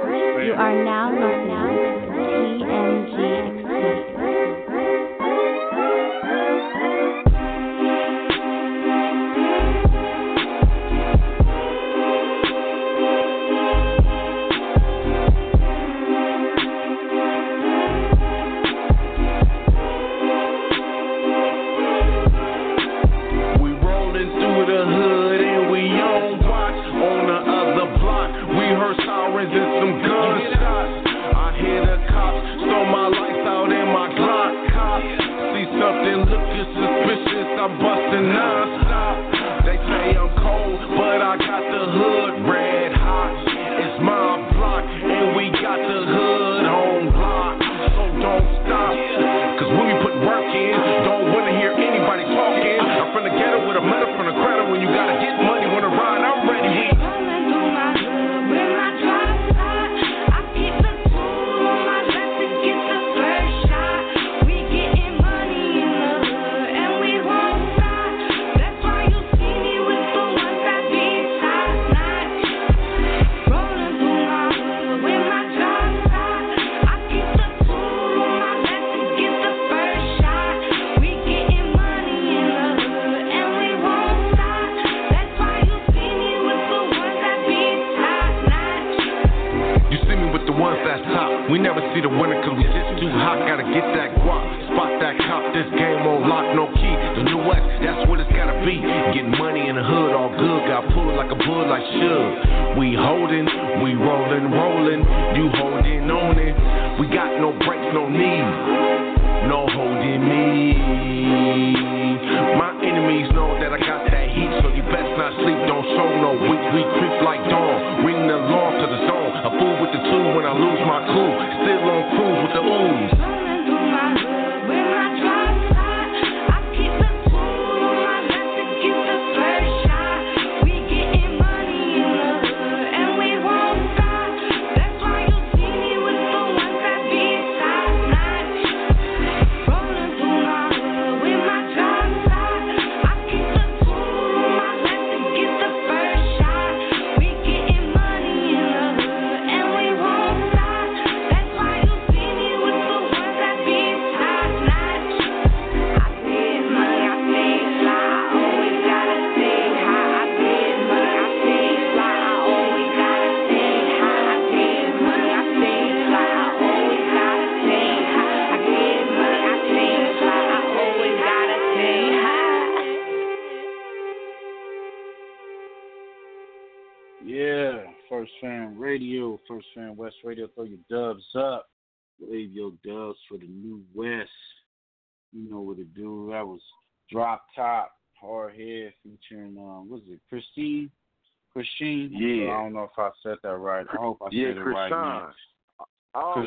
[0.01, 3.17] You are now listening to TMG
[3.49, 4.18] exclusive.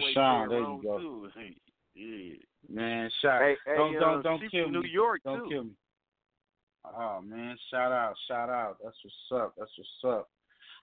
[0.01, 0.97] I always Krishan, say there you go.
[0.99, 1.29] Too.
[1.95, 2.35] Yeah.
[2.69, 4.79] Man, shout Hey, hey, don't uh, don't don't she kill from me.
[4.79, 5.49] New York, don't too.
[5.49, 5.71] kill me.
[6.85, 8.77] Oh man, shout out, shout out.
[8.83, 9.53] That's what's up.
[9.57, 10.29] That's what's up.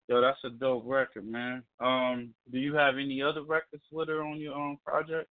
[0.08, 1.62] Yo, that's a dope record, man.
[1.80, 5.28] Um, do you have any other records with her on your own project?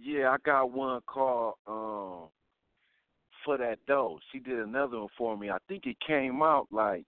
[0.00, 2.28] Yeah, I got one called um
[3.44, 4.18] for that dough.
[4.32, 5.50] She did another one for me.
[5.50, 7.04] I think it came out like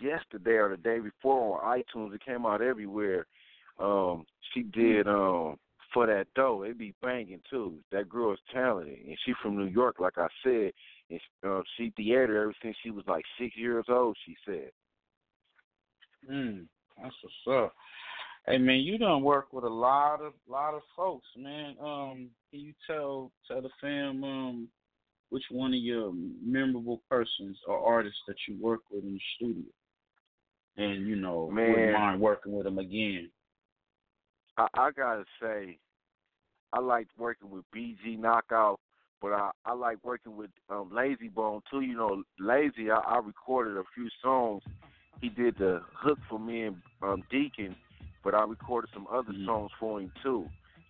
[0.00, 2.14] yesterday or the day before on iTunes.
[2.14, 3.26] It came out everywhere.
[3.78, 5.56] Um, she did um
[5.92, 6.62] for that dough.
[6.62, 7.78] It be banging too.
[7.92, 10.72] That girl is talented, and she from New York, like I said.
[11.10, 14.16] And uh, she theater ever since she was like six years old.
[14.26, 14.70] She said.
[16.28, 16.60] Hmm,
[17.00, 17.74] that's what's up.
[18.46, 21.76] Hey man, you done work with a lot of lot of folks, man.
[21.80, 24.68] Um, can you tell tell the fam um
[25.30, 29.70] which one of your memorable persons or artists that you work with in the studio?
[30.76, 31.70] And you know, Man.
[31.70, 33.30] wouldn't mind working with them again.
[34.58, 35.78] I, I gotta say,
[36.72, 38.80] I liked working with BG Knocc Out,
[39.22, 41.80] but I I like working with um, Layzie Bone too.
[41.80, 44.62] You know, Layzie, I, I recorded a few songs.
[45.20, 47.74] He did the hook for me and um, Deacon,
[48.22, 50.46] but I recorded some other songs for him too.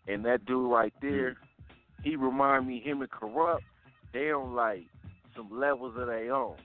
[0.06, 1.36] And that dude right there,
[2.02, 3.60] he remind me him and Kurupt.
[4.12, 4.84] They on like
[5.36, 6.56] some levels of their own.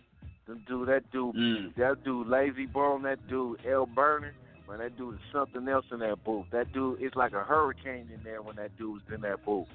[0.47, 1.35] Them dude, that dude,
[1.77, 4.33] that dude, Layzie Bone, that dude, L Burner.
[4.73, 6.47] Man, that dude is something else in that booth.
[6.51, 9.67] That dude is like a hurricane in there when that dude's in that booth.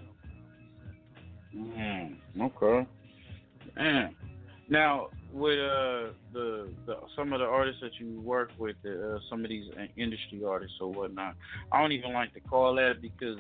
[1.55, 2.87] Mm, okay.
[3.77, 4.17] Man.
[4.69, 9.45] Now, with uh the, the some of the artists that you work with, uh, some
[9.45, 11.37] of these industry artists or whatnot,
[11.71, 13.39] I don't even like to call that because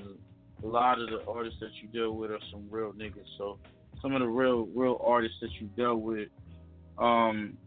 [0.63, 3.27] a lot of the artists that you deal with are some real niggas.
[3.37, 3.59] So
[4.01, 6.29] some of the real real artists that you dealt with,
[6.99, 7.59] um,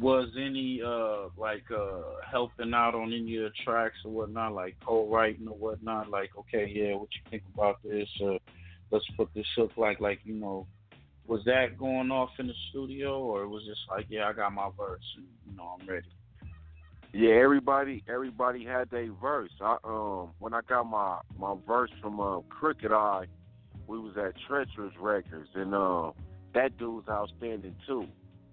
[0.00, 4.76] was any uh like uh helping out on any of the tracks or whatnot, like
[4.84, 8.08] co-writing or whatnot, like okay, yeah, what you think about this?
[8.22, 8.38] Uh,
[8.90, 10.66] let's put this hook like like you know
[11.26, 14.52] was that going off in the studio or it was just like yeah i got
[14.52, 16.06] my verse and you know i'm ready
[17.12, 19.50] Yeah, everybody everybody had their verse.
[19.60, 23.26] I um when I got my my verse from uh, Crooked I,
[23.86, 26.12] we was at Treacherous Records and um
[26.54, 28.06] that dude's outstanding too.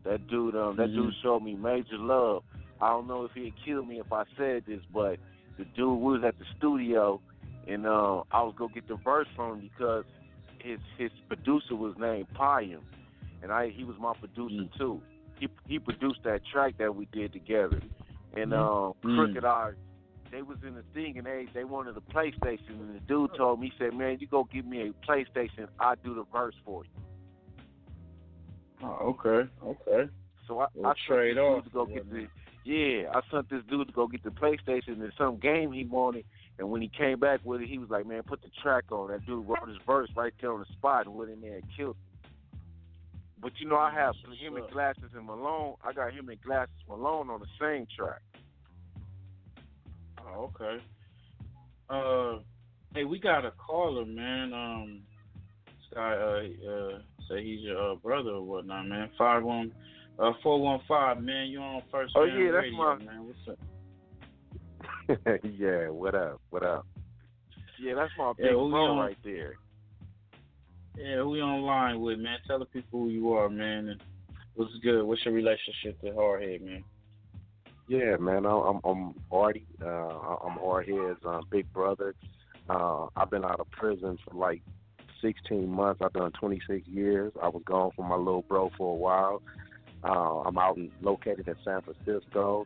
[0.05, 1.21] That dude um that dude Mhm.
[1.21, 2.43] showed me major love.
[2.79, 5.17] I don't know if he'd kill me if I said this, but
[5.57, 7.19] the dude was at the studio
[7.67, 10.05] and uh, I was gonna get the verse from him because
[10.59, 12.81] his his producer was named Pyam
[13.41, 15.01] and I he was my producer too.
[15.39, 17.81] He he produced that track that we did together.
[18.35, 19.15] And um Mm.
[19.15, 19.71] Crooked I,
[20.31, 23.59] they was in the thing and they they wanted a PlayStation and the dude told
[23.59, 26.83] me he said, Man, you go give me a PlayStation, I'll do the verse for
[26.83, 26.89] you.
[28.83, 30.11] Oh okay okay
[30.47, 32.27] So I, We'll I sent trade this off to go get the
[32.65, 36.25] yeah, I sent this dude to go get the PlayStation and some game he wanted.
[36.57, 39.11] And when he came back with it, he was like, "Man, put the track on."
[39.11, 41.63] That dude wrote his verse right there on the spot and went in there and
[41.77, 42.29] killed it.
[43.39, 45.75] But you know, I have him and Glasses and Malone.
[45.83, 48.21] I got him and Glasses Malone on the same track.
[50.35, 50.77] okay.
[51.87, 52.39] Uh,
[52.95, 54.53] hey, we got a caller, man.
[54.53, 55.01] Um,
[55.95, 56.99] uh uh
[57.29, 59.09] say he's your uh, brother or whatnot, man.
[59.17, 59.71] Five one
[60.19, 61.47] uh four one five, man.
[61.47, 62.13] You on first?
[62.15, 63.25] Oh, Fam yeah, that's radio, my- man.
[63.25, 63.59] What's up?
[65.43, 66.41] yeah, what up?
[66.49, 66.85] What up?
[67.79, 69.53] Yeah, that's my Yeah, big who bro right there.
[70.97, 72.39] Yeah, who you online with, man?
[72.47, 73.89] Tell the people who you are, man.
[73.89, 74.01] And
[74.55, 75.03] what's good?
[75.03, 76.83] What's your relationship to Hardhead, man?
[77.87, 79.67] Yeah, man, I'm I'm, I'm Artie.
[79.81, 82.15] Uh, I'm Hardhead's uh, big brother.
[82.69, 84.61] Uh, I've been out of prison for like
[85.25, 86.01] 16 months.
[86.03, 87.33] I've done 26 years.
[87.41, 89.41] I was gone from my little bro for a while.
[90.03, 92.65] Uh, I'm out and located in San Francisco.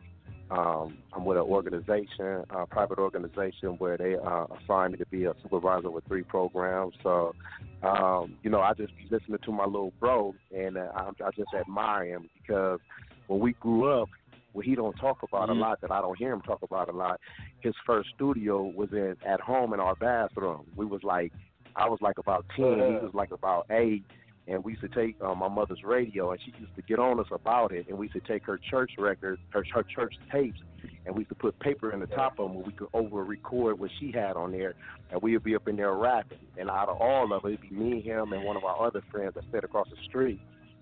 [0.50, 5.24] Um, I'm with an organization, a private organization, where they uh, assigned me to be
[5.24, 6.94] a supervisor with three programs.
[7.02, 7.34] So,
[7.82, 11.30] um, you know, I just be listening to my little bro, and uh, I, I
[11.36, 12.80] just admire him because
[13.28, 14.08] when we grew up,
[14.52, 15.52] what he don't talk about Mhm.
[15.52, 17.20] a lot that I don't hear him talk about a lot.
[17.60, 20.66] His first studio was in at home in our bathroom.
[20.74, 21.32] We was like,
[21.76, 24.04] I was like about ten, he was like about eight,
[24.46, 27.20] and we used to take uh, my mother's radio, and she used to get on
[27.20, 30.58] us about it, and we used to take her church records, her her church tapes,
[31.06, 33.24] and we used to put paper in the top of them where we could over
[33.24, 34.74] record what she had on there,
[35.10, 36.38] and we would be up in there rapping.
[36.58, 39.02] And out of all of it, it'd be me, him, and one of our other
[39.10, 40.40] friends that sat across the street,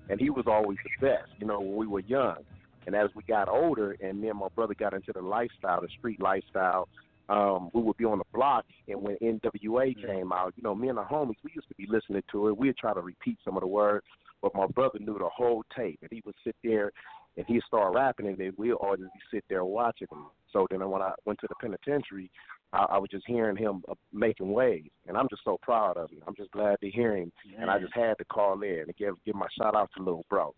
[0.08, 2.38] and he was always the best, you know, when we were young.
[2.86, 5.88] And as we got older, and me and my brother got into the lifestyle, the
[5.98, 6.88] street lifestyle,
[7.28, 8.64] um, we would be on the block.
[8.86, 11.86] And when NWA came out, you know, me and the homies, we used to be
[11.88, 12.56] listening to it.
[12.56, 14.06] We'd try to repeat some of the words,
[14.42, 16.92] but my brother knew the whole tape, and he would sit there
[17.36, 20.26] and he'd start rapping, and then we'd all just sit there watching him.
[20.52, 22.30] So then when I went to the penitentiary,
[22.72, 26.10] I, I was just hearing him uh, making waves, and I'm just so proud of
[26.10, 26.22] him.
[26.26, 29.14] I'm just glad to hear him, and I just had to call in and give
[29.24, 30.52] give my shout out to little bro.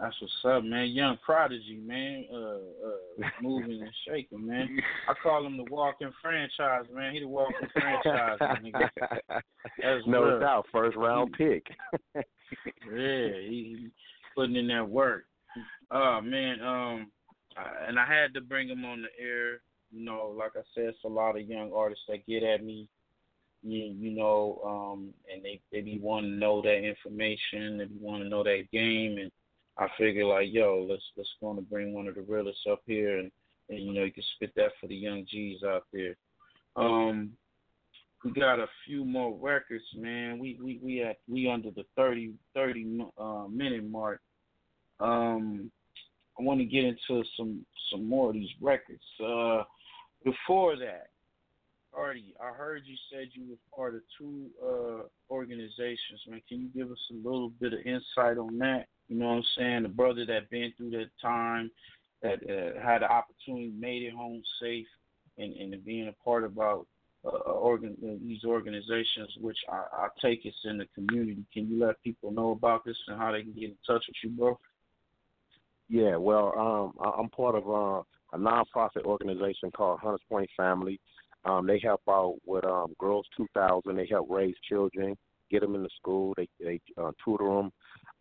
[0.00, 0.88] That's what's up, man.
[0.88, 2.24] Young prodigy, man.
[2.32, 4.76] Uh, uh, moving and shaking, man.
[5.08, 7.14] I call him the walking franchise, man.
[7.14, 8.88] He the walking franchise, nigga.
[9.80, 10.40] That's no real.
[10.40, 11.66] doubt, first round pick.
[12.14, 12.22] Yeah,
[12.92, 13.88] he, he
[14.34, 15.24] putting in that work.
[15.90, 17.10] Oh man, um,
[17.56, 19.60] I- and I had to bring him on the air.
[19.92, 22.88] You know, like I said, it's a lot of young artists that get at me.
[23.62, 27.78] You, you know, um, and they they be wanting to know that information.
[27.78, 29.30] They be want to know that game, and
[29.76, 33.18] I figure like, yo, let's let's go to bring one of the realest up here,
[33.18, 33.30] and
[33.68, 36.16] and you know, you can spit that for the young G's out there.
[36.76, 37.32] Um,
[38.24, 40.38] we got a few more records, man.
[40.38, 44.20] We we we at we under the 30, 30 uh, minute mark.
[45.00, 45.70] Um,
[46.38, 49.02] I want to get into some some more of these records.
[49.20, 49.64] Uh,
[50.24, 51.08] before that,
[51.92, 56.40] Artie, I heard you said you was part of two uh, organizations, man.
[56.48, 58.86] Can you give us a little bit of insight on that?
[59.08, 59.82] You know what I'm saying?
[59.82, 61.70] The brother that been through that time,
[62.22, 64.86] that uh, had the opportunity, made it home safe,
[65.38, 66.86] and and being a part about
[67.24, 71.44] uh, organ uh, these organizations, which I, I take it's in the community.
[71.52, 74.16] Can you let people know about this and how they can get in touch with
[74.22, 74.58] you, bro?
[75.88, 78.02] Yeah, well, um, I'm part of uh,
[78.32, 80.98] a nonprofit organization called Hunters Point Family.
[81.44, 83.94] Um, they help out with um, Girls 2000.
[83.94, 85.16] They help raise children,
[85.50, 86.34] get them into school.
[86.36, 87.72] They they uh, tutor them.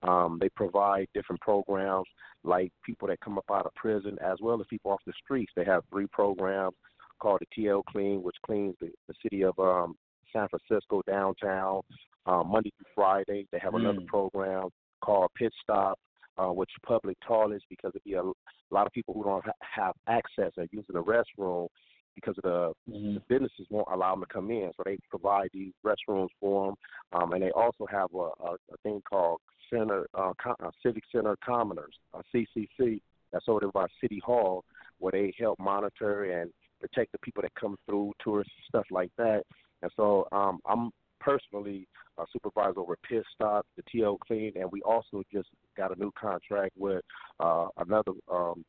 [0.04, 2.06] Um, they provide different programs
[2.44, 5.52] like people that come up out of prison as well as people off the streets.
[5.56, 6.76] They have three programs
[7.20, 9.96] called the TL Clean, which cleans the, the city of um,
[10.34, 11.82] San Francisco downtown
[12.26, 13.48] uh, Monday through Friday.
[13.52, 14.08] They have another Mm.
[14.08, 14.70] program
[15.02, 16.00] called Pit Stop,
[16.38, 18.34] uh, which public toilets because it be a, a
[18.72, 21.68] lot of people who don't ha- have access are using the restroom
[22.16, 24.72] because of the, the businesses won't allow them to come in.
[24.78, 28.78] So they provide these restrooms for them, um, and they also have a, a, a
[28.84, 34.22] thing called Center uh, Co- uh, Civic Center Commoners, uh, CCC, that's over by City
[34.24, 34.64] Hall,
[35.00, 39.44] where they help monitor and protect the people that come through, tourists, stuff like that.
[39.82, 41.88] And so um, I'm personally
[42.18, 46.12] a supervisor over Pit Stop, the TL Clean, and we also just got a new
[46.20, 47.02] contract with
[47.40, 48.64] uh, another um,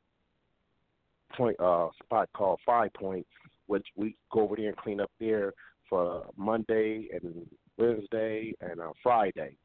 [1.37, 3.27] point uh, spot called Five Point,
[3.67, 5.53] which we go over there and clean up there
[5.89, 7.47] for Monday and
[7.79, 9.57] Wednesday and uh, Friday.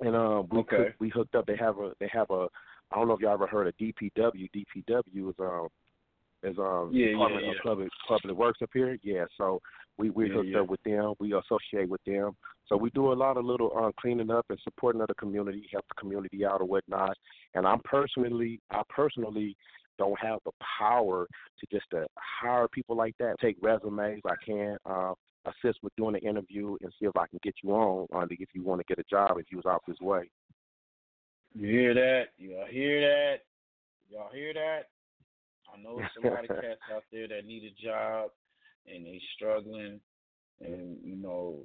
[0.00, 0.92] And um, we Okay.
[0.98, 1.46] we hooked up.
[1.46, 2.48] They have a they have a
[2.90, 4.48] I don't know if y'all ever heard of DPW.
[4.54, 5.68] DPW is um
[6.42, 7.54] is um Yeah, yeah, Department of.
[7.62, 8.98] Public Public Works up here.
[9.02, 9.60] Yeah, so
[9.98, 10.60] we we Yeah, hooked yeah.
[10.60, 11.14] up with them.
[11.20, 12.36] We associate with them.
[12.66, 15.68] So we do a lot of little uh, cleaning up and supporting of the community,
[15.70, 17.16] help the community out or whatnot.
[17.54, 19.54] And I'm personally, I personally
[19.98, 21.26] don't have the power
[21.58, 23.36] to just to hire people like that.
[23.40, 24.20] Take resumes.
[24.26, 25.12] I can uh,
[25.46, 28.48] assist with doing the interview and see if I can get you on uh, if
[28.54, 30.30] you want to get a job if you was out this way.
[31.54, 32.24] You hear that?
[32.38, 33.36] Y'all hear that?
[34.10, 34.82] Y'all hear that?
[35.72, 38.30] I know there's a lot of cats out there that need a job
[38.86, 40.00] and they struggling,
[40.60, 41.58] and you know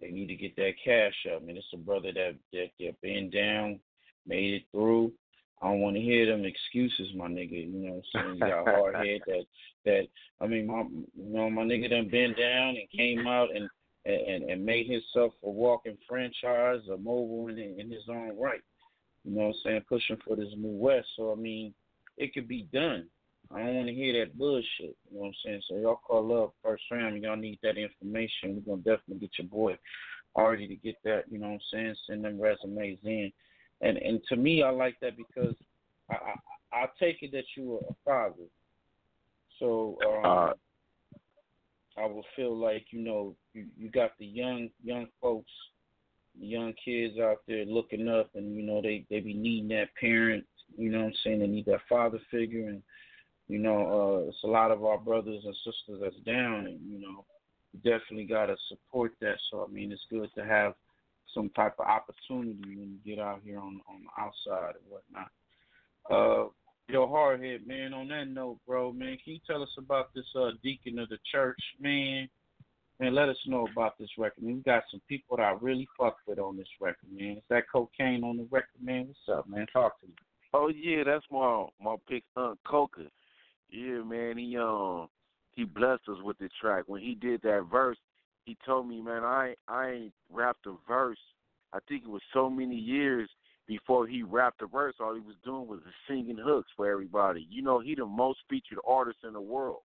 [0.00, 1.42] they need to get that cash up.
[1.42, 3.80] And it's a brother that that that been down,
[4.26, 5.12] made it through.
[5.62, 7.66] I don't want to hear them excuses, my nigga.
[7.66, 8.34] You know what I'm saying?
[8.34, 9.44] You got Hardhead that
[9.84, 10.02] that
[10.40, 13.68] I mean, my you know my nigga done been down and came out and
[14.04, 18.60] and and made himself a walking franchise, a mobile in in his own right.
[19.24, 19.84] You know what I'm saying?
[19.88, 21.08] Pushing for this new West.
[21.16, 21.72] So I mean,
[22.16, 23.06] it could be done.
[23.54, 24.66] I don't want to hear that bullshit.
[24.80, 25.62] You know what I'm saying?
[25.68, 27.22] So y'all call up first round.
[27.22, 28.62] Y'all need that information.
[28.66, 29.78] We're gonna definitely get your boy
[30.36, 31.24] already to get that.
[31.30, 31.94] You know what I'm saying?
[32.06, 33.32] Send them resumes in.
[33.80, 35.54] And and to me, I like that because
[36.10, 38.44] I I, I take it that you are a father.
[39.58, 40.52] So um, Uh,
[41.98, 45.50] I will feel like you know you you got the young young folks,
[46.38, 50.44] young kids out there looking up, and you know they they be needing that parent.
[50.76, 51.38] You know what I'm saying?
[51.40, 52.82] They need that father figure, and
[53.48, 57.00] you know uh, it's a lot of our brothers and sisters that's down, and you
[57.00, 57.24] know
[57.84, 59.36] definitely got to support that.
[59.50, 60.74] So I mean, it's good to have
[61.36, 65.30] some type of opportunity when you get out here on on the outside and whatnot.
[66.10, 66.48] Uh,
[66.88, 67.92] Yo, Hardhead man.
[67.92, 71.18] On that note, bro, man, can you tell us about this uh deacon of the
[71.30, 72.28] church, man?
[73.00, 74.44] And let us know about this record.
[74.44, 77.38] Man, we got some people that I really fuck with on this record, man.
[77.38, 79.08] Is that Kokane on the record, man?
[79.08, 79.66] What's up, man?
[79.72, 80.14] Talk to me.
[80.54, 83.10] Oh yeah, that's my my big Aunt Coca.
[83.68, 85.08] Yeah, man, he um
[85.52, 86.84] he blessed us with the track.
[86.86, 87.98] When he did that verse,
[88.46, 91.18] he told me, man, I I ain't rapped a verse.
[91.72, 93.28] I think it was so many years
[93.66, 94.94] before he rapped a verse.
[95.00, 97.46] All he was doing was singing hooks for everybody.
[97.50, 99.82] You know, he the most featured artist in the world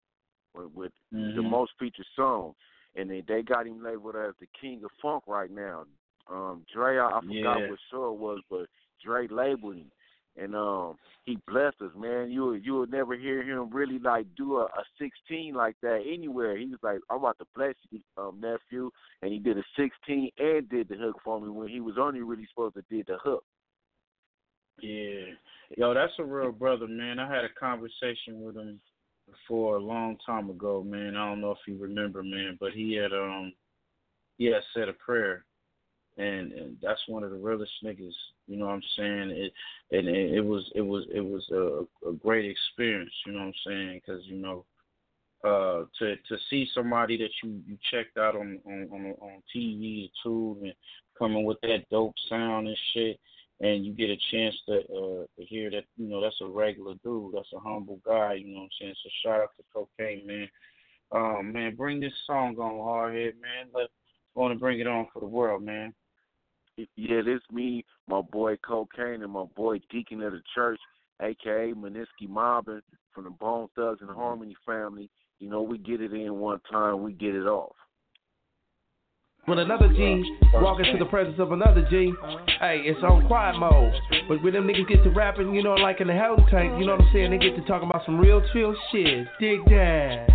[0.56, 1.50] with, with the Mhm.
[1.50, 2.56] most featured song,
[2.96, 5.86] and they they got him labeled as the king of funk right now.
[6.28, 7.70] Um, Dre, I, I forgot Yeah.
[7.70, 8.68] what show it was, but
[9.04, 9.92] Dre labeled him
[10.38, 12.30] and um he blessed us, man.
[12.30, 16.58] You you would never hear him really like do a, a sixteen like that anywhere.
[16.58, 18.92] He was like, I'm about to bless you, um, nephew,
[19.22, 22.22] and he did a sixteen and did the hook for me when he was only
[22.22, 23.44] really supposed to did the hook.
[24.82, 25.34] Yeah.
[25.78, 27.18] Yo, that's a real brother, man.
[27.18, 28.80] I had a conversation with him
[29.26, 31.16] before a long time ago, man.
[31.16, 33.54] I don't know if you remember, man, but he had um
[34.38, 35.46] he had said a prayer
[36.18, 38.14] and, and that's one of the realest niggas,
[38.48, 39.30] you know what I'm saying?
[39.32, 39.54] It
[39.92, 43.46] and it, it was it was it was a, a great experience, you know what
[43.46, 44.02] I'm saying?
[44.06, 44.66] Cuz you know
[45.44, 50.10] uh to to see somebody that you you checked out on on on, on TV,
[50.24, 50.74] tube and
[51.18, 53.20] coming with that dope sound and shit
[53.62, 56.94] and you get a chance to uh to hear that you know that's a regular
[57.04, 58.96] dude, that's a humble guy, you know what I'm saying?
[59.04, 60.50] So shout out to Kokane Man.
[61.12, 63.68] Um man, bring this song on Hardhead, man.
[63.74, 63.90] Let
[64.36, 65.94] want to bring it on for the world, man.
[66.78, 70.80] Yeah, this me, my boy Kokane, and my boy Deacon of the Church,
[71.22, 72.82] aka Maniski Mobbin
[73.14, 74.20] from the Bone Thugs and mm-hmm.
[74.20, 75.10] Harmony family.
[75.40, 77.76] You know, we get it in one time, we get it off.
[79.46, 80.24] When another G
[80.56, 82.12] walk into the presence of another G,
[82.60, 83.94] hey, it's on quiet mode.
[84.28, 86.86] But when them niggas get to rapping, you know, like in the hell tank, you
[86.86, 87.30] know what I'm saying?
[87.30, 89.28] They get to talking about some real chill shit.
[89.40, 90.35] Dig that.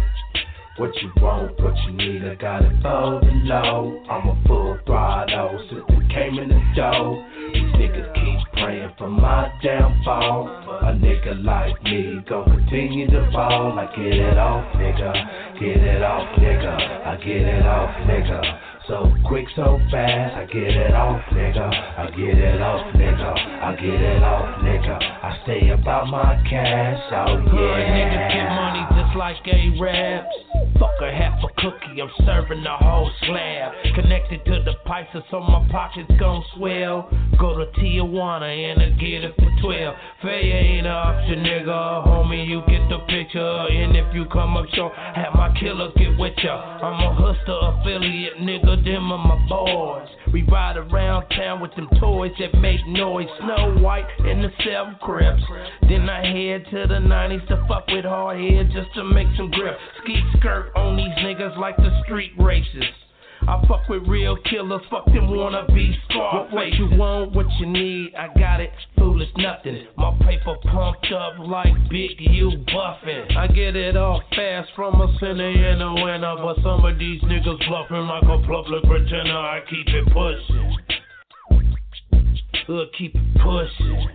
[0.76, 4.02] What you want, what you need, I got it for the low.
[4.08, 7.26] I'm a full throttle since it came in the door.
[7.52, 10.48] These niggas keep praying for my downfall.
[10.82, 13.78] A nigga like me gon' continue to fall.
[13.78, 15.58] I get it off, nigga.
[15.58, 17.06] Get it off, nigga.
[17.06, 18.60] I get it off, nigga.
[18.86, 21.66] So quick, so fast, I get it off, nigga.
[21.98, 23.32] I get it off, nigga.
[23.62, 24.96] I get it off, nigga.
[24.98, 28.54] I stay about my cash, oh Hood niggas get yeah.
[28.56, 30.28] money just like A-Raps.
[30.78, 33.72] Fuck a half a cookie, I'm serving the whole slab.
[33.94, 37.10] Connected to the pipes, so my pockets gon' swell.
[37.38, 39.94] Go to Tijuana and I get it for 12.
[40.22, 42.06] Faye ain't an option, nigga.
[42.06, 43.40] Homie, you get the picture.
[43.40, 46.54] And if you come up short, have my killer get with ya.
[46.54, 48.84] I'm a hustler affiliate, nigga.
[48.84, 50.08] Them are my boys.
[50.32, 53.26] We ride around town with them toys that make noise.
[53.40, 55.42] Snow White and the seven crips.
[55.82, 59.76] Then I head to the 90s to fuck with Hardhead just to make some grip.
[60.02, 62.84] Ski skirt on these niggas like the street races.
[63.48, 66.74] I fuck with real killers, fuck them wanna be What, what Scarface.
[66.78, 68.70] you want, what you need, I got it.
[68.98, 69.86] Foolish nothing.
[69.96, 73.34] My paper pumped up like Big U buffin'.
[73.36, 77.22] I get it all fast from a center in the winter, but some of these
[77.22, 79.32] niggas bluffing like a public pretender.
[79.32, 80.76] I keep it pushing.
[82.70, 84.08] Keep it pushing.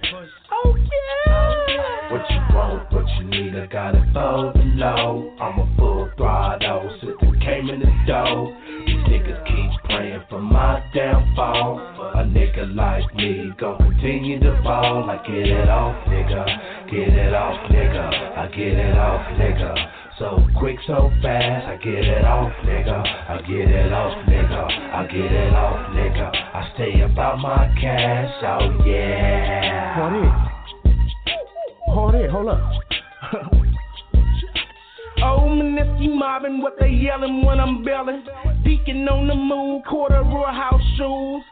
[0.50, 2.10] Oh yeah.
[2.10, 5.36] What you want, what you need, I got it for the low.
[5.42, 8.56] I'm a full throttle since it came in the door.
[8.88, 11.80] These niggas keep praying for my downfall.
[12.16, 15.10] A nigga like me gon' continue to fall.
[15.10, 16.90] I get it off, nigga.
[16.90, 18.38] Get it off, nigga.
[18.38, 20.05] I get it off, nigga.
[20.18, 23.04] So quick, so fast, I get it off, nigga.
[23.30, 24.94] I get it off, nigga.
[24.94, 26.32] I get it off, nigga.
[26.54, 29.96] I stay about my cash, oh yeah.
[30.00, 30.56] Hold it.
[31.88, 33.62] Hold it, hold up.
[35.24, 38.24] Oh, Minisky mobbing, what they yelling when I'm belling.
[38.66, 41.44] Deacon on the move, corduroy house shoes.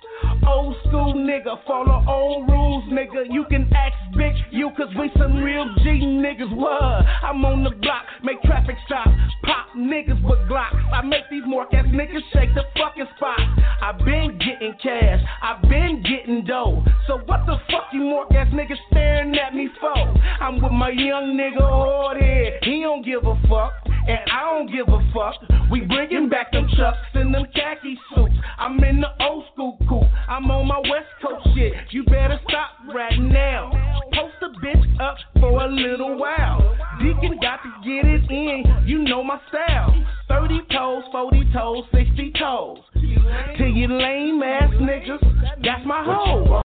[0.48, 3.26] Old school nigga, follow old rules, nigga.
[3.30, 6.54] You can ask bitch, you, cause we some real G niggas.
[6.56, 7.06] What?
[7.24, 9.08] I'm on the block, make traffic stop.
[9.44, 10.74] Pop niggas with glocks.
[10.92, 13.40] I make these mark ass niggas shake the fucking spot.
[13.40, 16.84] I been getting cash, I been getting dough.
[17.08, 19.98] So what the fuck you mark ass niggas staring at me for?
[20.42, 22.64] I'm with my young nigga Hardhead.
[22.64, 23.74] He don't give a fuck,
[24.08, 25.36] and I don't give a fuck.
[25.72, 28.34] We bringing back them chucks and them khaki suits.
[28.58, 30.08] I'm in the old school coupe.
[30.28, 31.74] I'm on my West Coast shit.
[31.92, 33.72] You better stop right now.
[34.14, 36.78] Post a bitch up for a little while.
[37.00, 38.88] Deacon got to get it in.
[38.88, 39.94] You know my style.
[40.28, 42.80] 30 toes, 40 toes, 60 toes.
[42.94, 45.22] To you lame ass niggas,
[45.64, 46.62] that's my hoe.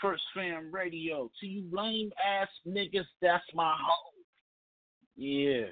[0.00, 1.30] First Fam Radio.
[1.40, 4.12] To you lame ass niggas, that's my hoe.
[5.16, 5.66] Yeah.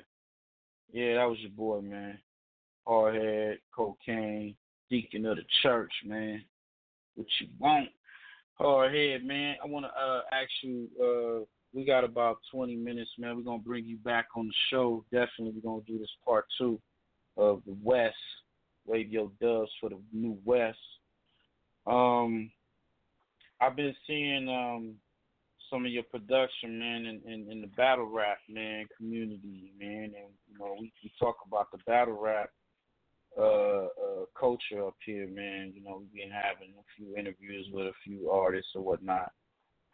[0.93, 2.19] Yeah, that was your boy, man.
[2.87, 4.55] Hardhead, Kokane,
[4.89, 6.43] deacon of the church, man.
[7.15, 7.89] What you want?
[8.59, 9.57] Hardhead, man.
[9.63, 10.89] I want to uh, ask you.
[11.01, 11.45] Uh,
[11.75, 13.37] we got about 20 minutes, man.
[13.37, 15.05] We're gonna bring you back on the show.
[15.13, 16.81] Definitely, we're gonna do this part two
[17.37, 18.17] of the West
[18.87, 20.79] Radio Dubs for the New West.
[21.87, 22.51] Um,
[23.61, 24.95] I've been seeing um
[25.71, 30.33] some of your production, man, in, in, in the battle rap, man, community, man, and
[30.51, 32.51] you know we, we talk about the battle rap
[33.39, 33.87] uh, uh,
[34.39, 35.73] culture up here, man.
[35.75, 39.33] You know, we've been having a few interviews with a few artists or whatnot.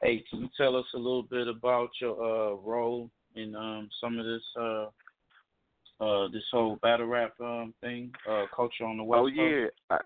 [0.03, 4.19] Hey, can you tell us a little bit about your uh, role in um, some
[4.19, 4.87] of this uh,
[6.01, 9.37] uh, this whole battle rap um, thing, uh, culture on the West Oh Coast?
[9.37, 9.99] yeah, I,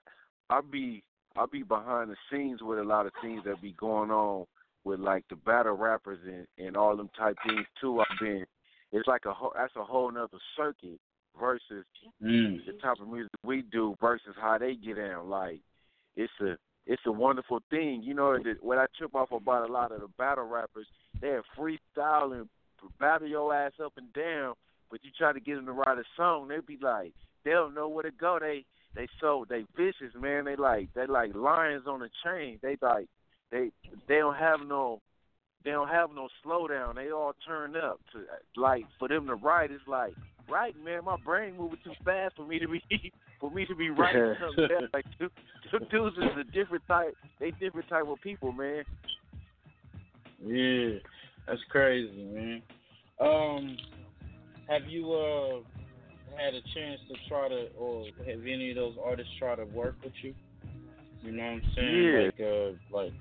[0.50, 1.02] I'll be
[1.36, 4.46] I'll be behind the scenes with a lot of things that be going on
[4.88, 8.00] with like the battle rappers and and all them type things too.
[8.00, 8.44] I've been
[8.90, 10.98] it's like a whole that's a whole nother circuit
[11.38, 11.84] versus
[12.22, 12.66] Mm.
[12.66, 15.28] the type of music we do versus how they get down.
[15.28, 15.60] Like
[16.16, 16.56] it's a
[16.86, 18.02] it's a wonderful thing.
[18.02, 20.86] You know that what I trip off about a lot of the battle rappers,
[21.20, 22.48] they're freestyling,
[22.98, 24.54] battle your ass up and down,
[24.90, 27.12] but you try to get them to write a song, they be like
[27.44, 28.38] they don't know where to go.
[28.40, 28.64] They
[28.96, 30.44] they so they vicious, man.
[30.44, 32.58] They like they like lions on a chain.
[32.62, 33.06] They like
[33.50, 33.70] they
[34.06, 35.00] they don't have no
[35.64, 36.94] they don't have no slowdown.
[36.94, 39.70] They all turn up to like for them to write.
[39.70, 40.14] It's like
[40.48, 41.04] writing, man.
[41.04, 42.82] My brain moving too fast for me to be
[43.40, 44.76] for me to be writing something.
[44.76, 44.90] Else.
[44.92, 45.28] Like two,
[45.70, 47.14] two dudes is a different type.
[47.40, 48.84] They different type of people, man.
[50.44, 50.98] Yeah,
[51.46, 52.62] that's crazy, man.
[53.20, 53.76] Um,
[54.68, 55.60] have you uh
[56.36, 59.96] had a chance to try to, or have any of those artists try to work
[60.04, 60.34] with you?
[61.22, 62.04] You know what I'm saying?
[62.04, 62.24] Yeah.
[62.26, 63.12] Like, uh, like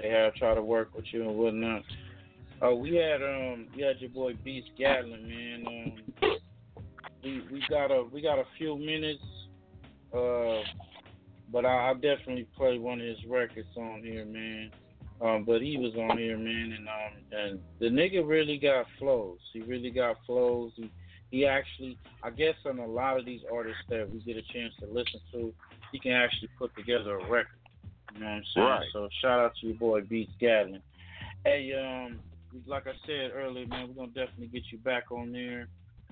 [0.00, 1.82] they have tried to work with you and whatnot.
[2.62, 5.64] Oh, we had um, we had your boy Beast Gatlin, man.
[5.66, 6.36] Um,
[7.22, 9.22] we we got a we got a few minutes,
[10.14, 10.62] uh,
[11.52, 14.70] but I, I'll definitely play one of his records on here, man.
[15.20, 19.38] Um, but he was on here, man, and um, and the nigga really got flows.
[19.52, 20.72] He really got flows.
[20.76, 20.90] He
[21.30, 24.72] he actually, I guess, on a lot of these artists that we get a chance
[24.80, 25.52] to listen to,
[25.92, 27.58] he can actually put together a record.
[28.16, 28.66] You know what I'm saying?
[28.66, 28.86] Right.
[28.92, 30.82] So shout out to your boy Beats Gavin.
[31.44, 32.18] Hey, um,
[32.66, 35.68] like I said earlier, man, we're gonna definitely get you back on there.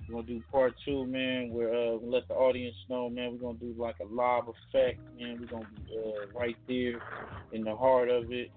[0.07, 1.49] We're gonna do part two, man.
[1.49, 3.31] We're uh, we'll let the audience know, man.
[3.31, 5.39] We're gonna do like a live effect, man.
[5.39, 7.01] We're gonna be uh, right there
[7.51, 8.51] in the heart of it.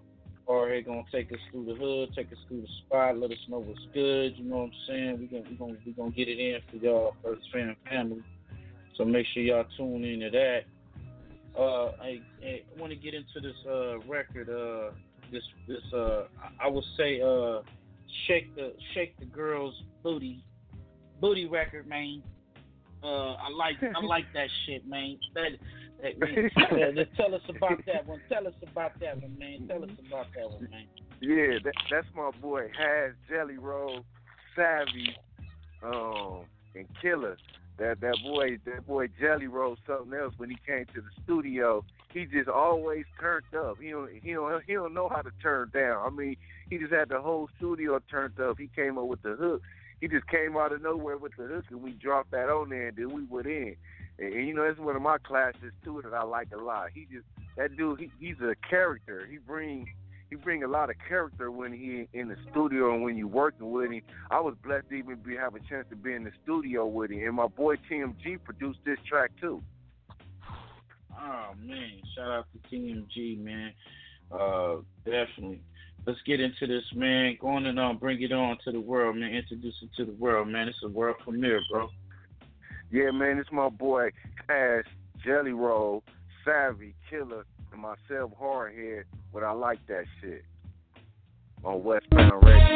[0.48, 3.58] Hardhead gonna take us through the hood, take us through the spot, let us know
[3.58, 4.36] what's good.
[4.36, 5.28] You know what I'm saying?
[5.30, 8.22] We're gonna we gonna we gonna get it in for y'all First Fam family.
[8.96, 10.60] So make sure y'all tune into that.
[11.56, 14.48] Uh, I, I want to get into this uh record.
[14.48, 14.94] Uh,
[15.30, 17.60] this this uh I, I would say uh
[18.26, 20.44] shake the shake the girl's booty
[21.20, 22.22] booty record, man.
[23.02, 25.18] Uh, I like I like that shit, man.
[25.34, 25.52] That,
[26.02, 26.50] that man.
[26.78, 28.20] Yeah, just tell us about that one.
[28.28, 29.66] Tell us about that one, man.
[29.68, 30.86] Tell us about that one, man.
[31.20, 34.04] Yeah, that, that's my boy Hash Jelly Roll,
[34.56, 35.14] Savii,
[35.82, 36.44] um,
[36.74, 37.36] and Killer.
[37.78, 41.84] That that boy that boy Jelly Roll something else when he came to the studio.
[42.12, 43.76] He just always turned up.
[43.80, 46.04] He don't he don't he don't know how to turn down.
[46.04, 46.36] I mean,
[46.70, 48.58] he just had the whole studio turned up.
[48.58, 49.62] He came up with the hook.
[50.00, 52.88] He just came out of nowhere with the hook and we dropped that on there
[52.88, 53.76] and then we went in.
[54.18, 56.88] And, and you know, that's one of my classes too that I like a lot.
[56.92, 57.26] He just
[57.56, 58.00] that dude.
[58.00, 59.26] He, he's a character.
[59.30, 59.88] He bring
[60.30, 63.70] he bring a lot of character when he in the studio and when you working
[63.70, 64.02] with him.
[64.30, 67.10] I was blessed to even be have a chance to be in the studio with
[67.10, 67.26] him.
[67.26, 69.62] And my boy TMG produced this track too.
[71.20, 73.72] Oh man, shout out to TMG, man.
[74.30, 75.60] Uh, definitely.
[76.06, 77.36] Let's get into this, man.
[77.40, 79.34] Go on and um, bring it on to the world, man.
[79.34, 80.68] Introduce it to the world, man.
[80.68, 81.88] It's a world premiere, bro.
[82.90, 84.10] Yeah, man, it's my boy
[84.46, 84.84] Cash,
[85.22, 86.02] Jelly Roll,
[86.46, 87.44] Savii, Killer,
[87.76, 89.04] myself, Hardhead.
[89.32, 90.44] But I like that shit
[91.64, 92.68] on Westbound Radio.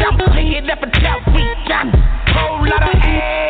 [0.00, 1.92] Floor, but pick it up until we done.
[2.28, 3.49] Whole lot of ass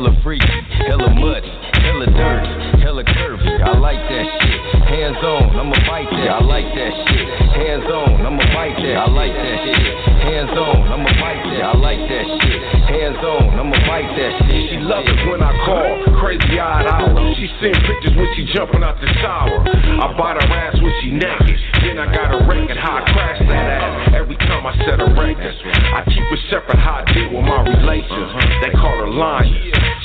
[0.00, 0.46] hella freaky,
[0.88, 3.62] hella muddy, hella dirty, hella curvy.
[3.62, 4.79] I like that shit.
[5.00, 6.28] Hands on, I'ma bite that.
[6.28, 7.24] I like that shit.
[7.56, 9.00] Hands on, I'ma bite that.
[9.00, 9.96] I like that shit.
[10.28, 11.64] Hands on, I'ma bite that.
[11.64, 12.60] I like that shit.
[12.84, 14.60] Hands on, I'ma bite that shit.
[14.68, 17.16] She love it when I call, crazy eyed hour.
[17.32, 19.64] She send pictures when she jumping out the shower.
[19.64, 21.56] I bite her ass when she naked.
[21.80, 25.08] Then I got a record how I crash that ass every time I set a
[25.16, 25.56] record.
[25.96, 28.36] I keep it separate how I deal with my relations.
[28.60, 29.48] They call her Lion.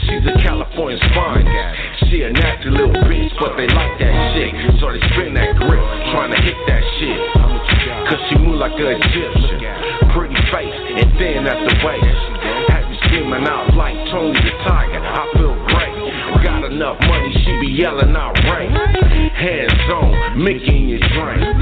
[0.05, 1.45] She's a California spine.
[1.45, 1.73] guy.
[2.09, 4.53] She a nasty little bitch, but they like that shit.
[4.79, 5.81] So they spin that grip,
[6.13, 7.19] trying to hit that shit.
[8.05, 9.59] Cause she move like a Egyptian.
[10.13, 12.21] Pretty face, and then that's the waist.
[12.69, 15.01] Have you screaming out like Tony the Tiger?
[15.01, 16.45] I feel great.
[16.45, 18.71] Got enough money, she be yelling out rain.
[19.33, 21.54] Hands on, Mickey in your drink.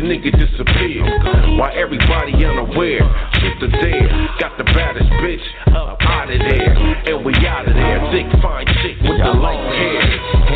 [0.00, 1.04] A nigga disappear.
[1.60, 3.04] While everybody unaware.
[3.36, 4.08] Shoot the dead.
[4.40, 5.44] Got the baddest bitch
[5.76, 6.72] up out of there.
[7.04, 8.00] And we out of there.
[8.08, 10.00] Thick, fine chick with the long hair.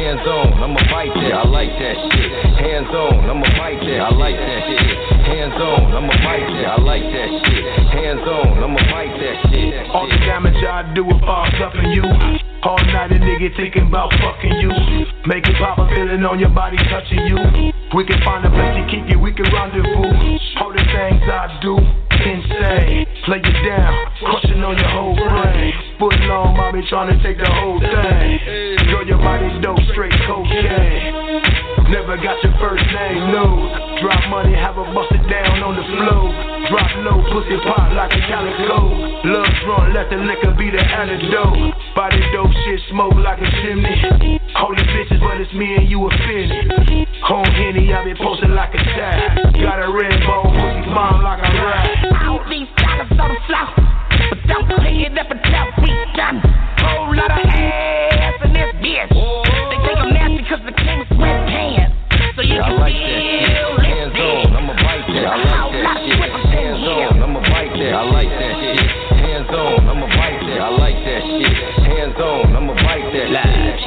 [0.00, 1.34] Hands on, I'ma bite that.
[1.36, 2.32] I like that shit.
[2.56, 4.00] Hands on, I'ma bite that.
[4.00, 4.96] I like that shit.
[5.28, 6.64] Hands on, I'ma bite that.
[6.64, 7.64] I like that shit.
[8.00, 9.90] Hands on, I'ma bite that shit.
[9.92, 12.53] All the damage I do if I'm stuffing you.
[12.64, 14.72] All night a nigga thinking about fucking you.
[15.28, 17.36] Make it pop a feeling on your body touching you.
[17.92, 20.40] We can find a place to keep you, we can rendezvous.
[20.64, 23.04] All the things I do, insane.
[23.28, 25.74] Play you down, crushing on your whole brain.
[26.00, 28.88] Foot long, mommy trying to take the whole thing.
[28.88, 31.53] Girl, your body dope, straight cocaine.
[31.94, 33.70] Never got your first name, no.
[34.02, 36.26] Drop money, have a bust it down on the floor.
[36.66, 38.90] Drop low, pussy pop like a calico.
[39.22, 41.54] Love drunk, let the liquor be the antidote.
[41.94, 43.94] Body dope shit, smoke like a chimney.
[44.58, 46.66] Holy bitches, but it's me and you offended.
[47.30, 49.54] Home Henny, I been posting like a tag.
[49.62, 52.26] Got a red bone, pussy bomb like a rat.
[52.26, 53.70] All these dollars on the floor,
[54.34, 56.42] but don't pick it up until we done.
[56.82, 59.33] Whole lot of ass in this bitch.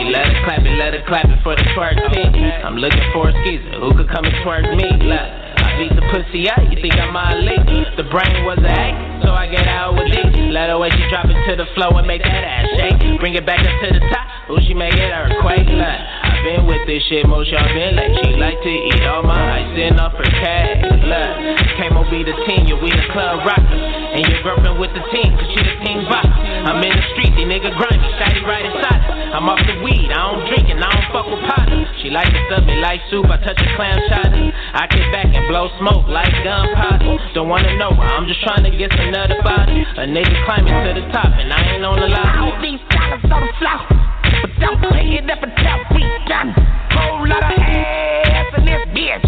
[0.07, 0.15] Live.
[0.15, 2.35] She let her clap it, let her clap it for the twerk pink.
[2.63, 4.87] I'm looking for a skeezer who could come and twerk me.
[5.03, 5.47] Live.
[5.57, 7.97] I beat the pussy out, you think I'm elite.
[7.97, 10.53] The brain was a act, so I get out with it.
[10.53, 13.19] Let her way she drop it to the floor and make that ass shake.
[13.19, 15.67] Bring it back up to the top, ooh, she make it earthquake.
[15.67, 15.99] Look,
[16.47, 18.15] been with this shit, most y'all been like.
[18.23, 20.79] She like to eat all my ice in off her cash.
[20.79, 21.33] Look,
[21.75, 23.75] Camo be the team, you we the club rocker.
[24.15, 26.31] And your girlfriend with the team, cause she the team boxer.
[26.31, 29.35] I'm in the street, these nigga grimy, shotty right inside her.
[29.35, 31.83] I'm off the weed, I don't drink and I don't fuck with partner.
[31.99, 34.47] She like to stuff me like soup, I touch a clam chowder.
[34.71, 37.35] I kick back and blow smoke like gunpowder.
[37.35, 39.67] Don't wanna know her, I'm just trying to get nut about.
[39.67, 42.39] A nigga climbing to the top and I ain't on the line.
[42.39, 46.53] All these on the floor, but don't pick it up until we done.
[46.91, 49.23] Whole lot of ass in this bitch.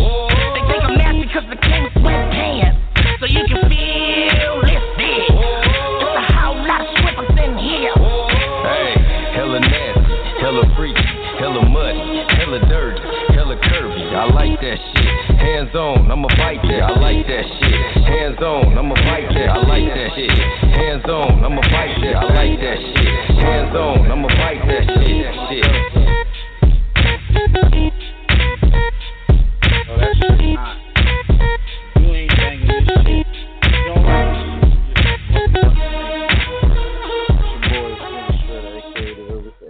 [0.53, 2.77] They think I'm nasty 'cause the king's sweatpants,
[3.19, 3.88] so you can feel
[15.69, 16.81] Hands on, I'ma bite that.
[16.81, 17.77] I like that shit.
[18.09, 19.49] Hands on, I'ma bite that.
[19.53, 20.31] I like that shit.
[20.31, 22.15] Hands on, I'ma bite that.
[22.15, 23.05] I like that shit.
[23.37, 25.29] Hands on, I'ma bite that shit.
[29.89, 30.49] Oh, that shit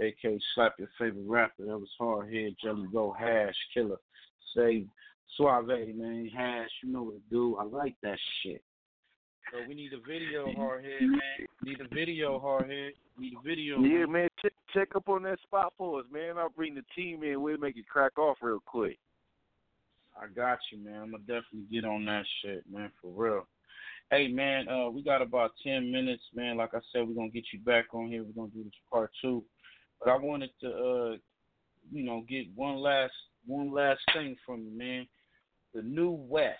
[0.00, 1.66] AK, slap your favorite rapper.
[1.66, 4.00] That was Hardhead, Jelly Roll, Hash, Killer,
[4.56, 4.88] Save,
[5.40, 6.68] Suave, man, Hash.
[6.82, 7.56] You know what to do.
[7.56, 8.62] I like that shit.
[9.50, 11.20] So we need a video, Hardhead, man.
[11.64, 12.90] Need a video, Hardhead.
[13.18, 13.80] Need a video.
[13.80, 16.36] Yeah, man, check, check up on that spot for us, man.
[16.36, 17.40] I'll bring the team in.
[17.40, 18.98] We'll make it crack off real quick.
[20.20, 21.00] I got you, man.
[21.00, 23.46] I'm gonna definitely get on that shit, man, for real.
[24.10, 26.58] Hey, man, uh, we got about ten minutes, man.
[26.58, 28.22] Like I said, we're gonna get you back on here.
[28.22, 29.42] We're gonna do this part two,
[29.98, 31.16] but I wanted to, uh,
[31.90, 33.14] you know, get one last,
[33.46, 35.06] one last thing from you, man.
[35.74, 36.58] The New West,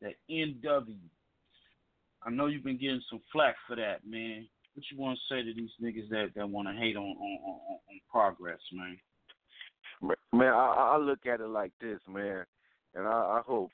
[0.00, 0.96] the NW.
[2.22, 4.46] I know you've been getting some flack for that, man.
[4.74, 7.38] What you want to say to these niggas that that want to hate on on,
[7.44, 8.98] on on progress, man?
[10.32, 12.44] Man, I, I look at it like this, man,
[12.94, 13.70] and I, I hope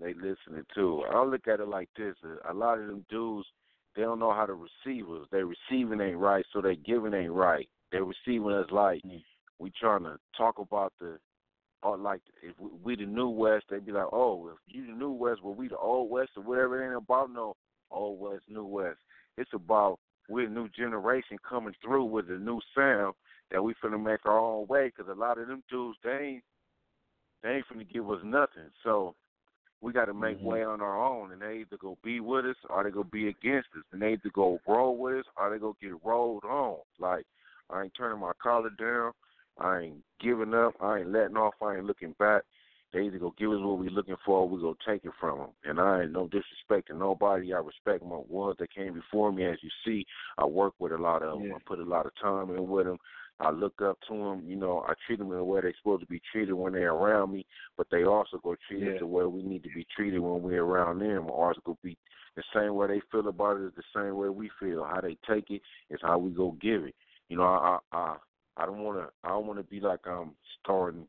[0.00, 1.04] they listening too.
[1.12, 2.16] I look at it like this:
[2.48, 3.46] a lot of them dudes,
[3.94, 5.26] they don't know how to receive us.
[5.30, 7.68] They receiving ain't right, so they giving ain't right.
[7.92, 9.22] They receiving us like mm.
[9.58, 11.18] we trying to talk about the,
[11.82, 14.92] or like if we, we the new West, they'd be like, oh, if you the
[14.92, 16.82] new West, well we the old West or whatever.
[16.82, 17.56] It ain't about no
[17.90, 18.98] old West, new West.
[19.36, 19.98] It's about
[20.28, 23.14] we're a new generation coming through with a new sound
[23.52, 24.92] that we finna make our own way.
[24.96, 26.44] Cause a lot of them dudes, they ain't
[27.42, 28.70] they ain't finna give us nothing.
[28.82, 29.14] So
[29.80, 30.46] we got to make Mm-hmm.
[30.46, 33.28] way on our own, and they either go be with us or they go be
[33.28, 36.78] against us, and they either go roll with us or they go get rolled on.
[36.98, 37.26] Like
[37.70, 39.12] I ain't turning my collar down,
[39.58, 42.42] I ain't giving up, I ain't letting off, I ain't looking back.
[42.92, 45.38] They either go give us what we're looking for, or we go take it from
[45.38, 45.48] them.
[45.64, 47.52] And I ain't no disrespect to nobody.
[47.52, 49.44] I respect my ones that came before me.
[49.44, 50.06] As you see,
[50.38, 51.52] I work with a lot of them.
[51.54, 52.98] I put a lot of time in with them.
[53.38, 54.44] I look up to them.
[54.46, 56.94] You know, I treat them in the way they're supposed to be treated when they're
[56.94, 57.44] around me.
[57.76, 58.92] But they also go treat Yeah.
[58.94, 61.28] us the way we need to be treated when we're around them.
[61.30, 61.98] Ours go be
[62.36, 64.84] the same way they feel about it is the same way we feel.
[64.84, 66.94] How they take it is how we go give it.
[67.28, 68.16] You know, I I I,
[68.56, 71.06] I don't want to I don't want to be like I'm starting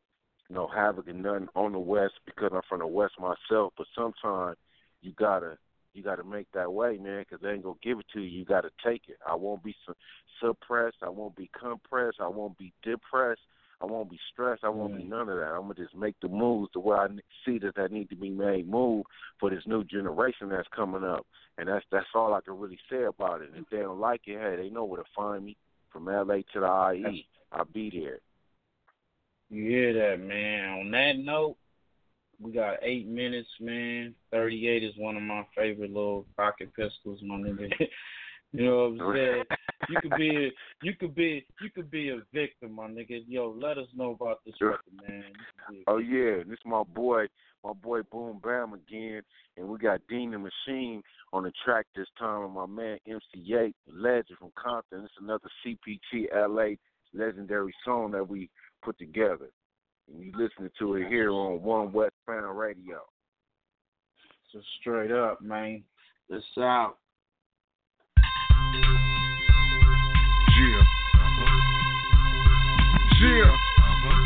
[0.48, 3.72] you know havoc and nothing on the west because I'm from the west myself.
[3.76, 4.56] But sometimes
[5.02, 5.58] you gotta
[5.94, 8.38] you got to make that way, man, because they ain't gonna give it to you.
[8.38, 9.16] You got to take it.
[9.26, 9.94] I won't be su-
[10.40, 10.98] suppressed.
[11.02, 12.18] I won't be compressed.
[12.20, 13.40] I won't be depressed.
[13.80, 14.64] I won't be stressed.
[14.64, 15.52] I won't be none of that.
[15.54, 17.06] I'm gonna just make the moves the way I
[17.44, 19.06] see that that need to be made move
[19.38, 21.26] for this new generation that's coming up,
[21.58, 23.50] and that's that's all I can really say about it.
[23.54, 25.56] And if they don't like it, hey, they know where to find me
[25.92, 27.26] from LA to the IE.
[27.52, 28.20] I'll be there.
[29.50, 30.80] You hear that, man?
[30.80, 31.56] On that note,
[32.40, 34.14] we got eight minutes, man.
[34.30, 37.70] Thirty-eight is one of my favorite little pocket pistols, my nigga.
[38.52, 39.44] you know what I'm saying?
[39.88, 40.50] You could be, a,
[40.82, 43.24] you could be, you could be a victim, my nigga.
[43.26, 45.24] Yo, let us know about this record, man.
[45.26, 47.26] You could be a Oh yeah, this my boy,
[47.64, 49.22] my boy Boom Bam again,
[49.56, 51.02] and we got Dean the Machine
[51.32, 55.04] on the track this time, and my man MC Eiht, legend from Compton.
[55.04, 56.76] It's another CPT LA
[57.14, 58.50] legendary song that we
[58.82, 59.50] put together,
[60.12, 63.00] and you listening to it here on One West Fan Radio.
[64.52, 65.82] So straight up, man.
[66.30, 66.96] This out.
[70.58, 70.82] Yeah.
[71.14, 71.48] Uh-huh.
[73.20, 73.52] Yeah.
[73.52, 74.18] Uh-huh.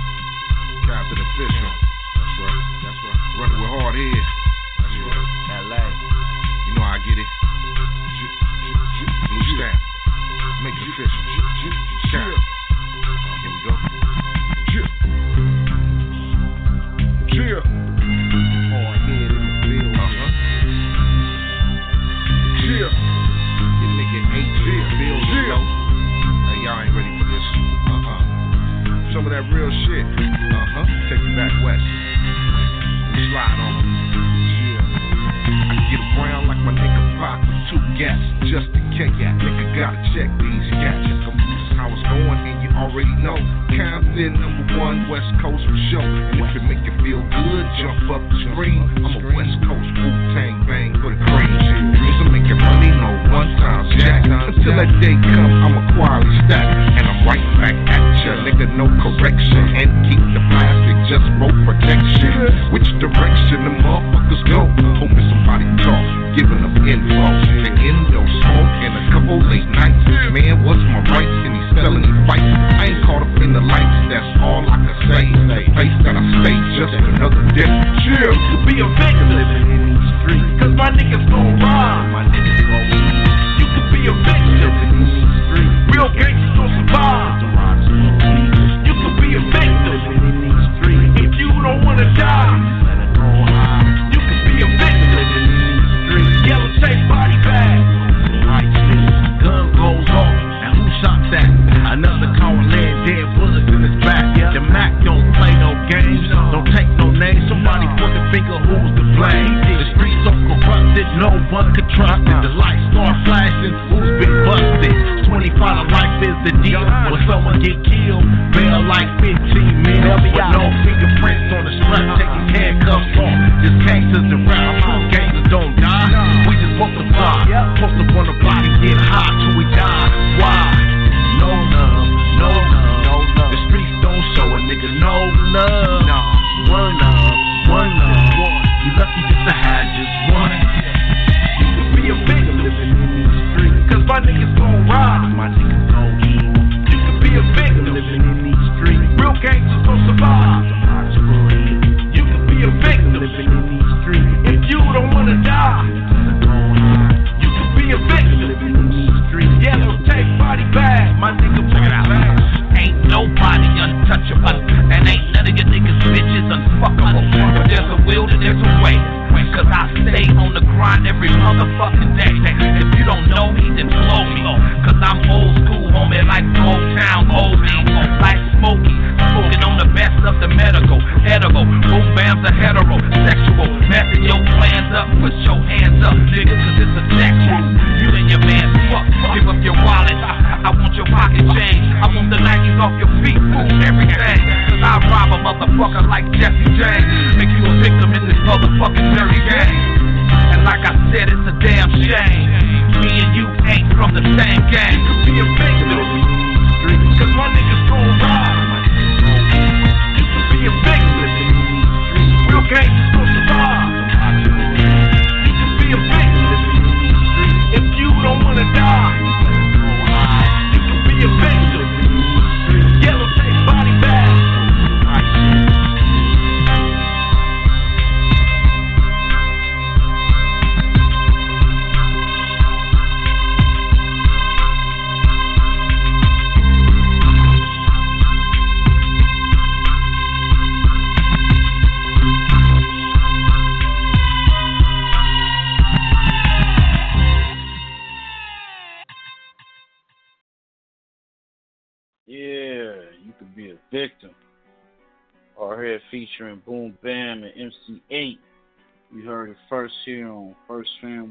[0.86, 1.72] Captain Official.
[2.14, 2.60] That's right.
[2.82, 3.20] That's right.
[3.38, 4.24] Running with Hardhead.
[4.78, 5.26] That's right.
[5.66, 5.84] LA.
[6.66, 7.26] You know how I get it.
[9.28, 9.78] Blue stamp.
[10.62, 11.22] Make it official.
[12.10, 12.22] Shout.
[12.22, 12.38] Here we go.
[12.38, 12.61] Yeah.
[17.32, 17.64] Yeah.
[18.72, 19.92] Hardhead in the field.
[19.92, 20.28] Uh-huh.
[22.62, 22.92] Yeah.
[23.82, 25.42] Your nigga H in the building,
[26.62, 27.46] y'all ain't ready for this.
[29.12, 30.06] Some of that real shit.
[31.10, 31.84] Take me back west.
[33.28, 33.86] Slide on 'em.
[34.72, 34.80] Yeah.
[35.68, 38.24] I get around like my nigga Pac with two gats.
[38.48, 39.12] Just in case.
[39.12, 41.04] Nigga gotta check these cats.
[41.08, 42.40] This how it's going
[42.82, 43.38] already know.
[43.70, 46.02] Compton number one, West Coast for sure.
[46.02, 48.82] And if it make you feel good, jump up the screen.
[48.98, 51.54] I'm a West Coast Wu-Tang bang for the cream.
[52.22, 54.26] Of making money, no one time jack.
[54.26, 56.66] Until that day come, I'm a quality stack.
[56.98, 59.62] And I'm right back at ya, nigga, no correction.
[59.78, 62.74] And keep the plastic just for protection.
[62.74, 64.66] Which direction the motherfuckers go?
[64.98, 66.02] Hoping somebody talk,
[66.34, 67.22] giving them info.
[67.62, 70.01] The endo smoke and a couple late nights.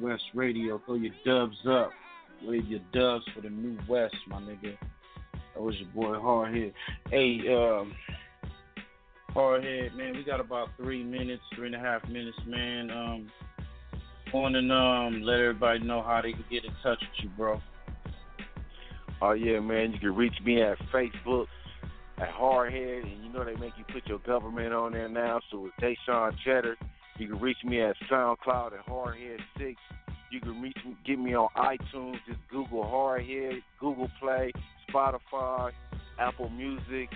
[0.01, 0.81] West Radio.
[0.85, 1.91] Throw your dubs up.
[2.43, 4.75] Wave your dubs for the new West, my nigga.
[5.53, 6.73] That was your boy Hardhead.
[7.09, 7.93] Hey, um,
[9.35, 12.89] Hardhead, man, we got about three minutes, three and a half minutes, man.
[12.89, 13.31] Um,
[14.33, 17.61] want to um, let everybody know how they can get in touch with you, bro.
[19.21, 19.91] Oh yeah, man.
[19.91, 21.47] You can reach me at Facebook
[22.17, 25.41] at Hardhead, and you know they make you put your government on there now.
[25.51, 26.77] So with Deshaun Cheddar,
[27.21, 29.79] you can reach me at SoundCloud at Hardhead Six.
[30.31, 32.15] You can reach me, get me on iTunes.
[32.27, 34.51] Just Google Hardhead, Google Play,
[34.89, 35.71] Spotify,
[36.17, 37.09] Apple Music,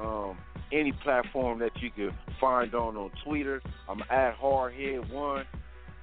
[0.00, 0.38] um,
[0.72, 3.60] any platform that you can find on on Twitter.
[3.86, 5.44] I'm at Hardhead One,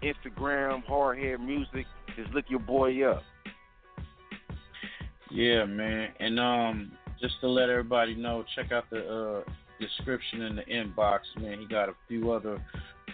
[0.04, 1.88] Instagram Hardhead Music.
[2.16, 3.24] Just look your boy up.
[5.32, 6.10] Yeah, man.
[6.20, 11.20] And um, just to let everybody know, check out the uh, description in the inbox,
[11.40, 11.60] man.
[11.60, 12.62] He got a few other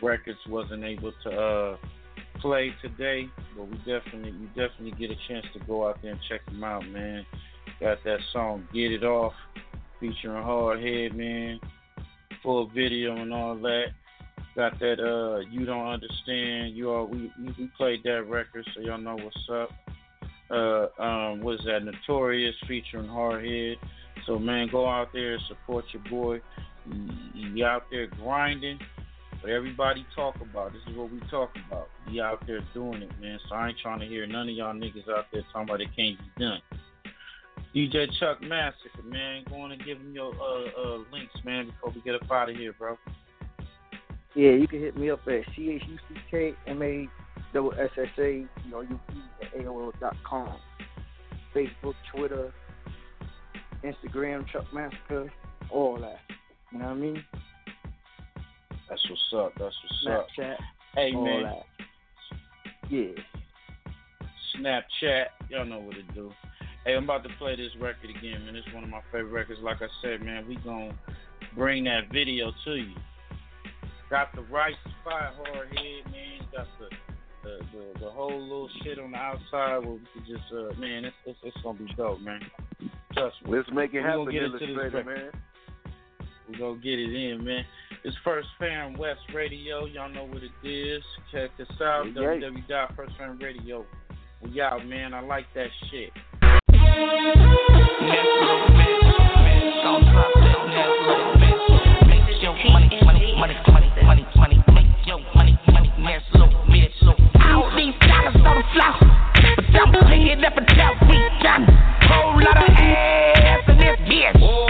[0.01, 1.77] records wasn't able to uh,
[2.39, 6.19] play today, but we definitely, you definitely get a chance to go out there and
[6.29, 7.25] check him out, man.
[7.79, 9.33] Got that song "Get It Off"
[9.99, 11.59] featuring Hardhead, man.
[12.43, 13.87] Full video and all that.
[14.55, 18.97] Got that uh, "You Don't Understand." You all we we played that record, so y'all
[18.97, 19.69] know what's up
[20.49, 21.83] uh, um, what is that?
[21.83, 23.75] Notorious featuring Hardhead.
[24.25, 26.41] So man, go out there and support your boy.
[27.33, 28.79] You out there grinding.
[29.49, 30.73] Everybody talk about.
[30.73, 31.89] This is what we talk about.
[32.09, 33.39] Be out there doing it, man.
[33.47, 35.89] So I ain't trying to hear none of y'all niggas out there talking about it
[35.95, 36.61] can't be done.
[37.75, 39.43] DJ Chuck Massacre, man.
[39.49, 42.49] Go on and give him your uh, uh, links, man, before we get up out
[42.49, 42.97] of here, bro.
[44.35, 47.07] Yeah, you can hit me up at C H U C K M A
[47.53, 50.55] double S S A C R U E at dot com.
[51.55, 52.53] Facebook, Twitter,
[53.83, 55.31] Instagram, Chuck Massacre,
[55.71, 56.19] all that.
[56.71, 57.23] You know what I mean?
[58.89, 59.53] That's what's up.
[59.59, 60.27] That's what's up.
[60.37, 60.55] Snapchat,
[60.95, 62.89] Hey all man, that.
[62.89, 63.11] Yeah.
[64.57, 66.31] Snapchat, y'all know what to do.
[66.85, 68.55] Hey, I'm about to play this record again, man.
[68.55, 69.59] It's one of my favorite records.
[69.61, 70.97] Like I said, man, we gonna
[71.55, 72.95] bring that video to you.
[74.09, 76.47] Got the right spot, Hardhead, man.
[76.53, 76.87] Got the
[77.43, 81.05] the, the the whole little shit on the outside where we could just uh man,
[81.05, 82.41] it's it's, it's gonna be dope, man.
[83.13, 83.57] Trust me.
[83.57, 85.35] Let's make it happen, get into this Illustr8, record.
[86.47, 86.51] Man.
[86.51, 87.65] We gonna get it in, man.
[88.03, 89.85] It's First Fam West Radio.
[89.85, 91.03] Y'all know what it is.
[91.31, 92.05] Check us out.
[92.07, 92.21] Yeah.
[92.21, 93.85] www.firstfamradio.
[94.43, 95.13] We out, man.
[95.13, 96.11] I like that shit.
[107.39, 108.93] All these dollars on the floor,
[109.55, 111.65] but don't clean up until we done.
[112.03, 114.66] Whole lot of ass in this bitch.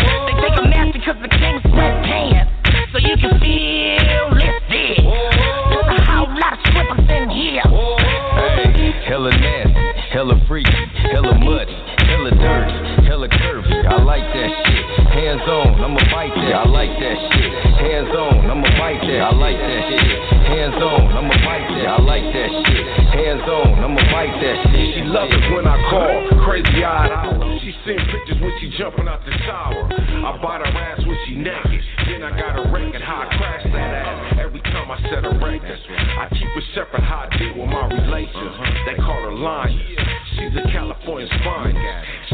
[16.53, 17.52] I like that shit.
[17.78, 19.22] Hands on, I'ma bite that.
[19.22, 20.19] I like that shit.
[20.48, 21.88] Hands on, I'ma bite that.
[21.88, 22.86] I like that shit.
[23.15, 24.88] Hands on, I'ma bite that shit.
[24.95, 27.60] She love it when I call, crazy eyed.
[27.61, 29.91] She send pictures when she jumping out the shower.
[29.91, 31.84] I bite her ass when she naked.
[32.07, 35.34] Then I got a record how I crash that ass every time I set a
[35.44, 35.80] record.
[35.90, 38.56] I keep it separate how I deal with my relations.
[38.88, 39.80] They call her lion.
[40.38, 41.74] She's a California spine.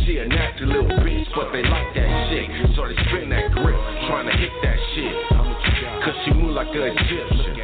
[0.06, 2.76] She a nasty little bitch, but they like that shit.
[2.76, 3.80] So they spin that grip,
[4.12, 5.16] trying to hit that shit.
[6.04, 7.56] Cause she move like a Egyptian.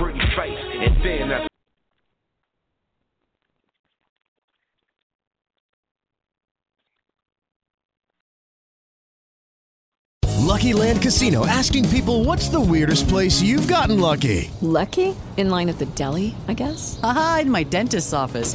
[0.00, 1.48] Pretty face, and then that's
[10.52, 14.50] Lucky Land Casino asking people what's the weirdest place you've gotten lucky?
[14.60, 15.16] Lucky?
[15.36, 17.00] In line at the deli, I guess?
[17.02, 18.54] Aha, in my dentist's office.